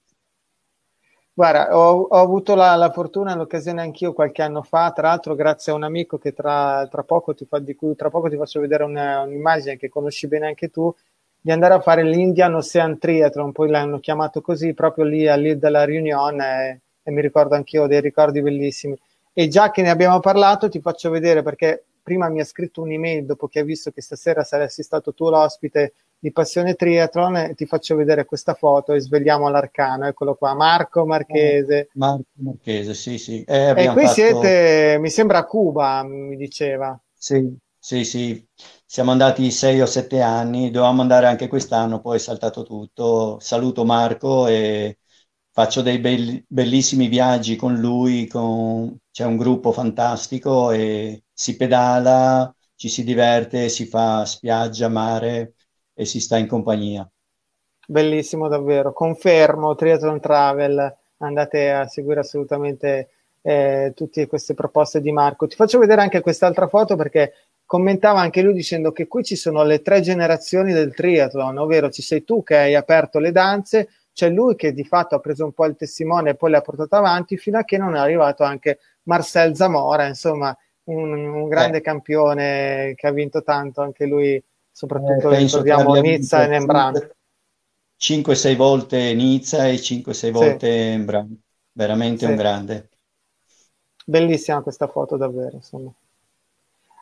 Guarda, 1.34 1.76
ho, 1.78 2.02
ho 2.10 2.18
avuto 2.22 2.56
la, 2.56 2.76
la 2.76 2.92
fortuna 2.92 3.32
e 3.34 3.36
l'occasione 3.36 3.82
anch'io 3.82 4.14
qualche 4.14 4.42
anno 4.42 4.62
fa, 4.64 4.92
tra 4.92 5.08
l'altro 5.08 5.34
grazie 5.34 5.72
a 5.72 5.76
un 5.76 5.84
amico 5.84 6.18
che 6.18 6.34
tra, 6.34 6.86
tra 6.90 7.04
poco 7.04 7.34
ti 7.34 7.46
fa, 7.46 7.60
di 7.60 7.74
cui 7.74 7.96
tra 7.96 8.10
poco 8.10 8.30
ti 8.30 8.36
faccio 8.38 8.60
vedere 8.60 8.84
una- 8.84 9.22
un'immagine 9.22 9.78
che 9.78 9.88
conosci 9.90 10.28
bene 10.28 10.48
anche 10.48 10.70
tu, 10.70 10.94
di 11.42 11.52
andare 11.52 11.74
a 11.74 11.80
fare 11.82 12.04
l'Indian 12.04 12.54
Ocean 12.56 12.98
Triathlon, 13.00 13.52
poi 13.52 13.70
l'hanno 13.70 14.00
chiamato 14.00 14.42
così 14.42 14.74
proprio 14.74 15.06
lì 15.06 15.28
all'Île 15.28 15.58
della 15.58 15.86
Réunion 15.86 16.40
e, 16.40 16.82
e 17.04 17.12
mi 17.12 17.22
ricordo 17.22 17.56
anch'io 17.56 17.88
dei 17.88 18.00
ricordi 18.02 18.42
bellissimi. 18.42 18.96
E 19.34 19.48
già 19.48 19.72
che 19.72 19.82
ne 19.82 19.90
abbiamo 19.90 20.20
parlato, 20.20 20.70
ti 20.70 20.80
faccio 20.82 21.10
vedere 21.10 21.42
perché 21.42 21.84
prima 22.04 22.30
mi 22.30 22.40
ha 22.42 22.46
scritto 22.46 22.82
un'email 22.82 23.26
dopo 23.26 23.48
che 23.48 23.60
ha 23.60 23.64
visto 23.64 23.92
che 23.92 24.02
stasera 24.02 24.44
saresti 24.44 24.84
stato 24.84 25.14
tu 25.14 25.30
l'ospite 25.30 25.94
di 26.20 26.32
Passione 26.32 26.76
Triathlon 26.76 27.36
e 27.38 27.56
ti 27.56 27.66
faccio 27.66 27.96
vedere 27.96 28.26
questa 28.26 28.54
foto 28.54 28.94
e 28.94 29.00
svegliamo 29.00 29.50
l'arcano. 29.50 30.06
Eccolo 30.06 30.36
qua, 30.36 30.54
Marco 30.54 31.06
Marchese. 31.06 31.90
Marco 31.94 32.26
Marchese, 32.34 32.94
sì, 32.94 33.18
sì. 33.18 33.44
Eh, 33.44 33.70
E 33.76 33.88
qui 33.90 34.02
fatto- 34.02 34.14
siete, 34.14 34.98
mi 35.00 35.10
sembra 35.10 35.40
a 35.40 35.46
Cuba, 35.46 36.04
mi 36.04 36.36
diceva. 36.36 37.00
Sì, 37.14 37.56
sì, 37.80 38.04
sì. 38.04 38.48
Siamo 38.94 39.12
andati 39.12 39.52
sei 39.52 39.80
o 39.80 39.86
sette 39.86 40.20
anni, 40.22 40.70
dovevamo 40.70 41.02
andare 41.02 41.26
anche 41.26 41.48
quest'anno, 41.48 42.02
poi 42.02 42.18
è 42.18 42.20
saltato 42.20 42.64
tutto. 42.64 43.40
Saluto 43.40 43.86
Marco 43.86 44.48
e 44.48 45.00
faccio 45.50 45.82
dei 45.82 45.98
belli- 46.00 46.44
bellissimi 46.48 47.08
viaggi 47.08 47.56
con 47.56 47.76
lui, 47.80 48.28
con- 48.28 48.94
c'è 49.10 49.24
un 49.26 49.38
gruppo 49.38 49.72
fantastico 49.72 50.72
e 50.72 51.24
si 51.32 51.56
pedala, 51.56 52.54
ci 52.76 52.90
si 52.90 53.04
diverte, 53.06 53.70
si 53.70 53.86
fa 53.86 54.26
spiaggia, 54.26 54.90
mare 54.90 55.54
e 55.94 56.04
si 56.06 56.20
sta 56.20 56.38
in 56.38 56.48
compagnia. 56.48 57.10
Bellissimo 57.88 58.48
davvero, 58.48 58.94
confermo, 58.94 59.76
Triathlon 59.76 60.20
Travel, 60.20 60.96
andate 61.18 61.72
a 61.72 61.88
seguire 61.88 62.22
assolutamente 62.22 63.10
eh, 63.42 63.92
tutte 63.96 64.28
queste 64.28 64.54
proposte 64.54 65.02
di 65.02 65.12
Marco. 65.12 65.48
Ti 65.48 65.56
faccio 65.56 65.80
vedere 65.80 66.02
anche 66.02 66.22
quest'altra 66.22 66.68
foto 66.68 66.96
perché 66.96 67.34
commentava 67.72 68.20
anche 68.20 68.42
lui 68.42 68.52
dicendo 68.52 68.92
che 68.92 69.08
qui 69.08 69.24
ci 69.24 69.38
sono 69.38 69.64
le 69.64 69.82
tre 69.82 70.02
generazioni 70.02 70.74
del 70.74 70.94
triathlon, 70.94 71.58
ovvero 71.58 71.90
ci 71.90 72.02
sei 72.02 72.26
tu 72.26 72.44
che 72.44 72.58
hai 72.58 72.76
aperto 72.76 73.18
le 73.18 73.32
danze, 73.32 73.88
c'è 74.12 74.30
lui 74.30 74.58
che 74.58 74.74
di 74.74 74.84
fatto 74.84 75.16
ha 75.16 75.20
preso 75.20 75.46
un 75.46 75.54
po' 75.54 75.64
il 75.68 75.78
testimone 75.78 76.32
e 76.32 76.36
poi 76.36 76.52
l'ha 76.52 76.60
portato 76.60 76.98
avanti 76.98 77.38
fino 77.38 77.58
a 77.58 77.64
che 77.64 77.78
non 77.78 77.96
è 77.96 78.00
arrivato 78.00 78.44
anche 78.44 78.80
Marcel 79.04 79.56
Zamora, 79.56 80.06
insomma 80.06 80.54
un, 80.90 81.14
un 81.14 81.48
grande 81.48 81.80
campione 81.80 82.92
che 82.98 83.08
ha 83.08 83.12
vinto 83.14 83.42
tanto 83.42 83.80
anche 83.80 84.06
lui, 84.06 84.44
soprattutto 84.70 85.30
Eh, 85.30 85.38
ricordiamo 85.38 85.94
Nizza 85.94 86.44
e 86.44 86.48
Nembran. 86.48 87.10
5-6 87.96 88.58
volte 88.58 89.14
Nizza 89.14 89.66
e 89.70 89.78
5-6 89.78 90.32
volte 90.32 90.92
Embran. 90.92 91.42
Veramente 91.72 92.26
Sì. 92.26 92.32
un 92.32 92.36
grande. 92.36 92.90
Bellissima 94.06 94.62
questa 94.62 94.88
foto, 94.88 95.16
davvero. 95.16 95.56
Insomma. 95.56 95.92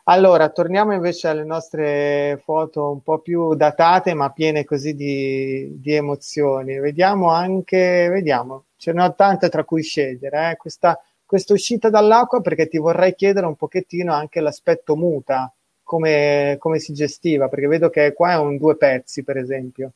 Allora, 0.04 0.48
torniamo 0.50 0.92
invece 0.92 1.28
alle 1.28 1.44
nostre 1.44 2.40
foto 2.44 2.90
un 2.90 3.02
po' 3.02 3.18
più 3.18 3.54
datate, 3.54 4.14
ma 4.14 4.30
piene 4.30 4.64
così 4.64 4.94
di, 4.94 5.76
di 5.80 5.92
emozioni. 5.94 6.78
Vediamo 6.78 7.30
anche, 7.30 8.08
vediamo, 8.10 8.64
ce 8.76 8.92
ne 8.92 9.02
ho 9.02 9.14
tante 9.14 9.48
tra 9.48 9.64
cui 9.64 9.82
scegliere. 9.82 10.50
eh. 10.50 10.56
Questa, 10.56 11.00
questa 11.24 11.52
uscita 11.52 11.90
dall'acqua 11.90 12.40
perché 12.40 12.68
ti 12.68 12.78
vorrei 12.78 13.14
chiedere 13.14 13.46
un 13.46 13.56
pochettino 13.56 14.12
anche 14.12 14.40
l'aspetto 14.40 14.96
muta, 14.96 15.52
come, 15.82 16.56
come 16.58 16.78
si 16.78 16.92
gestiva, 16.92 17.48
perché 17.48 17.66
vedo 17.66 17.90
che 17.90 18.12
qua 18.12 18.32
è 18.32 18.36
un 18.38 18.56
due 18.56 18.76
pezzi, 18.76 19.22
per 19.22 19.36
esempio. 19.36 19.92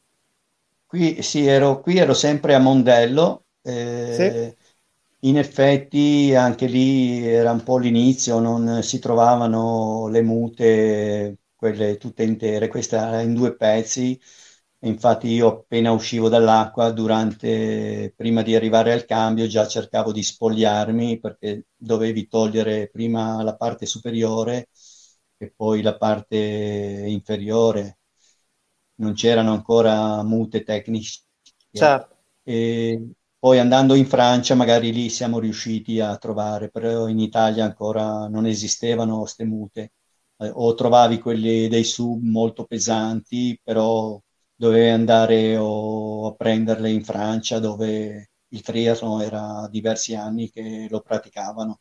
Qui, 0.87 1.23
sì, 1.23 1.47
ero, 1.47 1.81
qui 1.81 1.99
ero 1.99 2.15
sempre 2.15 2.55
a 2.55 2.59
Mondello. 2.61 3.43
eh, 3.63 4.55
In 5.25 5.39
effetti 5.39 6.35
anche 6.35 6.67
lì 6.67 7.27
era 7.27 7.51
un 7.51 7.63
po' 7.63 7.79
l'inizio, 7.79 8.39
non 8.41 8.83
si 8.83 8.99
trovavano 8.99 10.07
le 10.09 10.21
mute, 10.23 11.39
quelle 11.55 11.97
tutte 11.97 12.23
intere, 12.25 12.69
questa 12.69 13.09
era 13.09 13.21
in 13.23 13.33
due 13.35 13.57
pezzi. 13.57 14.21
Infatti 14.81 15.29
io 15.29 15.49
appena 15.49 15.93
uscivo 15.93 16.29
dall'acqua, 16.29 16.91
durante, 16.91 18.13
prima 18.15 18.43
di 18.43 18.55
arrivare 18.55 18.93
al 18.93 19.07
cambio, 19.07 19.47
già 19.47 19.67
cercavo 19.67 20.13
di 20.13 20.23
spogliarmi 20.23 21.19
perché 21.19 21.67
dovevi 21.75 22.29
togliere 22.29 22.89
prima 22.91 23.43
la 23.43 23.57
parte 23.57 23.87
superiore 23.87 24.69
e 25.39 25.51
poi 25.57 25.81
la 25.81 25.97
parte 25.97 26.37
inferiore. 26.37 27.99
Non 28.97 29.15
c'erano 29.15 29.53
ancora 29.53 30.23
mute 30.23 30.63
tecnici. 30.63 31.21
Certo. 31.73 32.17
E 32.43 33.09
poi 33.45 33.59
andando 33.59 33.95
in 33.95 34.07
Francia, 34.07 34.55
magari 34.55 34.91
lì 34.91 35.11
siamo 35.11 35.39
riusciti 35.39 36.01
a 36.01 36.17
trovare, 36.17 36.71
però 36.71 37.09
in 37.09 37.19
Italia 37.19 37.67
ancora 37.67 38.27
non 38.27 38.47
esistevano 38.47 39.19
queste 39.19 39.45
mute. 39.45 39.93
Eh, 40.39 40.51
o 40.51 40.73
trovavi 40.73 41.19
quelli 41.19 41.69
dei 41.69 41.85
sub 41.85 42.23
molto 42.23 42.65
pesanti, 42.65 43.61
però 43.63 44.19
dovevi 44.55 44.89
andare 44.89 45.59
o 45.59 46.29
a 46.29 46.35
prenderle 46.35 46.89
in 46.89 47.05
Francia, 47.05 47.59
dove 47.59 48.31
il 48.49 48.63
triathlon 48.63 49.21
era 49.21 49.69
diversi 49.71 50.15
anni 50.15 50.51
che 50.51 50.87
lo 50.89 51.03
praticavano. 51.03 51.81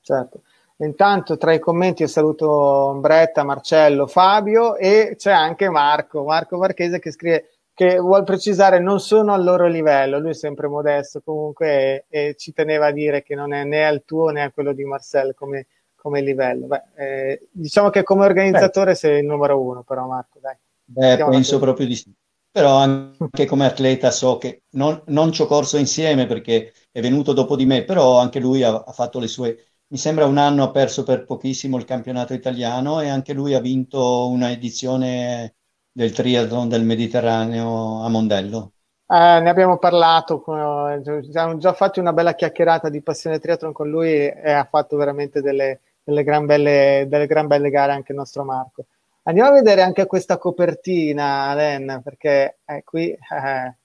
Certo. 0.00 0.42
Intanto 0.76 1.36
tra 1.36 1.52
i 1.52 1.58
commenti 1.58 2.02
io 2.02 2.08
saluto 2.08 2.48
Ombretta, 2.48 3.42
Marcello, 3.42 4.06
Fabio 4.06 4.76
e 4.76 5.14
c'è 5.16 5.32
anche 5.32 5.68
Marco, 5.68 6.22
Marco 6.22 6.58
Marchese 6.58 7.00
che 7.00 7.10
scrive 7.10 7.55
che 7.76 7.98
vuol 7.98 8.24
precisare 8.24 8.78
non 8.78 9.00
sono 9.00 9.34
al 9.34 9.44
loro 9.44 9.66
livello, 9.66 10.18
lui 10.18 10.30
è 10.30 10.34
sempre 10.34 10.66
modesto 10.66 11.20
comunque 11.22 12.06
e, 12.08 12.28
e 12.28 12.34
ci 12.38 12.54
teneva 12.54 12.86
a 12.86 12.90
dire 12.90 13.22
che 13.22 13.34
non 13.34 13.52
è 13.52 13.64
né 13.64 13.84
al 13.84 14.02
tuo 14.02 14.30
né 14.30 14.40
a 14.42 14.50
quello 14.50 14.72
di 14.72 14.82
Marcel 14.84 15.34
come, 15.34 15.66
come 15.94 16.22
livello. 16.22 16.68
Beh, 16.68 16.82
eh, 16.96 17.48
diciamo 17.50 17.90
che 17.90 18.02
come 18.02 18.24
organizzatore 18.24 18.94
sei 18.94 19.18
il 19.20 19.26
numero 19.26 19.60
uno 19.60 19.82
però 19.82 20.06
Marco, 20.06 20.38
dai. 20.40 20.56
Beh, 20.86 21.18
penso 21.18 21.58
proprio 21.58 21.86
di 21.86 21.94
sì. 21.96 22.10
Però 22.50 22.76
anche 22.76 23.44
come 23.44 23.66
atleta 23.66 24.10
so 24.10 24.38
che 24.38 24.62
non, 24.70 25.02
non 25.08 25.30
ci 25.30 25.42
ho 25.42 25.46
corso 25.46 25.76
insieme 25.76 26.24
perché 26.24 26.72
è 26.90 27.02
venuto 27.02 27.34
dopo 27.34 27.56
di 27.56 27.66
me, 27.66 27.84
però 27.84 28.18
anche 28.18 28.40
lui 28.40 28.62
ha, 28.62 28.74
ha 28.74 28.92
fatto 28.92 29.18
le 29.18 29.28
sue. 29.28 29.72
Mi 29.88 29.98
sembra 29.98 30.24
un 30.24 30.38
anno 30.38 30.62
ha 30.62 30.70
perso 30.70 31.02
per 31.02 31.26
pochissimo 31.26 31.76
il 31.76 31.84
campionato 31.84 32.32
italiano 32.32 33.02
e 33.02 33.08
anche 33.10 33.34
lui 33.34 33.52
ha 33.52 33.60
vinto 33.60 34.28
una 34.30 34.50
edizione 34.50 35.55
del 35.96 36.12
triathlon 36.12 36.68
del 36.68 36.84
Mediterraneo 36.84 38.02
a 38.02 38.08
Mondello. 38.10 38.72
Eh, 39.08 39.40
ne 39.40 39.48
abbiamo 39.48 39.78
parlato, 39.78 40.44
abbiamo 40.44 41.56
già 41.56 41.72
fatto 41.72 42.00
una 42.00 42.12
bella 42.12 42.34
chiacchierata 42.34 42.90
di 42.90 43.00
passione 43.00 43.38
triathlon 43.38 43.72
con 43.72 43.88
lui 43.88 44.10
e 44.28 44.50
ha 44.50 44.68
fatto 44.70 44.98
veramente 44.98 45.40
delle, 45.40 45.80
delle 46.04 46.22
gran 46.22 46.44
belle, 46.44 47.06
delle 47.08 47.26
gran 47.26 47.46
belle 47.46 47.70
gare 47.70 47.92
anche 47.92 48.12
il 48.12 48.18
nostro 48.18 48.44
Marco. 48.44 48.84
Andiamo 49.22 49.48
a 49.48 49.54
vedere 49.54 49.80
anche 49.80 50.04
questa 50.04 50.36
copertina, 50.36 51.54
Len, 51.54 52.02
perché 52.04 52.58
eh, 52.66 52.82
qui 52.84 53.12
eh, 53.12 53.76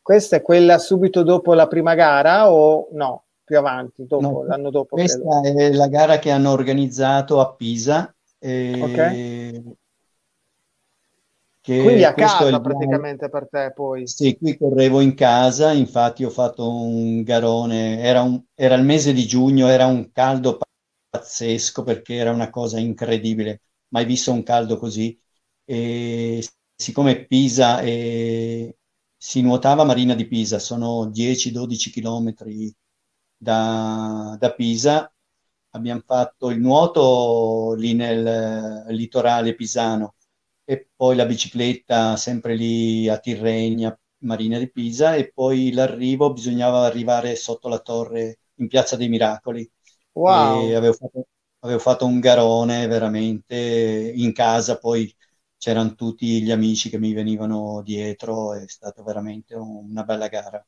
questa 0.00 0.36
è 0.36 0.42
quella 0.42 0.78
subito 0.78 1.22
dopo 1.22 1.52
la 1.52 1.68
prima 1.68 1.94
gara 1.94 2.50
o 2.50 2.88
no? 2.92 3.24
Più 3.44 3.58
avanti, 3.58 4.06
dopo, 4.06 4.26
No, 4.26 4.44
l'anno 4.44 4.70
dopo, 4.70 4.96
credo. 4.96 5.22
Questa 5.22 5.40
è 5.42 5.70
la 5.70 5.88
gara 5.88 6.18
che 6.18 6.30
hanno 6.30 6.50
organizzato 6.50 7.40
a 7.40 7.52
Pisa 7.52 8.14
E... 8.38 8.80
Ok. 8.80 9.82
Quindi 11.64 12.04
a 12.04 12.12
casa 12.12 12.60
praticamente 12.60 13.30
per 13.30 13.48
te 13.48 13.72
poi. 13.74 14.06
Sì, 14.06 14.36
qui 14.36 14.56
correvo 14.58 15.00
in 15.00 15.14
casa, 15.14 15.72
infatti 15.72 16.22
ho 16.22 16.28
fatto 16.30 16.70
un 16.70 17.22
garone, 17.22 18.00
era, 18.00 18.20
un, 18.20 18.42
era 18.54 18.74
il 18.74 18.84
mese 18.84 19.14
di 19.14 19.26
giugno, 19.26 19.68
era 19.68 19.86
un 19.86 20.12
caldo 20.12 20.58
pazzesco 21.08 21.82
perché 21.82 22.16
era 22.16 22.32
una 22.32 22.50
cosa 22.50 22.78
incredibile, 22.78 23.62
mai 23.88 24.04
visto 24.04 24.30
un 24.30 24.42
caldo 24.42 24.76
così. 24.76 25.18
E 25.64 26.46
siccome 26.76 27.24
Pisa 27.24 27.80
è, 27.80 28.74
si 29.16 29.40
nuotava 29.40 29.84
Marina 29.84 30.14
di 30.14 30.26
Pisa, 30.26 30.58
sono 30.58 31.06
10-12 31.08 31.90
chilometri 31.90 32.74
da, 33.36 34.36
da 34.38 34.52
Pisa, 34.52 35.10
abbiamo 35.70 36.02
fatto 36.04 36.50
il 36.50 36.60
nuoto 36.60 37.74
lì 37.74 37.94
nel 37.94 38.84
litorale 38.88 39.54
pisano 39.54 40.14
e 40.64 40.88
poi 40.94 41.16
la 41.16 41.26
bicicletta 41.26 42.16
sempre 42.16 42.54
lì 42.54 43.08
a 43.08 43.18
Tirrenia, 43.18 43.96
Marina 44.18 44.58
di 44.58 44.70
Pisa 44.70 45.14
e 45.14 45.30
poi 45.32 45.72
l'arrivo 45.72 46.32
bisognava 46.32 46.84
arrivare 46.84 47.36
sotto 47.36 47.68
la 47.68 47.78
torre 47.80 48.38
in 48.56 48.68
Piazza 48.68 48.96
dei 48.96 49.08
Miracoli. 49.08 49.70
Wow. 50.12 50.68
E 50.68 50.74
avevo 50.74 50.94
fatto, 50.94 51.26
avevo 51.60 51.78
fatto 51.78 52.06
un 52.06 52.20
garone 52.20 52.86
veramente 52.86 54.12
in 54.14 54.32
casa, 54.32 54.78
poi 54.78 55.14
c'erano 55.58 55.94
tutti 55.94 56.42
gli 56.42 56.50
amici 56.50 56.90
che 56.90 56.98
mi 56.98 57.12
venivano 57.12 57.82
dietro, 57.82 58.54
è 58.54 58.64
stata 58.66 59.02
veramente 59.02 59.54
una 59.54 60.02
bella 60.04 60.28
gara. 60.28 60.64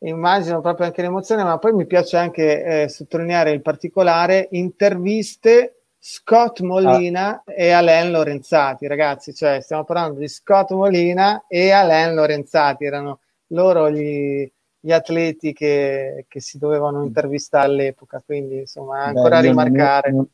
Immagino 0.00 0.60
proprio 0.60 0.86
anche 0.86 1.02
l'emozione, 1.02 1.42
ma 1.42 1.58
poi 1.58 1.72
mi 1.72 1.86
piace 1.86 2.16
anche 2.16 2.82
eh, 2.82 2.88
sottolineare 2.88 3.50
il 3.50 3.62
particolare 3.62 4.48
interviste 4.52 5.77
Scott 6.10 6.60
Molina 6.60 7.42
ah. 7.44 7.52
e 7.54 7.70
Alain 7.70 8.10
Lorenzati, 8.10 8.86
ragazzi, 8.86 9.34
cioè 9.34 9.60
stiamo 9.60 9.84
parlando 9.84 10.20
di 10.20 10.26
Scott 10.26 10.70
Molina 10.70 11.44
e 11.46 11.70
Alain 11.70 12.14
Lorenzati, 12.14 12.86
erano 12.86 13.20
loro 13.48 13.90
gli, 13.90 14.50
gli 14.80 14.90
atleti 14.90 15.52
che, 15.52 16.24
che, 16.26 16.40
si 16.40 16.56
dovevano 16.56 17.04
intervistare 17.04 17.66
all'epoca, 17.66 18.22
quindi 18.24 18.60
insomma 18.60 19.04
ancora 19.04 19.40
Beh, 19.40 19.48
a 19.48 19.50
rimarcare. 19.50 20.10
Non, 20.12 20.26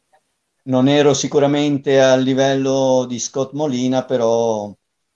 non 0.66 0.86
ero 0.86 1.12
sicuramente 1.12 2.00
a 2.00 2.14
livello 2.14 3.04
di 3.08 3.18
Scott 3.18 3.52
Molina, 3.54 4.04
però 4.04 4.72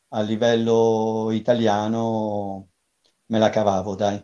a 0.09 0.21
livello 0.23 1.29
italiano 1.31 2.71
me 3.27 3.39
la 3.39 3.51
cavavo, 3.51 3.95
dai. 3.95 4.21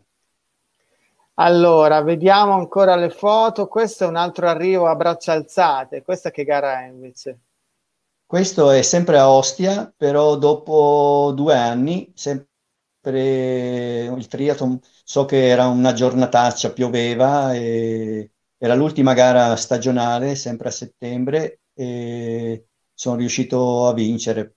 Allora, 1.34 2.00
vediamo 2.02 2.52
ancora 2.52 2.94
le 2.94 3.10
foto. 3.10 3.66
Questo 3.66 4.04
è 4.04 4.06
un 4.06 4.16
altro 4.16 4.46
arrivo 4.46 4.86
a 4.86 4.94
braccia 4.94 5.32
alzate. 5.32 6.02
Questa 6.02 6.30
che 6.30 6.44
gara 6.44 6.84
è 6.84 6.88
invece? 6.88 7.38
Questo 8.24 8.70
è 8.70 8.82
sempre 8.82 9.18
a 9.18 9.30
Ostia, 9.30 9.92
però 9.96 10.36
dopo 10.36 11.32
due 11.34 11.56
anni, 11.56 12.12
sempre 12.14 12.48
il 13.04 14.26
triathlon, 14.26 14.80
so 15.04 15.24
che 15.24 15.48
era 15.48 15.66
una 15.66 15.92
giornataccia, 15.92 16.72
pioveva, 16.72 17.52
e 17.54 18.30
era 18.56 18.74
l'ultima 18.74 19.12
gara 19.12 19.54
stagionale, 19.56 20.36
sempre 20.36 20.68
a 20.68 20.72
settembre, 20.72 21.60
e 21.74 22.66
sono 22.94 23.16
riuscito 23.16 23.86
a 23.86 23.92
vincere. 23.92 24.54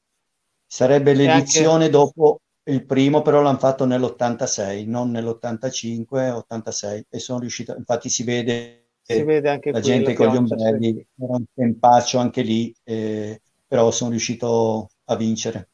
Sarebbe 0.65 1.13
l'edizione 1.13 1.85
anche... 1.85 1.89
dopo 1.89 2.39
il 2.67 2.85
primo 2.85 3.21
però 3.21 3.41
l'hanno 3.41 3.57
fatto 3.57 3.85
nell'86, 3.85 4.87
non 4.87 5.11
nell'85, 5.11 6.31
86 6.31 7.05
e 7.09 7.19
sono 7.19 7.39
riuscito, 7.39 7.75
infatti 7.77 8.09
si 8.09 8.23
vede, 8.23 8.87
si 9.01 9.23
vede 9.23 9.49
anche 9.49 9.71
la 9.71 9.79
gente 9.79 10.13
con 10.13 10.27
gli 10.27 10.35
ombrelli, 10.35 11.05
era 11.17 11.35
un 11.35 11.45
tempaccio 11.53 12.17
anche 12.17 12.41
lì, 12.41 12.73
eh, 12.83 13.41
però 13.65 13.91
sono 13.91 14.11
riuscito 14.11 14.89
a 15.05 15.15
vincere. 15.15 15.69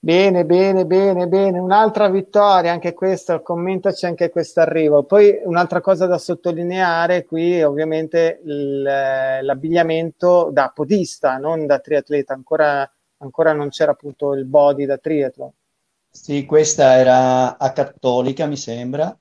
Bene, 0.00 0.44
bene, 0.44 0.86
bene, 0.86 1.26
bene. 1.26 1.58
Un'altra 1.58 2.08
vittoria, 2.08 2.70
anche 2.70 2.94
questa, 2.94 3.40
commentaci 3.40 4.06
anche 4.06 4.30
questo 4.30 4.60
arrivo. 4.60 5.02
Poi 5.02 5.40
un'altra 5.44 5.80
cosa 5.80 6.06
da 6.06 6.18
sottolineare 6.18 7.24
qui, 7.24 7.60
ovviamente 7.62 8.40
l'abbigliamento 8.44 10.50
da 10.52 10.70
podista, 10.72 11.36
non 11.38 11.66
da 11.66 11.80
triatleta, 11.80 12.32
ancora 12.32 12.88
ancora 13.18 13.52
non 13.52 13.68
c'era 13.68 13.92
appunto 13.92 14.32
il 14.34 14.44
body 14.44 14.84
da 14.86 14.98
triathlon. 14.98 15.50
Sì, 16.10 16.44
questa 16.44 16.96
era 16.96 17.56
a 17.58 17.72
Cattolica, 17.72 18.46
mi 18.46 18.56
sembra, 18.56 19.16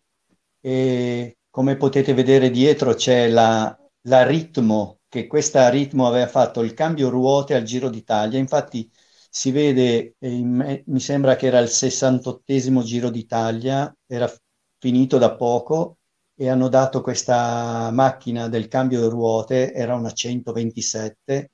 e 0.60 1.38
come 1.50 1.78
potete 1.78 2.14
vedere 2.14 2.50
dietro 2.50 2.94
c'è 2.96 3.28
la, 3.30 3.78
la 4.04 4.26
ritmo, 4.26 5.00
che 5.08 5.28
questa 5.28 5.70
ritmo 5.70 6.08
aveva 6.08 6.28
fatto 6.28 6.62
il 6.64 6.74
cambio 6.74 7.10
ruote 7.10 7.54
al 7.56 7.64
Giro 7.64 7.90
d'Italia, 7.90 8.40
infatti 8.40 8.90
si 9.30 9.52
vede, 9.52 10.16
in, 10.20 10.84
mi 10.86 11.00
sembra 11.00 11.36
che 11.36 11.48
era 11.48 11.60
il 11.60 11.70
68 11.70 12.82
Giro 12.84 13.10
d'Italia, 13.10 13.96
era 14.08 14.32
finito 14.80 15.18
da 15.18 15.36
poco 15.36 16.00
e 16.36 16.50
hanno 16.50 16.68
dato 16.70 17.02
questa 17.02 17.90
macchina 17.92 18.48
del 18.48 18.68
cambio 18.68 19.08
ruote, 19.10 19.72
era 19.74 19.96
una 19.96 20.12
127 20.12 21.52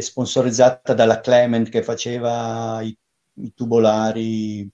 sponsorizzata 0.00 0.94
dalla 0.94 1.20
Clement 1.20 1.68
che 1.68 1.82
faceva 1.82 2.80
i, 2.82 2.96
i 3.34 3.54
tubolari 3.54 4.68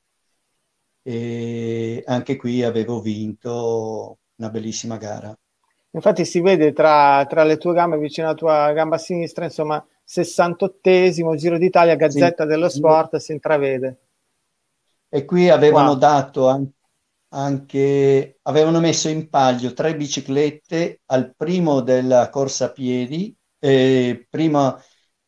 e 1.02 2.02
anche 2.06 2.36
qui 2.36 2.62
avevo 2.62 3.00
vinto 3.00 4.18
una 4.36 4.50
bellissima 4.50 4.96
gara. 4.96 5.36
Infatti 5.94 6.24
si 6.24 6.40
vede 6.40 6.72
tra, 6.72 7.26
tra, 7.28 7.44
le 7.44 7.58
tue 7.58 7.74
gambe, 7.74 7.98
vicino 7.98 8.28
alla 8.28 8.36
tua 8.36 8.72
gamba 8.72 8.96
sinistra, 8.96 9.44
insomma, 9.44 9.84
68esimo 10.08 11.34
Giro 11.34 11.58
d'Italia, 11.58 11.96
Gazzetta 11.96 12.44
sì. 12.44 12.48
dello 12.48 12.68
Sport, 12.68 13.16
si 13.16 13.32
intravede. 13.32 13.98
E 15.08 15.24
qui 15.26 15.50
avevano 15.50 15.90
wow. 15.90 15.98
dato 15.98 16.48
anche, 16.48 16.72
anche, 17.28 18.38
avevano 18.42 18.80
messo 18.80 19.10
in 19.10 19.28
palio 19.28 19.74
tre 19.74 19.94
biciclette 19.94 21.02
al 21.06 21.34
primo 21.36 21.80
della 21.82 22.30
corsa 22.30 22.66
a 22.66 22.70
piedi, 22.70 23.34
eh, 23.58 24.26
prima 24.30 24.74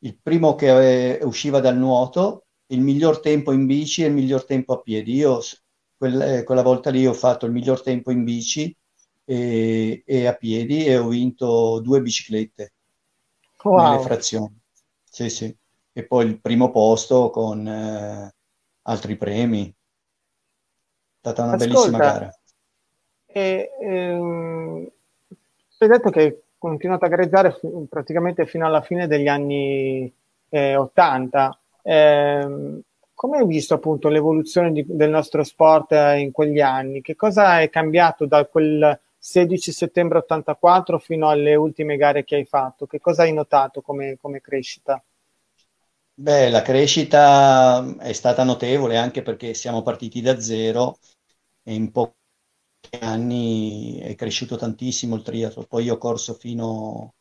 il 0.05 0.19
primo 0.21 0.55
che 0.55 1.17
eh, 1.17 1.25
usciva 1.25 1.61
dal 1.61 1.77
nuoto, 1.77 2.45
il 2.67 2.81
miglior 2.81 3.21
tempo 3.21 3.53
in 3.53 3.67
bici 3.67 4.03
e 4.03 4.07
il 4.07 4.13
miglior 4.13 4.45
tempo 4.45 4.75
a 4.75 4.81
piedi. 4.81 5.15
Io 5.15 5.41
quel, 5.97 6.21
eh, 6.21 6.45
quella 6.45 6.63
volta 6.63 6.91
lì 6.91 7.07
ho 7.07 7.15
fatto 7.15 7.47
il 7.47 7.53
miglior 7.53 7.83
tempo 7.83 8.11
in 8.11 8.23
bici 8.23 8.75
e, 9.25 10.03
e 10.05 10.27
a 10.27 10.35
piedi 10.35 10.85
e 10.85 10.99
ho 10.99 11.09
vinto 11.09 11.81
due 11.81 12.03
biciclette 12.03 12.73
wow. 13.63 13.93
nelle 13.93 14.03
frazioni. 14.03 14.61
Sì, 15.03 15.31
sì. 15.31 15.57
E 15.93 16.07
poi 16.07 16.27
il 16.27 16.41
primo 16.41 16.71
posto 16.71 17.31
con 17.31 17.67
eh, 17.67 18.35
altri 18.83 19.17
premi. 19.17 19.69
È 19.69 19.73
stata 21.19 21.45
una 21.45 21.55
Ascolta, 21.55 21.73
bellissima 21.73 21.99
gara. 21.99 22.39
E, 23.27 23.71
ehm, 23.81 24.91
hai 25.79 25.89
detto 25.89 26.11
che 26.11 26.44
continuato 26.65 27.05
a 27.05 27.09
gareggiare 27.09 27.51
f- 27.53 27.87
praticamente 27.89 28.47
fino 28.47 28.65
alla 28.67 28.81
fine 28.81 29.07
degli 29.07 29.29
anni 29.29 30.13
eh, 30.49 30.77
80. 30.77 31.59
Eh, 31.83 32.81
come 33.13 33.39
hai 33.39 33.47
visto 33.47 33.75
appunto 33.75 34.09
l'evoluzione 34.09 34.73
di, 34.73 34.85
del 34.89 35.11
nostro 35.11 35.45
sport 35.45 35.93
eh, 35.93 36.19
in 36.19 36.33
quegli 36.33 36.61
anni? 36.61 37.03
Che 37.03 37.15
cosa 37.15 37.61
è 37.61 37.69
cambiato 37.69 38.27
da 38.27 38.47
quel 38.47 38.99
16 39.19 39.73
settembre 39.73 40.19
84 40.19 40.99
fino 40.99 41.29
alle 41.29 41.55
ultime 41.55 41.97
gare 41.97 42.25
che 42.25 42.37
hai 42.37 42.47
fatto? 42.47 42.87
Che 42.87 43.01
cosa 43.01 43.23
hai 43.23 43.33
notato 43.33 43.83
come, 43.83 44.17
come 44.21 44.41
crescita? 44.41 45.03
Beh, 46.17 46.49
la 46.49 46.63
crescita 46.63 47.97
è 47.99 48.13
stata 48.13 48.45
notevole 48.45 48.97
anche 48.97 49.23
perché 49.23 49.53
siamo 49.53 49.83
partiti 49.83 50.21
da 50.21 50.41
zero 50.41 50.99
e 51.63 51.75
in 51.75 51.91
poco 51.91 52.15
anni 53.01 53.99
è 53.99 54.15
cresciuto 54.15 54.57
tantissimo 54.57 55.17
il 55.17 55.23
triathlon, 55.23 55.67
poi 55.67 55.91
ho 55.91 55.99
corso 55.99 56.35
fino 56.35 57.15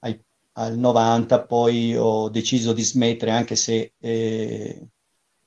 ai, 0.00 0.20
al 0.52 0.78
90, 0.78 1.44
poi 1.46 1.96
ho 1.96 2.28
deciso 2.30 2.72
di 2.72 2.82
smettere 2.82 3.30
anche 3.32 3.56
se 3.56 3.94
eh, 3.98 4.88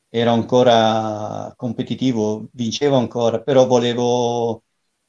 ero 0.09 0.31
ancora 0.31 1.53
competitivo, 1.55 2.47
vincevo 2.53 2.97
ancora, 2.97 3.41
però 3.41 3.65
volevo 3.67 4.63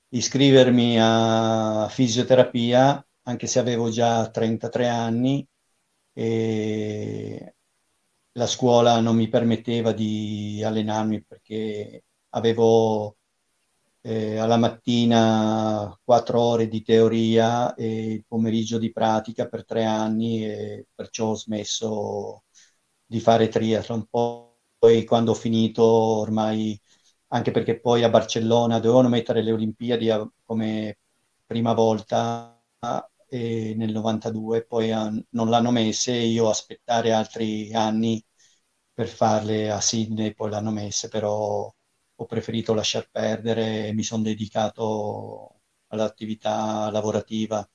iscrivermi 0.08 0.96
a 1.00 1.88
fisioterapia 1.90 3.04
anche 3.22 3.46
se 3.46 3.58
avevo 3.58 3.90
già 3.90 4.30
33 4.30 4.88
anni 4.88 5.46
e 6.12 7.54
la 8.32 8.46
scuola 8.46 9.00
non 9.00 9.16
mi 9.16 9.28
permetteva 9.28 9.92
di 9.92 10.62
allenarmi 10.64 11.22
perché 11.24 12.04
avevo 12.30 13.16
eh, 14.06 14.36
alla 14.38 14.56
mattina 14.58 15.98
quattro 16.04 16.40
ore 16.40 16.68
di 16.68 16.82
teoria 16.82 17.74
e 17.74 18.12
il 18.12 18.24
pomeriggio 18.26 18.76
di 18.78 18.92
pratica 18.92 19.48
per 19.48 19.64
tre 19.64 19.84
anni 19.84 20.44
e 20.44 20.86
perciò 20.94 21.30
ho 21.30 21.34
smesso 21.36 22.44
di 23.06 23.20
fare 23.20 23.48
triathlon. 23.48 24.06
Poi 24.08 25.04
quando 25.06 25.30
ho 25.32 25.34
finito 25.34 25.82
ormai, 25.84 26.78
anche 27.28 27.50
perché 27.50 27.80
poi 27.80 28.02
a 28.04 28.10
Barcellona 28.10 28.78
dovevano 28.78 29.08
mettere 29.08 29.42
le 29.42 29.52
Olimpiadi 29.52 30.08
come 30.44 30.98
prima 31.46 31.72
volta 31.72 32.62
e 33.28 33.74
nel 33.76 33.92
92, 33.92 34.64
poi 34.66 34.90
uh, 34.90 35.24
non 35.30 35.48
l'hanno 35.50 35.70
messe 35.70 36.12
e 36.12 36.26
io 36.26 36.48
aspettare 36.48 37.12
altri 37.12 37.72
anni 37.74 38.22
per 38.92 39.08
farle 39.08 39.70
a 39.70 39.80
Sydney, 39.80 40.34
poi 40.34 40.50
l'hanno 40.50 40.70
messe, 40.70 41.08
però 41.08 41.73
ho 42.16 42.26
preferito 42.26 42.74
lasciar 42.74 43.08
perdere 43.10 43.88
e 43.88 43.92
mi 43.92 44.02
sono 44.02 44.22
dedicato 44.22 45.60
all'attività 45.88 46.90
lavorativa. 46.90 47.68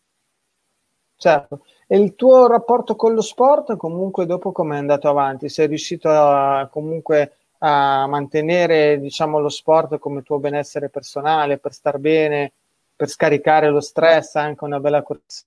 Certo, 1.15 1.65
e 1.85 1.97
il 1.97 2.15
tuo 2.15 2.47
rapporto 2.47 2.95
con 2.95 3.13
lo 3.13 3.21
sport 3.21 3.75
comunque 3.75 4.25
dopo 4.25 4.53
come 4.53 4.75
è 4.75 4.79
andato 4.79 5.09
avanti? 5.09 5.49
Sei 5.49 5.67
riuscito 5.67 6.09
a, 6.09 6.69
comunque 6.71 7.33
a 7.59 8.07
mantenere 8.07 8.97
diciamo, 8.99 9.39
lo 9.39 9.49
sport 9.49 9.97
come 9.97 10.23
tuo 10.23 10.39
benessere 10.39 10.89
personale 10.89 11.57
per 11.57 11.73
star 11.73 11.97
bene, 11.97 12.53
per 12.95 13.09
scaricare 13.09 13.69
lo 13.69 13.81
stress, 13.81 14.35
anche 14.35 14.63
una 14.63 14.79
bella 14.79 15.03
corsa? 15.03 15.43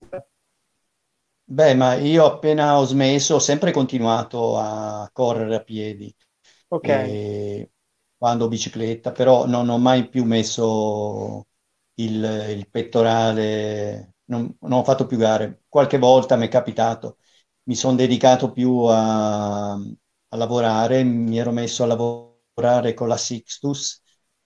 Beh, 1.44 1.74
ma 1.74 1.94
io 1.94 2.24
appena 2.24 2.78
ho 2.78 2.84
smesso 2.84 3.34
ho 3.34 3.38
sempre 3.38 3.72
continuato 3.72 4.56
a 4.58 5.08
correre 5.12 5.56
a 5.56 5.62
piedi. 5.62 6.14
Ok. 6.70 6.88
E 6.88 7.70
quando 8.22 8.46
bicicletta, 8.46 9.10
però 9.10 9.46
non 9.46 9.68
ho 9.68 9.78
mai 9.78 10.08
più 10.08 10.22
messo 10.24 11.48
il, 11.94 12.22
il 12.50 12.68
pettorale, 12.70 14.14
non, 14.26 14.56
non, 14.60 14.72
ho 14.72 14.84
fatto 14.84 15.06
più 15.06 15.16
gare. 15.16 15.62
Qualche 15.68 15.98
volta 15.98 16.36
mi 16.36 16.46
è 16.46 16.48
capitato, 16.48 17.18
mi 17.64 17.74
sono 17.74 17.96
dedicato 17.96 18.52
più 18.52 18.76
a, 18.84 19.72
a 19.72 20.36
lavorare, 20.36 21.02
mi 21.02 21.36
ero 21.36 21.50
messo 21.50 21.82
a 21.82 21.86
lavorare 21.86 22.94
con 22.94 23.08
la 23.08 23.16
Sixtus, 23.16 24.00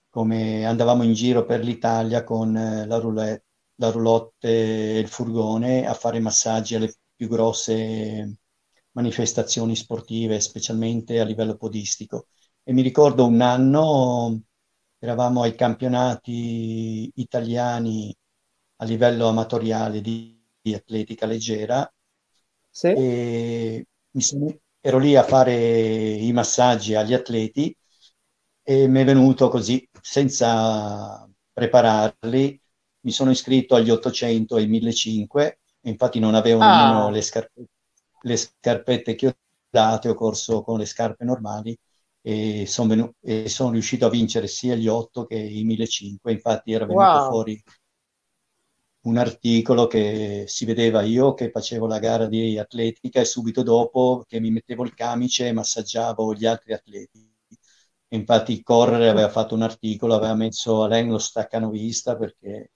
come 0.09 0.65
andavamo 0.65 1.03
in 1.03 1.13
giro 1.13 1.45
per 1.45 1.63
l'Italia 1.63 2.23
con 2.23 2.53
la 2.53 2.97
roulette, 2.97 3.45
la 3.75 3.91
roulotte 3.91 4.95
e 4.95 4.99
il 4.99 5.07
furgone 5.07 5.85
a 5.87 5.93
fare 5.93 6.19
massaggi 6.19 6.73
alle 6.73 6.95
più 7.15 7.27
grosse 7.27 8.37
manifestazioni 8.93 9.75
sportive, 9.75 10.39
specialmente 10.39 11.19
a 11.19 11.23
livello 11.25 11.55
podistico 11.57 12.27
e 12.67 12.73
mi 12.73 12.81
ricordo 12.81 13.25
un 13.25 13.39
anno 13.39 14.41
eravamo 14.99 15.43
ai 15.43 15.55
campionati 15.55 17.09
italiani 17.15 18.13
a 18.81 18.83
livello 18.83 19.29
amatoriale 19.29 20.01
di, 20.01 20.37
di 20.61 20.73
atletica 20.73 21.25
leggera 21.25 21.89
sì. 22.69 22.87
e 22.87 23.87
sono, 24.17 24.53
ero 24.81 24.97
lì 24.97 25.15
a 25.15 25.23
fare 25.23 25.55
i 25.55 26.29
massaggi 26.33 26.93
agli 26.93 27.13
atleti 27.13 27.73
e 28.61 28.87
mi 28.89 28.99
è 28.99 29.05
venuto 29.05 29.47
così 29.47 29.87
senza 30.01 31.25
prepararli 31.53 32.61
mi 32.99 33.11
sono 33.11 33.31
iscritto 33.31 33.75
agli 33.75 33.91
800 33.91 34.57
e 34.57 34.59
ai 34.59 34.67
1500 34.67 35.39
e 35.39 35.57
infatti 35.83 36.19
non 36.19 36.35
avevo 36.35 36.59
ah. 36.59 36.75
nemmeno 36.75 37.09
le 37.11 37.21
scarpette, 37.21 37.69
le 38.23 38.35
scarpette 38.35 39.15
che 39.15 39.27
ho 39.27 39.37
date 39.69 40.09
ho 40.09 40.15
corso 40.15 40.63
con 40.63 40.79
le 40.79 40.85
scarpe 40.85 41.23
normali 41.23 41.77
e 42.27 42.65
sono, 42.67 42.89
venu- 42.89 43.13
e 43.21 43.47
sono 43.47 43.71
riuscito 43.71 44.05
a 44.05 44.09
vincere 44.09 44.47
sia 44.47 44.75
gli 44.75 44.87
8 44.87 45.25
che 45.25 45.35
i 45.35 45.63
1500. 45.63 46.29
Infatti 46.29 46.73
era 46.73 46.85
venuto 46.85 47.05
wow. 47.05 47.29
fuori 47.29 47.63
un 49.03 49.17
articolo 49.17 49.87
che 49.87 50.43
si 50.47 50.65
vedeva 50.65 51.01
io 51.01 51.33
che 51.33 51.49
facevo 51.49 51.87
la 51.87 51.99
gara 51.99 52.27
di 52.27 52.57
atletica 52.59 53.21
e 53.21 53.25
subito 53.25 53.63
dopo 53.63 54.23
che 54.27 54.39
mi 54.41 54.51
mettevo 54.51 54.83
il 54.83 54.93
camice 54.93 55.47
e 55.47 55.53
massaggiavo 55.53 56.33
gli 56.33 56.45
altri 56.45 56.73
atleti. 56.73 57.25
Infatti 58.09 58.61
Correre 58.63 59.09
aveva 59.09 59.29
fatto 59.29 59.55
un 59.55 59.61
articolo, 59.63 60.15
aveva 60.15 60.33
messo 60.35 60.83
a 60.83 60.87
lei 60.87 61.05
lo 61.07 61.17
staccanovista 61.17 62.17
perché 62.17 62.71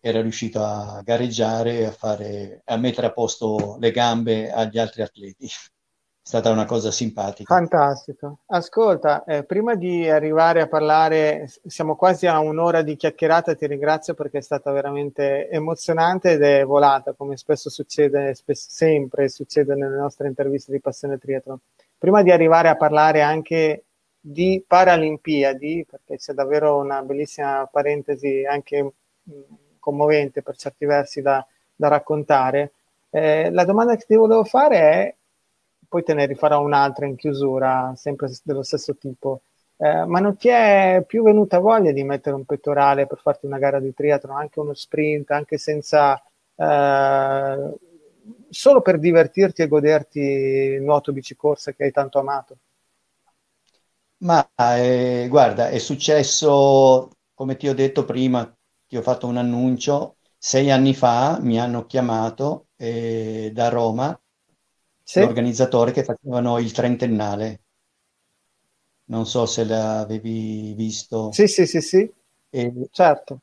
era 0.00 0.20
riuscito 0.22 0.62
a 0.62 1.00
gareggiare 1.02 1.78
e 1.80 1.84
a, 1.86 1.92
fare, 1.92 2.62
a 2.64 2.76
mettere 2.76 3.08
a 3.08 3.12
posto 3.12 3.76
le 3.80 3.90
gambe 3.90 4.50
agli 4.52 4.78
altri 4.78 5.02
atleti 5.02 5.48
è 6.24 6.28
stata 6.28 6.50
una 6.50 6.66
cosa 6.66 6.92
simpatica. 6.92 7.52
Fantastico. 7.52 8.38
Ascolta, 8.46 9.24
eh, 9.24 9.42
prima 9.42 9.74
di 9.74 10.08
arrivare 10.08 10.60
a 10.60 10.68
parlare, 10.68 11.50
siamo 11.66 11.96
quasi 11.96 12.28
a 12.28 12.38
un'ora 12.38 12.82
di 12.82 12.94
chiacchierata, 12.94 13.56
ti 13.56 13.66
ringrazio 13.66 14.14
perché 14.14 14.38
è 14.38 14.42
stata 14.42 14.70
veramente 14.70 15.48
emozionante 15.50 16.30
ed 16.30 16.42
è 16.42 16.64
volata, 16.64 17.12
come 17.12 17.36
spesso 17.36 17.70
succede, 17.70 18.36
spesso, 18.36 18.66
sempre 18.70 19.28
succede 19.28 19.74
nelle 19.74 19.96
nostre 19.96 20.28
interviste 20.28 20.70
di 20.70 20.78
Passione 20.78 21.18
Triathlon. 21.18 21.58
Prima 21.98 22.22
di 22.22 22.30
arrivare 22.30 22.68
a 22.68 22.76
parlare 22.76 23.20
anche 23.20 23.86
di 24.20 24.62
Paralimpiadi, 24.64 25.84
perché 25.90 26.18
c'è 26.18 26.34
davvero 26.34 26.76
una 26.76 27.02
bellissima 27.02 27.68
parentesi 27.70 28.44
anche 28.44 28.92
mh, 29.24 29.32
commovente 29.80 30.40
per 30.40 30.56
certi 30.56 30.86
versi 30.86 31.20
da, 31.20 31.44
da 31.74 31.88
raccontare, 31.88 32.74
eh, 33.10 33.50
la 33.50 33.64
domanda 33.64 33.96
che 33.96 34.04
ti 34.06 34.14
volevo 34.14 34.44
fare 34.44 34.76
è 34.78 35.14
poi 35.92 36.02
te 36.02 36.14
ne 36.14 36.24
rifarò 36.26 36.62
un'altra 36.62 37.04
in 37.06 37.16
chiusura, 37.16 37.92
sempre 37.96 38.28
dello 38.44 38.62
stesso 38.62 38.96
tipo. 38.96 39.42
Eh, 39.76 40.06
ma 40.06 40.20
non 40.20 40.36
ti 40.38 40.48
è 40.48 41.04
più 41.06 41.22
venuta 41.22 41.58
voglia 41.58 41.92
di 41.92 42.02
mettere 42.04 42.34
un 42.36 42.46
pettorale 42.46 43.06
per 43.06 43.18
farti 43.18 43.44
una 43.46 43.58
gara 43.58 43.78
di 43.78 43.92
triathlon, 43.92 44.36
anche 44.36 44.60
uno 44.60 44.74
sprint, 44.74 45.30
anche 45.30 45.58
senza... 45.58 46.22
Eh, 46.54 47.74
solo 48.48 48.80
per 48.82 48.98
divertirti 48.98 49.62
e 49.62 49.68
goderti 49.68 50.20
il 50.20 50.82
nuoto 50.82 51.12
bicicorsa 51.12 51.72
che 51.72 51.84
hai 51.84 51.90
tanto 51.90 52.18
amato? 52.18 52.56
Ma 54.18 54.48
eh, 54.56 55.26
guarda, 55.28 55.68
è 55.68 55.78
successo, 55.78 57.10
come 57.34 57.56
ti 57.56 57.68
ho 57.68 57.74
detto 57.74 58.04
prima, 58.04 58.44
ti 58.86 58.96
ho 58.96 59.02
fatto 59.02 59.26
un 59.26 59.36
annuncio, 59.36 60.18
sei 60.38 60.70
anni 60.70 60.94
fa 60.94 61.38
mi 61.40 61.58
hanno 61.58 61.86
chiamato 61.86 62.68
eh, 62.76 63.50
da 63.52 63.68
Roma 63.68 64.16
sì. 65.02 65.20
l'organizzatore 65.20 65.92
che 65.92 66.04
facevano 66.04 66.58
il 66.58 66.72
trentennale. 66.72 67.60
Non 69.06 69.26
so 69.26 69.46
se 69.46 69.64
l'avevi 69.64 70.74
visto. 70.74 71.32
Sì, 71.32 71.46
sì, 71.46 71.66
sì, 71.66 71.80
sì. 71.80 72.10
E, 72.48 72.88
certo. 72.90 73.40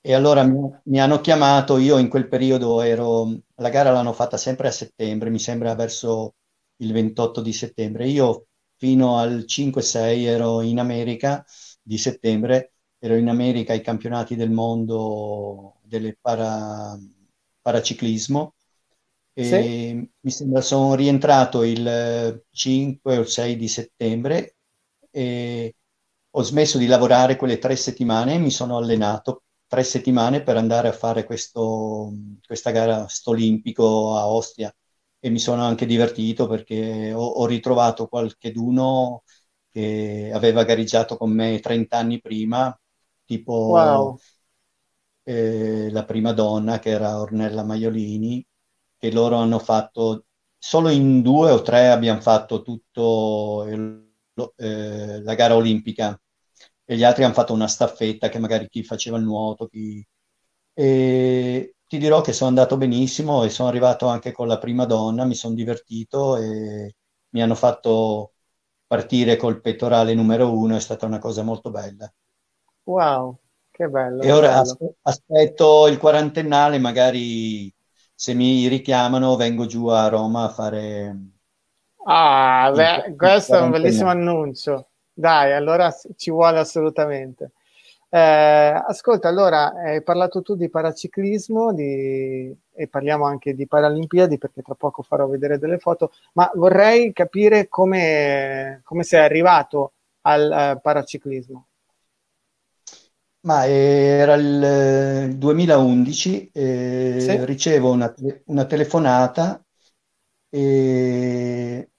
E 0.00 0.14
allora 0.14 0.42
mi, 0.42 0.58
mi, 0.84 1.00
hanno 1.00 1.20
chiamato, 1.20 1.78
io 1.78 1.98
in 1.98 2.08
quel 2.08 2.28
periodo 2.28 2.80
ero, 2.82 3.38
la 3.56 3.68
gara 3.70 3.90
l'hanno 3.92 4.12
fatta 4.12 4.36
sempre 4.36 4.68
a 4.68 4.72
settembre, 4.72 5.30
mi 5.30 5.38
sembra 5.38 5.74
verso 5.74 6.34
il 6.76 6.92
28 6.92 7.40
di 7.40 7.52
settembre. 7.52 8.08
Io 8.08 8.46
fino 8.76 9.18
al 9.18 9.44
5-6 9.46 10.24
ero 10.24 10.60
in 10.60 10.78
America 10.78 11.44
di 11.80 11.98
settembre, 11.98 12.72
ero 12.98 13.14
in 13.16 13.28
America 13.28 13.72
ai 13.72 13.80
campionati 13.80 14.34
del 14.36 14.50
mondo 14.50 15.78
delle 15.82 16.16
para, 16.20 16.98
paraciclismo 17.60 18.54
sì. 19.40 20.10
mi 20.20 20.30
sembra 20.30 20.60
sono 20.60 20.94
rientrato 20.94 21.62
il 21.62 22.44
5 22.50 23.18
o 23.18 23.24
6 23.24 23.56
di 23.56 23.68
settembre 23.68 24.56
e 25.10 25.74
ho 26.30 26.42
smesso 26.42 26.78
di 26.78 26.86
lavorare 26.86 27.36
quelle 27.36 27.58
tre 27.58 27.76
settimane 27.76 28.34
e 28.34 28.38
mi 28.38 28.50
sono 28.50 28.76
allenato 28.76 29.44
tre 29.66 29.84
settimane 29.84 30.42
per 30.42 30.56
andare 30.56 30.88
a 30.88 30.92
fare 30.92 31.24
questo, 31.24 32.12
questa 32.46 32.70
gara 32.70 33.06
st'olimpico 33.08 34.14
a 34.16 34.28
Ostia 34.28 34.74
e 35.18 35.30
mi 35.30 35.38
sono 35.38 35.62
anche 35.62 35.86
divertito 35.86 36.46
perché 36.46 37.12
ho, 37.12 37.24
ho 37.24 37.46
ritrovato 37.46 38.08
qualcheduno 38.08 39.22
che 39.70 40.30
aveva 40.32 40.64
gareggiato 40.64 41.16
con 41.16 41.32
me 41.32 41.58
30 41.60 41.96
anni 41.96 42.20
prima, 42.20 42.78
tipo 43.24 43.52
wow. 43.52 44.18
eh, 45.24 45.90
la 45.90 46.04
prima 46.04 46.32
donna 46.32 46.78
che 46.78 46.90
era 46.90 47.20
Ornella 47.20 47.64
Maiolini 47.64 48.44
che 49.02 49.10
loro 49.10 49.34
hanno 49.34 49.58
fatto, 49.58 50.26
solo 50.56 50.88
in 50.88 51.22
due 51.22 51.50
o 51.50 51.60
tre 51.62 51.88
abbiamo 51.88 52.20
fatto 52.20 52.62
tutto 52.62 53.66
il, 53.68 54.12
eh, 54.54 55.20
la 55.20 55.34
gara 55.34 55.56
olimpica 55.56 56.16
e 56.84 56.96
gli 56.96 57.02
altri 57.02 57.24
hanno 57.24 57.32
fatto 57.34 57.52
una 57.52 57.66
staffetta 57.66 58.28
che 58.28 58.38
magari 58.38 58.68
chi 58.68 58.84
faceva 58.84 59.16
il 59.16 59.24
nuoto, 59.24 59.66
chi... 59.66 60.06
E 60.72 61.74
ti 61.84 61.98
dirò 61.98 62.20
che 62.20 62.32
sono 62.32 62.50
andato 62.50 62.76
benissimo 62.76 63.42
e 63.42 63.50
sono 63.50 63.68
arrivato 63.68 64.06
anche 64.06 64.30
con 64.30 64.46
la 64.46 64.58
prima 64.58 64.84
donna, 64.84 65.24
mi 65.24 65.34
sono 65.34 65.54
divertito 65.54 66.36
e 66.36 66.94
mi 67.30 67.42
hanno 67.42 67.56
fatto 67.56 68.34
partire 68.86 69.34
col 69.34 69.60
pettorale 69.60 70.14
numero 70.14 70.56
uno, 70.56 70.76
è 70.76 70.80
stata 70.80 71.06
una 71.06 71.18
cosa 71.18 71.42
molto 71.42 71.70
bella. 71.72 72.08
Wow, 72.84 73.36
che 73.68 73.88
bello. 73.88 74.22
E 74.22 74.30
ora 74.30 74.62
bello. 74.62 74.94
aspetto 75.02 75.88
il 75.88 75.98
quarantennale, 75.98 76.78
magari 76.78 77.74
se 78.22 78.34
mi 78.34 78.68
richiamano 78.68 79.34
vengo 79.34 79.66
giù 79.66 79.88
a 79.88 80.06
Roma 80.06 80.44
a 80.44 80.48
fare... 80.48 81.16
Ah, 82.04 82.70
beh, 82.72 83.16
questo 83.16 83.56
è 83.56 83.60
un 83.60 83.70
bellissimo 83.70 84.10
annuncio. 84.10 84.90
Dai, 85.12 85.52
allora 85.52 85.92
ci 86.14 86.30
vuole 86.30 86.60
assolutamente. 86.60 87.50
Eh, 88.08 88.20
ascolta, 88.86 89.26
allora 89.26 89.72
hai 89.74 90.04
parlato 90.04 90.40
tu 90.40 90.54
di 90.54 90.70
paraciclismo 90.70 91.72
di... 91.74 92.56
e 92.74 92.86
parliamo 92.86 93.24
anche 93.24 93.54
di 93.54 93.66
Paralimpiadi 93.66 94.38
perché 94.38 94.62
tra 94.62 94.76
poco 94.76 95.02
farò 95.02 95.26
vedere 95.26 95.58
delle 95.58 95.78
foto, 95.78 96.12
ma 96.34 96.48
vorrei 96.54 97.12
capire 97.12 97.66
come, 97.66 98.82
come 98.84 99.02
sei 99.02 99.24
arrivato 99.24 99.94
al 100.20 100.76
uh, 100.76 100.80
paraciclismo. 100.80 101.66
Ma 103.44 103.66
era 103.66 104.34
il 104.34 105.36
2011, 105.36 106.48
eh, 106.52 107.40
Sì. 107.40 107.44
ricevo 107.44 107.90
una, 107.90 108.12
una 108.46 108.66
telefonata 108.66 109.60
e 110.48 111.90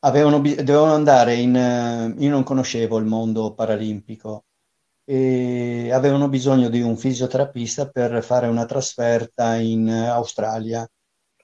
avevano 0.00 0.40
dovevano 0.40 0.94
andare 0.94 1.34
in... 1.36 1.54
eh, 1.56 2.14
Io 2.18 2.30
non 2.30 2.42
conoscevo 2.42 2.98
il 2.98 3.04
mondo 3.06 3.54
paralimpico 3.54 4.46
e 5.04 5.90
avevano 5.92 6.28
bisogno 6.28 6.68
di 6.68 6.80
un 6.82 6.96
fisioterapista 6.96 7.88
per 7.90 8.22
fare 8.24 8.48
una 8.48 8.66
trasferta 8.66 9.54
in 9.56 9.88
Australia. 9.90 10.88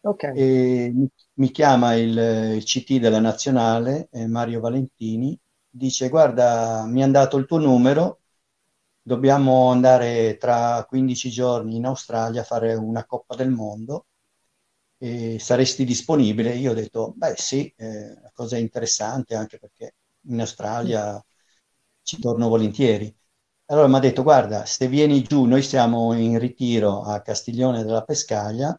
Ok. 0.03 0.25
E 0.31 0.91
mi, 0.95 1.09
mi 1.35 1.51
chiama 1.51 1.95
il, 1.95 2.17
il 2.57 2.65
CT 2.65 2.99
della 2.99 3.21
nazionale, 3.21 4.09
eh, 4.11 4.27
Mario 4.27 4.61
Valentini, 4.61 5.39
dice: 5.69 6.09
Guarda, 6.09 6.85
mi 6.87 7.03
hanno 7.03 7.13
dato 7.13 7.37
il 7.37 7.47
tuo 7.47 7.59
numero, 7.59 8.23
dobbiamo 9.05 9.71
andare 9.71 10.37
tra 10.39 10.85
15 10.89 11.31
giorni 11.31 11.77
in 11.77 11.87
Australia 11.87 12.43
a 12.43 12.45
fare 12.45 12.75
una 12.75 13.07
Coppa 13.07 13.37
del 13.37 13.51
Mondo. 13.51 14.07
E 14.99 15.39
saresti 15.39 15.85
disponibile? 15.85 16.55
Io 16.57 16.71
ho 16.73 16.75
detto: 16.75 17.13
Beh, 17.17 17.35
sì, 17.37 17.73
è 17.77 17.87
una 17.87 18.31
cosa 18.33 18.57
interessante 18.59 19.35
anche 19.35 19.59
perché 19.59 19.95
in 20.29 20.41
Australia 20.41 21.23
ci 22.03 22.19
torno 22.21 22.49
volentieri. 22.49 23.15
Allora 23.67 23.89
mi 23.89 23.97
ha 23.97 23.99
detto: 24.01 24.23
Guarda, 24.23 24.65
se 24.67 24.89
vieni 24.89 25.23
giù, 25.23 25.45
noi 25.45 25.63
siamo 25.63 26.13
in 26.15 26.39
ritiro 26.39 27.03
a 27.03 27.21
Castiglione 27.23 27.83
della 27.85 28.05
Pescaia 28.05 28.79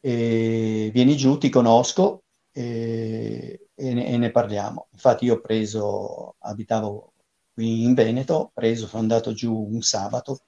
e 0.00 0.90
vieni 0.92 1.16
giù, 1.16 1.38
ti 1.38 1.48
conosco 1.50 2.24
e, 2.52 3.68
e 3.74 3.94
ne, 3.94 4.06
e 4.06 4.16
ne 4.18 4.30
parliamo. 4.30 4.88
Infatti 4.92 5.24
io 5.26 5.34
ho 5.34 5.40
preso, 5.40 6.36
abitavo 6.40 7.12
qui 7.56 7.82
in 7.84 7.94
Veneto, 7.94 8.50
preso, 8.54 8.86
sono 8.86 9.02
andato 9.02 9.32
giù 9.32 9.52
un 9.54 9.80
sabato 9.82 10.40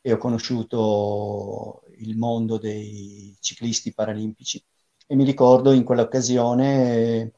e 0.00 0.12
ho 0.12 0.16
conosciuto 0.18 1.82
il 1.98 2.16
mondo 2.16 2.58
dei 2.58 3.36
ciclisti 3.40 3.92
paralimpici. 3.94 4.62
E 5.06 5.14
mi 5.16 5.24
ricordo 5.24 5.72
in 5.72 5.84
quell'occasione 5.84 7.32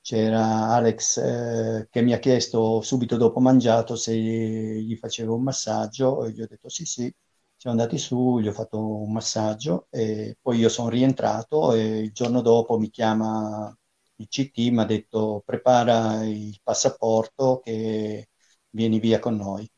c'era 0.00 0.68
Alex 0.74 1.16
eh, 1.18 1.88
che 1.90 2.02
mi 2.02 2.12
ha 2.12 2.18
chiesto 2.18 2.80
subito 2.82 3.16
dopo 3.16 3.40
mangiato 3.40 3.96
se 3.96 4.14
gli 4.16 4.96
facevo 4.96 5.34
un 5.34 5.42
massaggio 5.42 6.24
e 6.24 6.32
gli 6.32 6.42
ho 6.42 6.46
detto 6.46 6.68
sì 6.68 6.84
sì. 6.84 7.12
Siamo 7.58 7.76
andati 7.80 7.98
su, 7.98 8.38
gli 8.40 8.48
ho 8.48 8.52
fatto 8.52 8.78
un 8.78 9.12
massaggio 9.12 9.86
e 9.90 10.36
poi 10.40 10.58
io 10.58 10.68
sono 10.68 10.88
rientrato 10.90 11.72
e 11.72 11.98
il 12.00 12.12
giorno 12.12 12.40
dopo 12.42 12.78
mi 12.78 12.90
chiama 12.90 13.74
il 14.16 14.28
CT, 14.28 14.70
mi 14.70 14.80
ha 14.80 14.84
detto 14.84 15.42
prepara 15.44 16.24
il 16.24 16.58
passaporto 16.62 17.60
che 17.62 18.28
vieni 18.70 18.98
via 19.00 19.18
con 19.18 19.36
noi. 19.36 19.68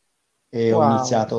E 0.49 0.73
ho 0.73 0.83
Wow. 0.83 0.85
iniziato, 0.85 1.37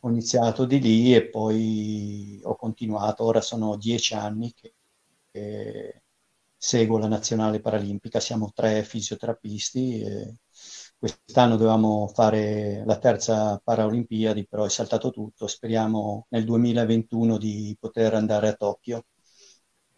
ho 0.00 0.08
iniziato 0.10 0.64
di 0.66 0.80
lì 0.80 1.14
e 1.14 1.28
poi 1.28 2.40
ho 2.44 2.56
continuato. 2.56 3.24
Ora 3.24 3.40
sono 3.40 3.76
dieci 3.76 4.14
anni 4.14 4.52
che, 4.54 4.74
che 5.30 6.02
seguo 6.56 6.98
la 6.98 7.08
nazionale 7.08 7.60
paralimpica, 7.60 8.20
siamo 8.20 8.50
tre 8.54 8.82
fisioterapisti. 8.84 10.00
E 10.02 10.36
quest'anno 10.98 11.56
dovevamo 11.56 12.08
fare 12.08 12.82
la 12.86 12.98
terza 12.98 13.60
Paralimpiadi, 13.62 14.46
però 14.48 14.64
è 14.64 14.68
saltato 14.70 15.10
tutto. 15.10 15.46
Speriamo 15.46 16.26
nel 16.30 16.44
2021 16.44 17.38
di 17.38 17.76
poter 17.78 18.14
andare 18.14 18.48
a 18.48 18.54
Tokyo. 18.54 19.04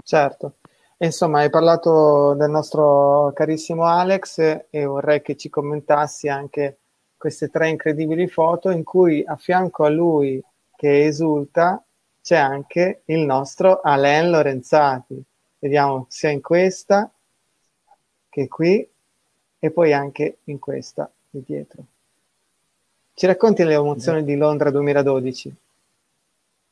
Certo. 0.04 0.58
Insomma, 1.00 1.40
hai 1.40 1.50
parlato 1.50 2.34
del 2.34 2.50
nostro 2.50 3.30
carissimo 3.32 3.84
Alex 3.84 4.66
e 4.68 4.84
vorrei 4.84 5.22
che 5.22 5.36
ci 5.36 5.48
commentassi 5.48 6.26
anche 6.26 6.78
queste 7.16 7.50
tre 7.50 7.68
incredibili 7.68 8.26
foto 8.26 8.70
in 8.70 8.82
cui 8.82 9.22
a 9.24 9.36
fianco 9.36 9.84
a 9.84 9.90
lui 9.90 10.42
che 10.74 11.06
esulta 11.06 11.80
c'è 12.20 12.36
anche 12.36 13.02
il 13.04 13.20
nostro 13.20 13.80
Alain 13.80 14.28
Lorenzati. 14.28 15.22
Vediamo 15.60 16.06
sia 16.08 16.30
in 16.30 16.40
questa 16.40 17.08
che 18.28 18.48
qui 18.48 18.88
e 19.60 19.70
poi 19.70 19.92
anche 19.92 20.38
in 20.44 20.58
questa 20.58 21.08
di 21.30 21.44
dietro. 21.46 21.84
Ci 23.14 23.26
racconti 23.26 23.62
le 23.62 23.74
emozioni 23.74 24.24
di 24.24 24.36
Londra 24.36 24.72
2012? 24.72 25.56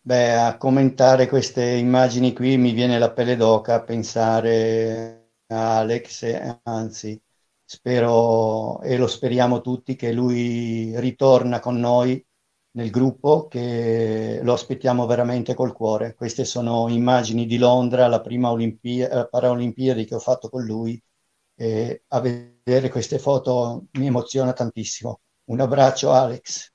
Beh, 0.07 0.35
a 0.39 0.57
commentare 0.57 1.27
queste 1.29 1.65
immagini 1.65 2.33
qui 2.33 2.57
mi 2.57 2.71
viene 2.73 2.97
la 2.99 3.11
pelle 3.13 3.35
d'oca 3.35 3.75
a 3.75 3.83
pensare 3.83 5.33
a 5.49 5.79
Alex, 5.79 6.61
anzi, 6.63 7.21
spero 7.65 8.81
e 8.83 8.97
lo 8.99 9.09
speriamo 9.09 9.61
tutti 9.61 9.97
che 9.97 10.13
lui 10.13 10.93
ritorna 11.01 11.59
con 11.59 11.79
noi 11.81 12.25
nel 12.77 12.91
gruppo, 12.91 13.49
che 13.49 14.39
lo 14.45 14.53
aspettiamo 14.53 15.07
veramente 15.07 15.55
col 15.55 15.73
cuore. 15.73 16.15
Queste 16.15 16.45
sono 16.45 16.87
immagini 16.89 17.45
di 17.47 17.59
Londra, 17.59 18.07
la 18.07 18.21
prima 18.21 18.51
Olimpia- 18.53 19.27
Paralimpiadi 19.27 20.05
che 20.05 20.15
ho 20.15 20.21
fatto 20.21 20.49
con 20.49 20.63
lui 20.65 21.03
e 21.57 22.05
a 22.09 22.21
vedere 22.21 22.89
queste 22.91 23.19
foto 23.19 23.87
mi 23.93 24.07
emoziona 24.07 24.53
tantissimo. 24.53 25.21
Un 25.47 25.61
abbraccio 25.61 26.13
Alex. 26.13 26.73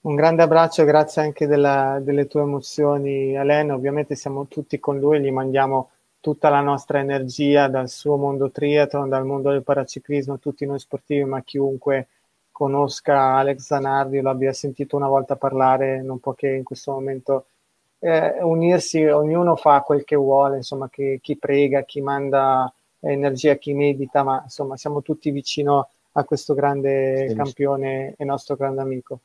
Un 0.00 0.14
grande 0.14 0.42
abbraccio, 0.42 0.84
grazie 0.84 1.22
anche 1.22 1.46
della- 1.46 1.98
delle 2.00 2.26
tue 2.26 2.40
emozioni, 2.42 3.36
Alain. 3.36 3.70
Ovviamente 3.72 4.14
siamo 4.14 4.46
tutti 4.46 4.78
con 4.78 4.98
lui, 4.98 5.20
gli 5.20 5.30
mandiamo 5.30 5.90
tutta 6.20 6.48
la 6.48 6.60
nostra 6.60 6.98
energia 7.00 7.68
dal 7.68 7.88
suo 7.88 8.16
mondo 8.16 8.50
triathlon, 8.50 9.08
dal 9.08 9.24
mondo 9.24 9.50
del 9.50 9.62
paraciclismo, 9.62 10.38
tutti 10.38 10.66
noi 10.66 10.78
sportivi, 10.78 11.24
ma 11.24 11.42
chiunque 11.42 12.08
conosca 12.50 13.36
Alex 13.36 13.58
Zanardi, 13.60 14.20
lo 14.20 14.30
abbia 14.30 14.52
sentito 14.52 14.96
una 14.96 15.08
volta 15.08 15.36
parlare, 15.36 16.02
non 16.02 16.18
può 16.20 16.32
che 16.34 16.48
in 16.48 16.64
questo 16.64 16.92
momento 16.92 17.46
eh, 18.00 18.38
unirsi, 18.42 19.04
ognuno 19.04 19.56
fa 19.56 19.80
quel 19.82 20.04
che 20.04 20.16
vuole, 20.16 20.56
insomma, 20.58 20.88
che, 20.88 21.18
chi 21.22 21.36
prega, 21.36 21.82
chi 21.82 22.00
manda 22.00 22.72
energia, 23.00 23.54
chi 23.56 23.74
medita, 23.74 24.22
ma 24.22 24.40
insomma 24.44 24.76
siamo 24.76 25.02
tutti 25.02 25.30
vicino 25.30 25.88
a 26.12 26.24
questo 26.24 26.54
grande 26.54 27.26
Sì. 27.28 27.34
campione 27.34 28.14
e 28.16 28.24
nostro 28.24 28.56
grande 28.56 28.80
amico. 28.80 29.20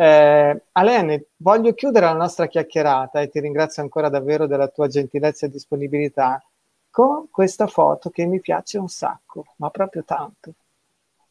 Eh, 0.00 0.62
Alain, 0.72 1.20
voglio 1.38 1.74
chiudere 1.74 2.06
la 2.06 2.12
nostra 2.12 2.46
chiacchierata 2.46 3.20
e 3.20 3.28
ti 3.28 3.40
ringrazio 3.40 3.82
ancora 3.82 4.08
davvero 4.08 4.46
della 4.46 4.68
tua 4.68 4.86
gentilezza 4.86 5.46
e 5.46 5.50
disponibilità 5.50 6.40
con 6.88 7.28
questa 7.32 7.66
foto 7.66 8.08
che 8.08 8.24
mi 8.24 8.38
piace 8.38 8.78
un 8.78 8.86
sacco, 8.86 9.46
ma 9.56 9.70
proprio 9.70 10.04
tanto. 10.04 10.52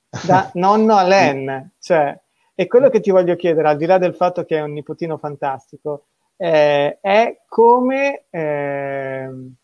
Da 0.10 0.52
nonno 0.56 0.98
Alain, 0.98 1.72
cioè, 1.80 2.20
e 2.54 2.68
quello 2.68 2.90
che 2.90 3.00
ti 3.00 3.10
voglio 3.10 3.38
chiedere, 3.38 3.70
al 3.70 3.78
di 3.78 3.86
là 3.86 3.98
del 3.98 4.16
fatto 4.16 4.44
che 4.44 4.58
è 4.58 4.62
un 4.62 4.74
nipotino 4.74 5.18
fantastico, 5.18 6.08
eh, 6.36 7.00
è 7.00 7.40
come 7.48 8.26
ehm, 8.30 9.56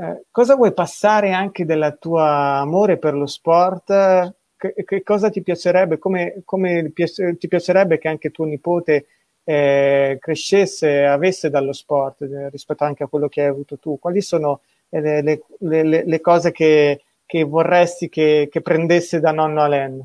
eh, 0.00 0.24
cosa 0.32 0.56
vuoi 0.56 0.72
passare 0.74 1.30
anche 1.30 1.64
del 1.64 1.96
tuo 2.00 2.18
amore 2.18 2.98
per 2.98 3.14
lo 3.14 3.26
sport? 3.26 4.34
Che, 4.58 4.74
che 4.84 5.02
cosa 5.02 5.28
ti 5.30 5.42
piacerebbe? 5.42 5.98
Come, 5.98 6.40
come 6.44 6.92
ti 6.92 7.48
piacerebbe 7.48 7.98
che 7.98 8.08
anche 8.08 8.30
tuo 8.30 8.44
nipote 8.46 9.06
eh, 9.44 10.16
crescesse, 10.20 11.04
avesse 11.04 11.50
dallo 11.50 11.72
sport 11.72 12.22
eh, 12.22 12.48
rispetto 12.50 12.84
anche 12.84 13.02
a 13.04 13.06
quello 13.08 13.28
che 13.28 13.42
hai 13.42 13.48
avuto 13.48 13.78
tu? 13.78 13.98
Quali 13.98 14.20
sono 14.22 14.62
eh, 14.88 15.00
le, 15.00 15.22
le- 15.22 15.42
le- 15.82 16.04
le- 16.06 16.20
cose 16.20 16.52
che, 16.52 17.02
che 17.26 17.44
vorresti 17.44 18.08
che, 18.08 18.48
che 18.50 18.60
prendesse 18.62 19.20
da 19.20 19.32
nonno 19.32 19.60
Alain? 19.62 20.02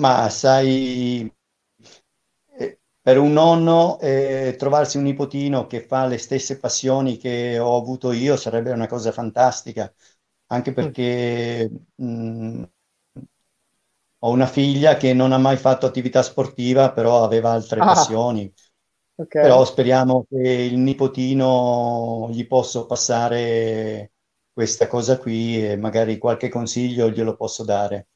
Ma 0.00 0.30
sai, 0.30 1.30
eh, 2.58 2.80
per 3.00 3.18
un 3.18 3.32
nonno 3.32 3.98
eh, 4.00 4.54
trovarsi 4.58 4.96
un 4.96 5.04
nipotino 5.04 5.66
che 5.66 5.80
fa 5.82 6.06
le 6.06 6.18
stesse 6.18 6.58
passioni 6.58 7.16
che 7.16 7.58
ho 7.58 7.76
avuto 7.76 8.12
io 8.12 8.36
sarebbe 8.36 8.70
una 8.72 8.86
cosa 8.86 9.12
fantastica, 9.12 9.92
anche 10.46 10.72
perché 10.72 11.70
mh, 11.94 12.62
ho 14.20 14.30
una 14.30 14.46
figlia 14.46 14.96
che 14.96 15.12
non 15.14 15.32
ha 15.32 15.38
mai 15.38 15.56
fatto 15.56 15.86
attività 15.86 16.22
sportiva, 16.22 16.92
però 16.92 17.22
aveva 17.24 17.50
altre 17.52 17.82
Ah. 17.82 17.84
passioni. 17.84 18.52
Ok. 19.18 19.36
Però 19.38 19.64
speriamo 19.64 20.26
che 20.28 20.36
il 20.50 20.78
nipotino 20.78 22.28
gli 22.30 22.46
possa 22.46 22.84
passare 22.86 24.12
questa 24.52 24.86
cosa 24.88 25.18
qui 25.18 25.64
e 25.64 25.76
magari 25.76 26.18
qualche 26.18 26.48
consiglio 26.48 27.10
glielo 27.10 27.36
posso 27.36 27.64
dare. 27.64 28.08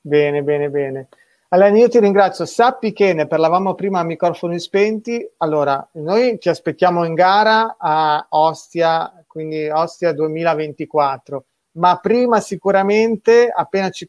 Bene, 0.00 0.42
bene, 0.42 0.68
bene. 0.70 1.08
Alain, 1.48 1.76
io 1.76 1.88
ti 1.88 1.98
ringrazio. 1.98 2.44
Sappi 2.44 2.92
che 2.92 3.12
ne 3.14 3.26
parlavamo 3.26 3.74
prima 3.74 4.00
a 4.00 4.04
microfoni 4.04 4.58
spenti. 4.60 5.26
Allora, 5.38 5.86
noi 5.94 6.38
ti 6.38 6.48
aspettiamo 6.48 7.04
in 7.04 7.14
gara 7.14 7.76
a 7.78 8.26
Ostia, 8.30 9.24
quindi 9.26 9.68
Ostia 9.68 10.12
2024. 10.12 11.46
Ma 11.76 11.98
prima 11.98 12.38
sicuramente, 12.40 13.50
appena 13.52 13.90
ci, 13.90 14.06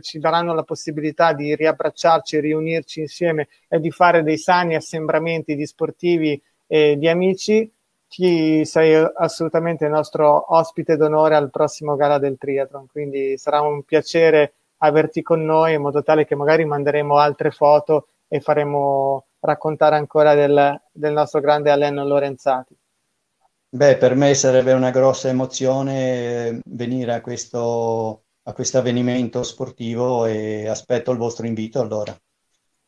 ci 0.00 0.18
daranno 0.18 0.52
la 0.52 0.62
possibilità 0.62 1.32
di 1.32 1.54
riabbracciarci, 1.54 2.38
riunirci 2.38 3.00
insieme 3.00 3.48
e 3.66 3.80
di 3.80 3.90
fare 3.90 4.22
dei 4.22 4.36
sani 4.36 4.74
assembramenti 4.74 5.54
di 5.54 5.64
sportivi 5.64 6.40
e 6.66 6.98
di 6.98 7.08
amici, 7.08 7.70
ti 8.08 8.64
sei 8.66 8.94
assolutamente 9.16 9.86
il 9.86 9.90
nostro 9.90 10.54
ospite 10.54 10.96
d'onore 10.96 11.34
al 11.34 11.50
prossimo 11.50 11.96
gara 11.96 12.18
del 12.18 12.36
triathlon. 12.36 12.86
Quindi 12.88 13.38
sarà 13.38 13.62
un 13.62 13.84
piacere 13.84 14.54
averti 14.78 15.22
con 15.22 15.44
noi 15.44 15.74
in 15.74 15.80
modo 15.80 16.02
tale 16.02 16.26
che 16.26 16.34
magari 16.34 16.66
manderemo 16.66 17.16
altre 17.16 17.50
foto 17.50 18.08
e 18.28 18.40
faremo 18.40 19.26
raccontare 19.40 19.96
ancora 19.96 20.34
del, 20.34 20.78
del 20.92 21.12
nostro 21.12 21.40
grande 21.40 21.70
Alain 21.70 21.94
Lorenzati. 21.94 22.76
Beh, 23.70 23.98
per 23.98 24.14
me 24.14 24.32
sarebbe 24.32 24.72
una 24.72 24.90
grossa 24.90 25.28
emozione 25.28 26.60
venire 26.64 27.12
a 27.12 27.20
questo, 27.20 28.24
a 28.44 28.52
questo 28.54 28.78
avvenimento 28.78 29.42
sportivo 29.42 30.24
e 30.24 30.66
aspetto 30.66 31.10
il 31.10 31.18
vostro 31.18 31.46
invito 31.46 31.78
allora. 31.78 32.16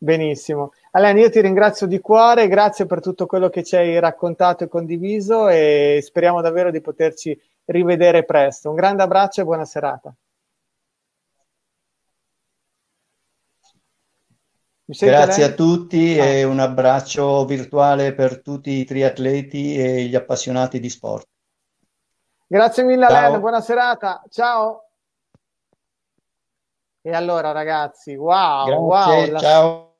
Benissimo. 0.02 0.72
Alain, 0.92 1.18
io 1.18 1.28
ti 1.28 1.42
ringrazio 1.42 1.86
di 1.86 2.00
cuore, 2.00 2.48
grazie 2.48 2.86
per 2.86 3.00
tutto 3.00 3.26
quello 3.26 3.50
che 3.50 3.62
ci 3.62 3.76
hai 3.76 3.98
raccontato 3.98 4.64
e 4.64 4.68
condiviso 4.68 5.48
e 5.48 6.00
speriamo 6.02 6.40
davvero 6.40 6.70
di 6.70 6.80
poterci 6.80 7.38
rivedere 7.66 8.24
presto. 8.24 8.70
Un 8.70 8.76
grande 8.76 9.02
abbraccio 9.02 9.42
e 9.42 9.44
buona 9.44 9.66
serata. 9.66 10.14
Grazie 14.98 15.44
a 15.44 15.52
tutti 15.52 16.18
ah. 16.18 16.24
e 16.24 16.44
un 16.44 16.58
abbraccio 16.58 17.44
virtuale 17.44 18.12
per 18.12 18.42
tutti 18.42 18.70
i 18.70 18.84
triatleti 18.84 19.76
e 19.76 20.04
gli 20.04 20.16
appassionati 20.16 20.80
di 20.80 20.90
sport. 20.90 21.28
Grazie 22.46 22.82
mille 22.82 23.06
Ciao. 23.06 23.16
Alain, 23.16 23.40
buona 23.40 23.60
serata. 23.60 24.22
Ciao. 24.28 24.88
E 27.02 27.12
allora 27.12 27.52
ragazzi, 27.52 28.14
wow, 28.16 28.66
Grazie, 28.66 28.74
wow. 28.74 29.30
La... 29.30 29.38
Ciao 29.38 29.90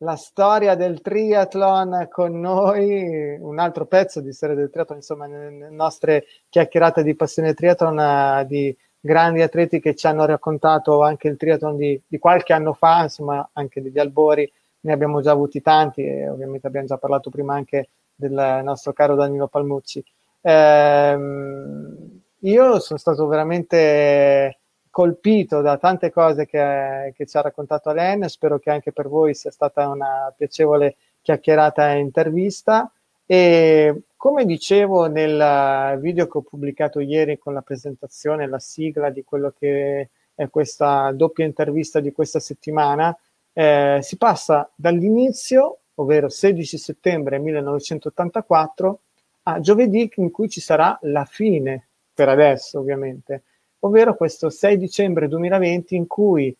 la 0.00 0.16
storia 0.16 0.74
del 0.74 1.00
triathlon 1.00 2.08
con 2.10 2.38
noi, 2.38 3.38
un 3.40 3.58
altro 3.58 3.86
pezzo 3.86 4.20
di 4.20 4.32
storia 4.32 4.54
del 4.54 4.70
triathlon, 4.70 4.98
insomma, 4.98 5.26
nelle 5.26 5.70
nostre 5.70 6.26
chiacchierate 6.48 7.02
di 7.02 7.14
passione 7.14 7.54
triathlon 7.54 7.98
eh, 7.98 8.46
di 8.46 8.76
grandi 9.00 9.42
atleti 9.42 9.80
che 9.80 9.94
ci 9.94 10.06
hanno 10.06 10.24
raccontato 10.24 11.02
anche 11.02 11.28
il 11.28 11.36
triathlon 11.36 11.76
di, 11.76 12.00
di, 12.06 12.18
qualche 12.18 12.52
anno 12.52 12.72
fa, 12.72 13.02
insomma, 13.02 13.48
anche 13.52 13.82
degli 13.82 13.98
albori, 13.98 14.50
ne 14.80 14.92
abbiamo 14.92 15.20
già 15.20 15.32
avuti 15.32 15.60
tanti 15.60 16.04
e 16.04 16.28
ovviamente 16.28 16.66
abbiamo 16.66 16.86
già 16.86 16.98
parlato 16.98 17.30
prima 17.30 17.54
anche 17.54 17.88
del 18.14 18.60
nostro 18.62 18.92
caro 18.92 19.14
Danilo 19.14 19.48
Palmucci. 19.48 20.04
Ehm, 20.42 22.20
io 22.40 22.78
sono 22.78 22.98
stato 22.98 23.26
veramente 23.26 24.58
colpito 24.90 25.60
da 25.60 25.76
tante 25.76 26.10
cose 26.10 26.46
che, 26.46 27.12
che, 27.14 27.26
ci 27.26 27.36
ha 27.36 27.42
raccontato 27.42 27.90
Alain, 27.90 28.28
spero 28.28 28.58
che 28.58 28.70
anche 28.70 28.92
per 28.92 29.08
voi 29.08 29.34
sia 29.34 29.50
stata 29.50 29.88
una 29.88 30.32
piacevole 30.34 30.96
chiacchierata 31.20 31.92
e 31.92 31.98
intervista 31.98 32.90
e 33.26 34.02
come 34.16 34.44
dicevo 34.44 35.06
nel 35.06 35.98
video 36.00 36.26
che 36.26 36.38
ho 36.38 36.42
pubblicato 36.42 37.00
ieri 37.00 37.38
con 37.38 37.52
la 37.52 37.60
presentazione, 37.60 38.46
la 38.46 38.58
sigla 38.58 39.10
di 39.10 39.24
quello 39.24 39.52
che 39.58 40.10
è 40.34 40.48
questa 40.48 41.10
doppia 41.12 41.44
intervista 41.44 42.00
di 42.00 42.12
questa 42.12 42.40
settimana, 42.40 43.16
eh, 43.52 43.98
si 44.02 44.16
passa 44.16 44.70
dall'inizio, 44.74 45.78
ovvero 45.94 46.28
16 46.28 46.78
settembre 46.78 47.38
1984, 47.38 49.00
a 49.44 49.60
giovedì 49.60 50.10
in 50.16 50.30
cui 50.30 50.48
ci 50.48 50.60
sarà 50.60 50.98
la 51.02 51.24
fine, 51.24 51.88
per 52.12 52.28
adesso 52.28 52.78
ovviamente, 52.78 53.42
ovvero 53.80 54.14
questo 54.16 54.50
6 54.50 54.76
dicembre 54.76 55.28
2020 55.28 55.96
in 55.96 56.06
cui 56.06 56.56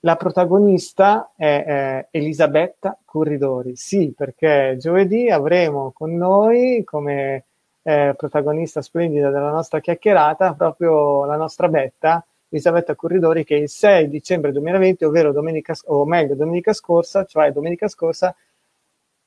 la 0.00 0.16
protagonista 0.16 1.32
è 1.36 1.64
eh, 1.66 2.18
Elisabetta 2.18 2.98
Curridori. 3.04 3.76
Sì, 3.76 4.12
perché 4.16 4.76
giovedì 4.78 5.28
avremo 5.28 5.92
con 5.92 6.14
noi 6.16 6.82
come 6.84 7.44
eh, 7.82 8.14
protagonista 8.16 8.82
splendida 8.82 9.30
della 9.30 9.50
nostra 9.50 9.80
chiacchierata 9.80 10.54
proprio 10.54 11.24
la 11.24 11.36
nostra 11.36 11.68
Betta, 11.68 12.24
Elisabetta 12.48 12.94
Curridori, 12.94 13.44
che 13.44 13.56
il 13.56 13.68
6 13.68 14.08
dicembre 14.08 14.52
2020, 14.52 15.04
ovvero 15.04 15.32
domenica, 15.32 15.74
o 15.86 16.04
meglio 16.04 16.34
domenica 16.34 16.72
scorsa, 16.72 17.24
cioè 17.24 17.52
domenica 17.52 17.86
scorsa, 17.88 18.34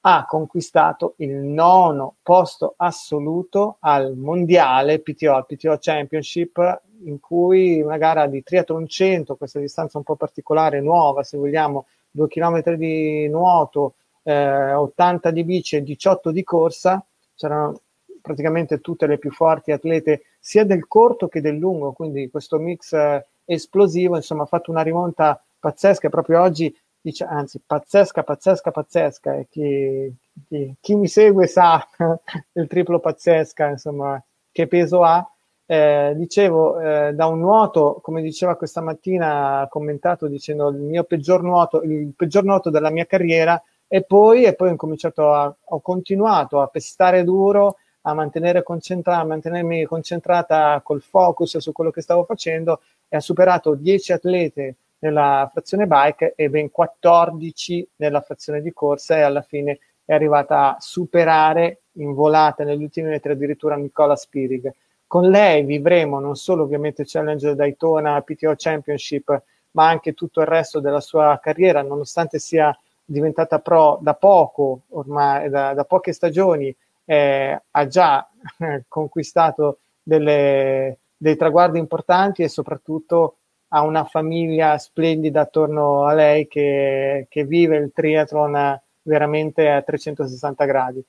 ha 0.05 0.25
conquistato 0.25 1.13
il 1.17 1.31
nono 1.31 2.15
posto 2.21 2.73
assoluto 2.75 3.77
al 3.79 4.15
mondiale 4.15 4.99
PTO, 4.99 5.33
al 5.33 5.45
PTO 5.45 5.77
Championship 5.79 6.81
in 7.05 7.19
cui 7.19 7.81
una 7.81 7.97
gara 7.97 8.27
di 8.27 8.43
triathlon 8.43 8.87
100, 8.87 9.35
questa 9.35 9.59
distanza 9.59 9.97
un 9.97 10.03
po' 10.03 10.15
particolare, 10.15 10.81
nuova, 10.81 11.23
se 11.23 11.37
vogliamo, 11.37 11.85
2 12.11 12.27
km 12.27 12.75
di 12.75 13.27
nuoto, 13.29 13.95
eh, 14.23 14.73
80 14.73 15.31
di 15.31 15.43
bici 15.43 15.77
e 15.77 15.83
18 15.83 16.31
di 16.31 16.43
corsa, 16.43 17.03
c'erano 17.35 17.79
praticamente 18.21 18.79
tutte 18.79 19.07
le 19.07 19.17
più 19.17 19.31
forti 19.31 19.71
atlete 19.71 20.23
sia 20.39 20.65
del 20.65 20.87
corto 20.87 21.27
che 21.27 21.41
del 21.41 21.57
lungo, 21.57 21.93
quindi 21.93 22.29
questo 22.29 22.57
mix 22.57 22.93
eh, 22.93 23.25
esplosivo, 23.45 24.15
insomma, 24.15 24.43
ha 24.43 24.47
fatto 24.47 24.69
una 24.69 24.81
rimonta 24.81 25.41
pazzesca. 25.59 26.09
Proprio 26.09 26.41
oggi, 26.41 26.73
dice, 27.03 27.25
anzi, 27.25 27.59
pazzesca, 27.65 28.23
pazzesca, 28.23 28.71
pazzesca, 28.71 29.35
e 29.35 29.47
chi, 29.49 30.15
chi, 30.47 30.73
chi 30.79 30.95
mi 30.95 31.07
segue 31.07 31.47
sa 31.47 31.85
il 32.53 32.67
triplo 32.67 32.99
pazzesca, 32.99 33.69
insomma, 33.69 34.23
che 34.51 34.67
peso 34.67 35.03
ha, 35.03 35.29
eh, 35.65 36.13
dicevo, 36.15 36.79
eh, 36.79 37.13
da 37.13 37.25
un 37.25 37.39
nuoto, 37.39 37.99
come 38.01 38.21
diceva 38.21 38.55
questa 38.55 38.79
mattina, 38.79 39.59
ha 39.59 39.67
commentato 39.67 40.27
dicendo 40.27 40.69
il 40.69 40.77
mio 40.77 41.03
peggior 41.03 41.43
nuoto, 41.43 41.81
il 41.81 42.13
peggior 42.15 42.45
nuoto 42.45 42.69
della 42.69 42.89
mia 42.89 43.05
carriera, 43.05 43.61
e 43.87 44.03
poi, 44.03 44.45
e 44.45 44.55
poi 44.55 44.69
ho 44.71 44.75
cominciato 44.77 45.33
a, 45.33 45.53
ho 45.63 45.79
continuato 45.81 46.61
a 46.61 46.67
pestare 46.67 47.25
duro, 47.25 47.77
a 48.03 48.13
mantenere 48.13 48.63
concentrata, 48.63 49.19
a 49.19 49.25
mantenermi 49.25 49.83
concentrata 49.85 50.79
col 50.83 51.01
focus 51.01 51.57
su 51.57 51.71
quello 51.73 51.91
che 51.91 52.01
stavo 52.01 52.23
facendo 52.23 52.81
e 53.09 53.17
ha 53.17 53.19
superato 53.19 53.75
10 53.75 54.13
atlete 54.13 54.75
nella 55.03 55.49
frazione 55.51 55.85
bike 55.85 56.33
e 56.35 56.49
ben 56.49 56.71
14 56.71 57.89
nella 57.97 58.21
frazione 58.21 58.61
di 58.61 58.71
corsa 58.71 59.17
e 59.17 59.21
alla 59.21 59.41
fine 59.41 59.79
è 60.05 60.13
arrivata 60.13 60.75
a 60.75 60.77
superare 60.79 61.83
in 61.93 62.13
volata 62.13 62.63
negli 62.63 62.83
ultimi 62.83 63.09
metri 63.09 63.33
addirittura 63.33 63.75
Nicola 63.75 64.15
Spirig. 64.15 64.73
Con 65.05 65.29
lei 65.29 65.63
vivremo 65.63 66.19
non 66.19 66.35
solo 66.35 66.63
ovviamente 66.63 67.03
Challenge 67.05 67.53
Daytona, 67.53 68.21
PTO 68.21 68.53
Championship, 68.55 69.43
ma 69.71 69.87
anche 69.87 70.13
tutto 70.13 70.39
il 70.39 70.47
resto 70.47 70.79
della 70.79 71.01
sua 71.01 71.37
carriera, 71.41 71.81
nonostante 71.81 72.39
sia 72.39 72.75
diventata 73.03 73.59
pro 73.59 73.99
da 74.01 74.13
poco, 74.13 74.83
ormai 74.89 75.49
da, 75.49 75.73
da 75.73 75.83
poche 75.83 76.13
stagioni, 76.13 76.73
eh, 77.05 77.61
ha 77.69 77.87
già 77.87 78.27
eh, 78.59 78.85
conquistato 78.87 79.79
delle, 80.01 80.99
dei 81.17 81.35
traguardi 81.35 81.77
importanti 81.77 82.41
e 82.43 82.47
soprattutto 82.47 83.37
ha 83.75 83.81
una 83.81 84.03
famiglia 84.03 84.77
splendida 84.77 85.41
attorno 85.41 86.03
a 86.03 86.13
lei 86.13 86.47
che, 86.47 87.25
che 87.27 87.43
vive 87.43 87.77
il 87.77 87.91
triathlon 87.91 88.79
veramente 89.01 89.67
a 89.69 89.81
360 89.81 90.65
gradi. 90.65 91.03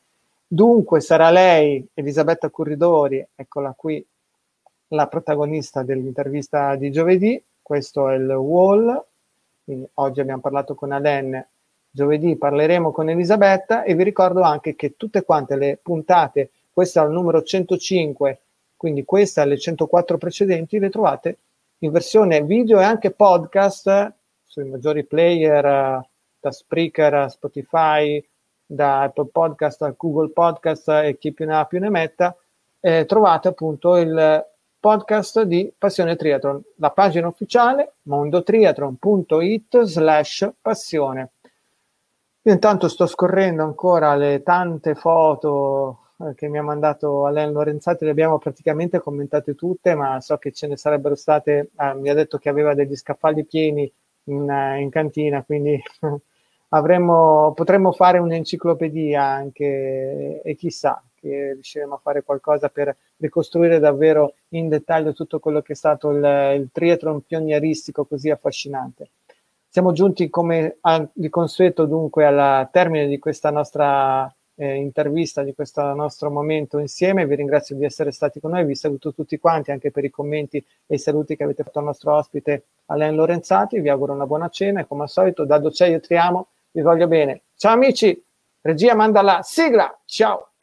Dunque 0.46 1.00
sarà 1.00 1.30
lei, 1.30 1.86
Elisabetta 1.92 2.48
Curridori, 2.48 3.24
eccola 3.34 3.74
qui, 3.76 4.04
la 4.88 5.06
protagonista 5.08 5.82
dell'intervista 5.82 6.74
di 6.76 6.90
giovedì. 6.90 7.42
Questo 7.60 8.08
è 8.08 8.14
il 8.14 8.30
wall. 8.30 9.04
Quindi 9.62 9.86
oggi 9.94 10.20
abbiamo 10.20 10.40
parlato 10.40 10.74
con 10.74 10.92
Alain, 10.92 11.46
giovedì 11.90 12.36
parleremo 12.36 12.92
con 12.92 13.10
Elisabetta 13.10 13.82
e 13.82 13.94
vi 13.94 14.04
ricordo 14.04 14.40
anche 14.40 14.74
che 14.74 14.96
tutte 14.96 15.22
quante 15.22 15.56
le 15.56 15.78
puntate, 15.82 16.50
questo 16.72 17.02
è 17.02 17.04
il 17.04 17.12
numero 17.12 17.42
105, 17.42 18.40
quindi 18.76 19.04
questa 19.04 19.42
e 19.42 19.46
le 19.46 19.58
104 19.58 20.18
precedenti, 20.18 20.78
le 20.78 20.90
trovate 20.90 21.38
in 21.84 21.92
versione 21.92 22.42
video 22.42 22.80
e 22.80 22.84
anche 22.84 23.10
podcast 23.10 24.14
sui 24.42 24.64
maggiori 24.64 25.04
player 25.04 25.64
eh, 25.64 26.08
da 26.40 26.50
Spreaker, 26.50 27.30
Spotify, 27.30 28.26
da 28.64 29.02
Apple 29.02 29.26
Podcast 29.26 29.82
a 29.82 29.94
Google 29.96 30.30
Podcast 30.30 30.88
e 30.88 31.18
chi 31.18 31.32
più 31.32 31.44
ne 31.44 31.56
ha 31.56 31.64
più 31.66 31.78
ne 31.80 31.90
metta, 31.90 32.34
eh, 32.80 33.04
trovate 33.04 33.48
appunto 33.48 33.96
il 33.96 34.46
podcast 34.80 35.42
di 35.42 35.72
Passione 35.76 36.16
Triathlon, 36.16 36.62
la 36.76 36.90
pagina 36.90 37.28
ufficiale 37.28 37.94
mondotriathlon.it 38.02 39.82
slash 39.82 40.50
passione. 40.60 41.30
Io 42.42 42.52
intanto 42.52 42.88
sto 42.88 43.06
scorrendo 43.06 43.62
ancora 43.62 44.14
le 44.16 44.42
tante 44.42 44.94
foto 44.94 46.03
che 46.34 46.48
mi 46.48 46.58
ha 46.58 46.62
mandato 46.62 47.26
Alain 47.26 47.52
Lorenzati, 47.52 48.04
le 48.04 48.10
abbiamo 48.10 48.38
praticamente 48.38 49.00
commentate 49.00 49.54
tutte, 49.54 49.94
ma 49.94 50.20
so 50.20 50.36
che 50.38 50.52
ce 50.52 50.66
ne 50.66 50.76
sarebbero 50.76 51.14
state, 51.14 51.70
eh, 51.76 51.94
mi 51.94 52.08
ha 52.08 52.14
detto 52.14 52.38
che 52.38 52.48
aveva 52.48 52.74
degli 52.74 52.96
scaffali 52.96 53.44
pieni 53.44 53.90
in, 54.24 54.48
eh, 54.48 54.80
in 54.80 54.90
cantina, 54.90 55.42
quindi 55.42 55.80
avremmo, 56.70 57.52
potremmo 57.54 57.92
fare 57.92 58.18
un'enciclopedia 58.18 59.22
anche 59.22 60.40
e 60.42 60.54
chissà 60.56 61.02
che 61.14 61.52
riusciremo 61.54 61.94
a 61.94 62.00
fare 62.02 62.22
qualcosa 62.22 62.68
per 62.68 62.96
ricostruire 63.16 63.78
davvero 63.78 64.34
in 64.50 64.68
dettaglio 64.68 65.12
tutto 65.12 65.38
quello 65.38 65.62
che 65.62 65.72
è 65.72 65.76
stato 65.76 66.10
il, 66.10 66.24
il 66.56 66.68
triathlon 66.72 67.22
pionieristico 67.22 68.04
così 68.04 68.30
affascinante. 68.30 69.10
Siamo 69.68 69.92
giunti 69.92 70.28
come 70.30 70.76
di 71.12 71.28
consueto 71.28 71.86
dunque 71.86 72.26
al 72.26 72.68
termine 72.70 73.08
di 73.08 73.18
questa 73.18 73.50
nostra 73.50 74.32
eh, 74.56 74.74
intervista 74.74 75.42
di 75.42 75.54
questo 75.54 75.82
nostro 75.94 76.30
momento 76.30 76.78
insieme. 76.78 77.26
Vi 77.26 77.34
ringrazio 77.34 77.76
di 77.76 77.84
essere 77.84 78.12
stati 78.12 78.40
con 78.40 78.52
noi, 78.52 78.64
vi 78.64 78.74
saluto 78.74 79.12
tutti 79.12 79.38
quanti 79.38 79.70
anche 79.70 79.90
per 79.90 80.04
i 80.04 80.10
commenti 80.10 80.64
e 80.86 80.94
i 80.94 80.98
saluti 80.98 81.36
che 81.36 81.44
avete 81.44 81.62
fatto 81.62 81.78
al 81.78 81.86
nostro 81.86 82.14
ospite 82.14 82.64
Alain 82.86 83.14
Lorenzati. 83.14 83.80
Vi 83.80 83.88
auguro 83.88 84.12
una 84.12 84.26
buona 84.26 84.48
cena 84.48 84.80
e 84.80 84.86
come 84.86 85.02
al 85.02 85.10
solito 85.10 85.44
da 85.44 85.58
Doceio 85.58 86.00
Triamo 86.00 86.48
vi 86.74 86.82
voglio 86.82 87.06
bene. 87.06 87.42
Ciao 87.56 87.72
amici, 87.72 88.20
regia 88.60 88.94
manda 88.94 89.22
la 89.22 89.40
sigla, 89.42 89.96
ciao! 90.04 90.53